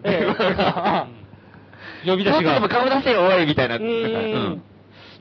[2.06, 2.40] 呼び出しが。
[2.42, 2.68] ちょっとでも。
[2.68, 4.62] 顔出せよ、おいみたいな、うん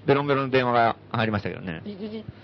[0.05, 1.83] ベロンベロンの電話が入りましたけどね。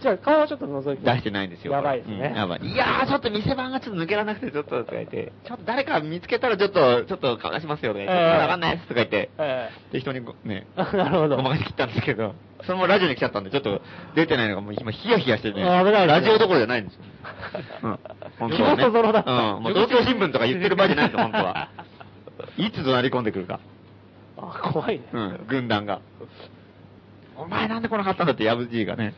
[0.01, 1.03] じゃあ、顔はちょっと覗いて。
[1.03, 1.73] 出してないんですよ。
[1.73, 2.59] やばいですねうんやばい。
[2.61, 11.37] いやー、ちょっと店番がちょっと抜けられなくて、ちょっと、とか言って、ちょっと誰か見つけたらちょっと、ちょっと顔出しますよ、とか言って、ええまだわかんないです、とか言って、え適当にごね、え なるほど。
[11.37, 13.81] ごまかし切ったんですけど、そのままラジオに来ちゃったんで、ちょっと
[14.13, 17.01] 出てないのがもう今ヒヤヒヤしてね、あ危ないねラジオどころじゃないんですよ。
[17.83, 17.99] うん。
[18.37, 19.63] 本当は気もそぞろだうん。
[19.63, 21.69] もう東京新聞とか言ってる場合じゃないんですよ、本当は。
[22.57, 23.59] いつ怒鳴り込んでくるか。
[24.37, 25.03] あ、怖いね。
[25.11, 26.01] うん、軍団が。
[27.37, 29.13] お前なんで来なかったんだって、ヤブジーがね。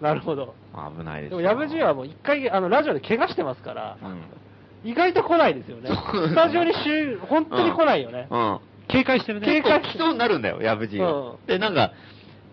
[0.00, 0.54] なるほど。
[0.74, 1.38] 危ないですよ。
[1.38, 4.90] でも、やぶじいはもう一回、あの、ラジオで怪我してますから、うん。
[4.90, 5.88] 意外と来ないですよね。
[5.88, 8.28] そうスタジオに週、本当に来ないよね。
[8.30, 8.60] うん。
[8.88, 9.46] 警戒してるね。
[9.46, 11.12] 警戒結構来そうになるんだよ、ヤブジーが。
[11.12, 11.92] うんで、なんか、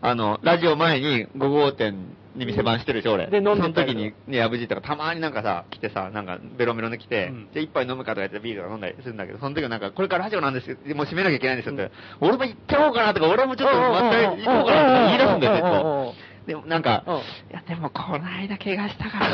[0.02, 1.96] あの、ラジオ前に5号店
[2.36, 3.28] に店番してるでしょ、俺。
[3.28, 16.14] で飲んでその時に、ね、ヤブジーとかたまになんかさ、来てさ、なんかベロベロで来て、うんじゃあ一杯飲むかとか言ってビールとか飲んだりするんだけど、その時はなんか、これからラジオなんですよ、もう閉めなきゃいけないんですよって、俺も行っちゃおうかなとか、俺もちょっとまた行こうかなとか言い出すんだよ、結構。
[16.48, 17.20] でもなんか、うんい
[17.54, 19.30] やでもこの間怪我したから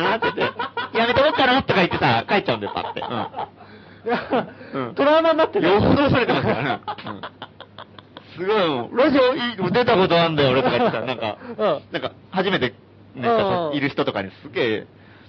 [0.00, 3.00] なーって言って、やめておこうかなとか言ってさ、帰っちゃうんだよ、パって。
[3.00, 4.88] うん。
[4.88, 5.68] う んトラウマになってる。
[5.68, 6.80] よほど恐れてますからね。
[7.06, 7.20] うん
[8.36, 11.00] すごいもう、ラジオいい出たことあんだよ、俺とか言ってた。
[11.00, 11.56] ら、なんか、うん。
[11.92, 12.74] なんか、初めて、
[13.14, 13.28] ね、
[13.74, 14.86] いる人とかにすげえ、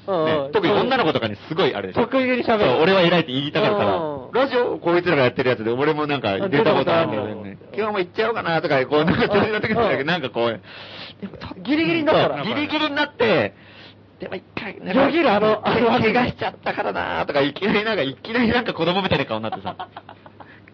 [0.07, 2.03] ね、特に女の子とかにすごいあれでしょ。
[2.03, 2.81] 得意げに喋る。
[2.81, 3.97] 俺は偉いって言いたかったから。
[3.97, 7.57] うん、ラジオこいつらがやってるやつで、俺もなんか出たことあるんだよね。
[7.75, 9.77] 今日も行っちゃおうかなとか、こう、なんか調子乗ってくるん。
[9.77, 10.61] だけど、なんかこう、
[11.63, 12.43] ギリギリになったら。
[12.43, 13.55] ギリギリになって、
[14.19, 19.75] でも一回、ねよぎるあのあの怪我しちゃったからなとか、いきなりなんか、いきなりなんか子供みたいな顔になってさ、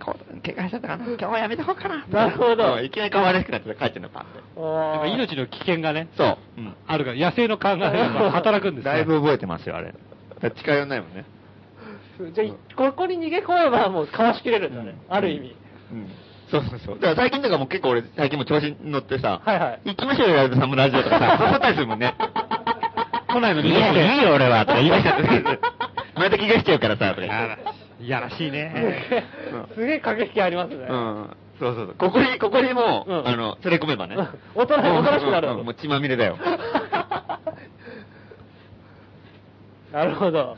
[0.05, 2.05] 怪我しちゃったからな、今日はやめとこうかな。
[2.07, 4.39] なるほどうんいきなり顔悪くなって帰ってんの、パンって。
[4.57, 6.37] あやっぱー命の危険がね、そう。
[6.57, 8.91] うんあるから、野生の考えが働くんですね。
[8.91, 9.93] だいぶ覚えてますよ、あれ。
[10.55, 11.25] 近寄んないもんね。
[12.33, 14.95] じゃあ、ここに逃げ込めばもうかわしきれるんだね。
[15.09, 15.55] ある意味。
[15.91, 16.07] うん。
[16.51, 16.95] そうそうそう。
[16.95, 22.13] だから最近とかも結構俺、最近も調子に乗ってさ、はいはい行きましょうよ、ライブさんもラジオとかさ、 誘ったりするもんね。
[23.27, 25.17] 来ないのにいや、いいよ、俺は、とか言いました
[26.19, 27.80] また気がしちゃうからさ、とか言あって。
[28.01, 29.23] らいやらしいね。
[29.75, 30.87] すげえ駆け引きありますね。
[30.89, 31.37] うん。
[31.59, 31.95] そうそうそう。
[31.95, 34.17] ここに、ここにもう、うんあの、連れ込めばね。
[34.55, 36.37] おとなおとなしくなるうんうんもう血まみれだよ。
[39.93, 40.57] なるほど。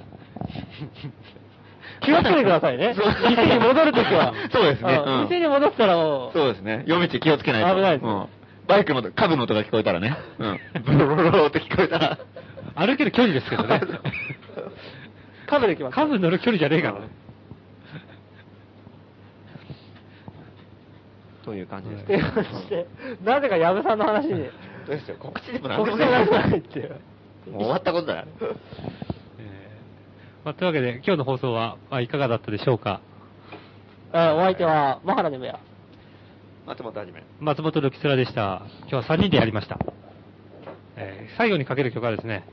[2.02, 2.94] 気をつけてくださいね。
[3.00, 4.34] そう店に戻るときは。
[4.52, 6.84] そうですね店に戻ったらもう、そうですね。
[6.86, 7.76] 夜道気をつけないと。
[7.76, 8.28] 危ないですうん。
[8.68, 10.16] バイクの音、カブの音が聞こえたらね。
[10.40, 10.60] うん。
[10.84, 12.18] ブロロロロって聞こえたら。
[12.76, 13.82] 歩ける距離ですけどね。
[15.48, 15.96] カブできます。
[15.96, 17.08] カブ乗る距離じゃねえからね。
[21.44, 22.88] という感じですっていう感じで、
[23.24, 24.50] なぜか矢部さんの話に、
[24.86, 25.18] そうですよ。
[25.20, 26.90] 告知でもなん告でもな知がないくないっていう。
[27.52, 28.28] もう終わったことだよ。
[28.42, 28.56] えー
[30.46, 33.02] まあ、というわけで、今日の放送は、まあ、いかがだったでしょうか？
[34.14, 35.60] あお相手は、マハラネムヤ。
[36.66, 37.24] 松本はじめ。
[37.40, 38.64] 松本るきつらでした。
[38.90, 39.80] 今日は3人でやりました。
[40.96, 42.44] えー最後にかける曲はですね、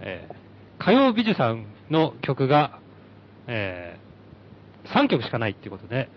[0.00, 0.34] えー
[0.82, 2.78] 火曜美術さんの曲が、
[3.46, 3.98] え
[4.94, 6.08] 3曲しかないっていうことで、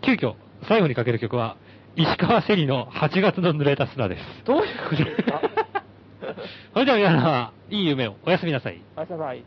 [0.00, 0.36] 急遽、
[0.68, 1.56] 最後にかける曲は、
[1.96, 4.22] 石川セリの8月の濡れた砂です。
[4.44, 5.40] どういうことですか？
[6.74, 8.16] それでは皆様、いい夢を。
[8.24, 8.80] おやすみなさい。
[8.96, 9.42] おやすみなさい。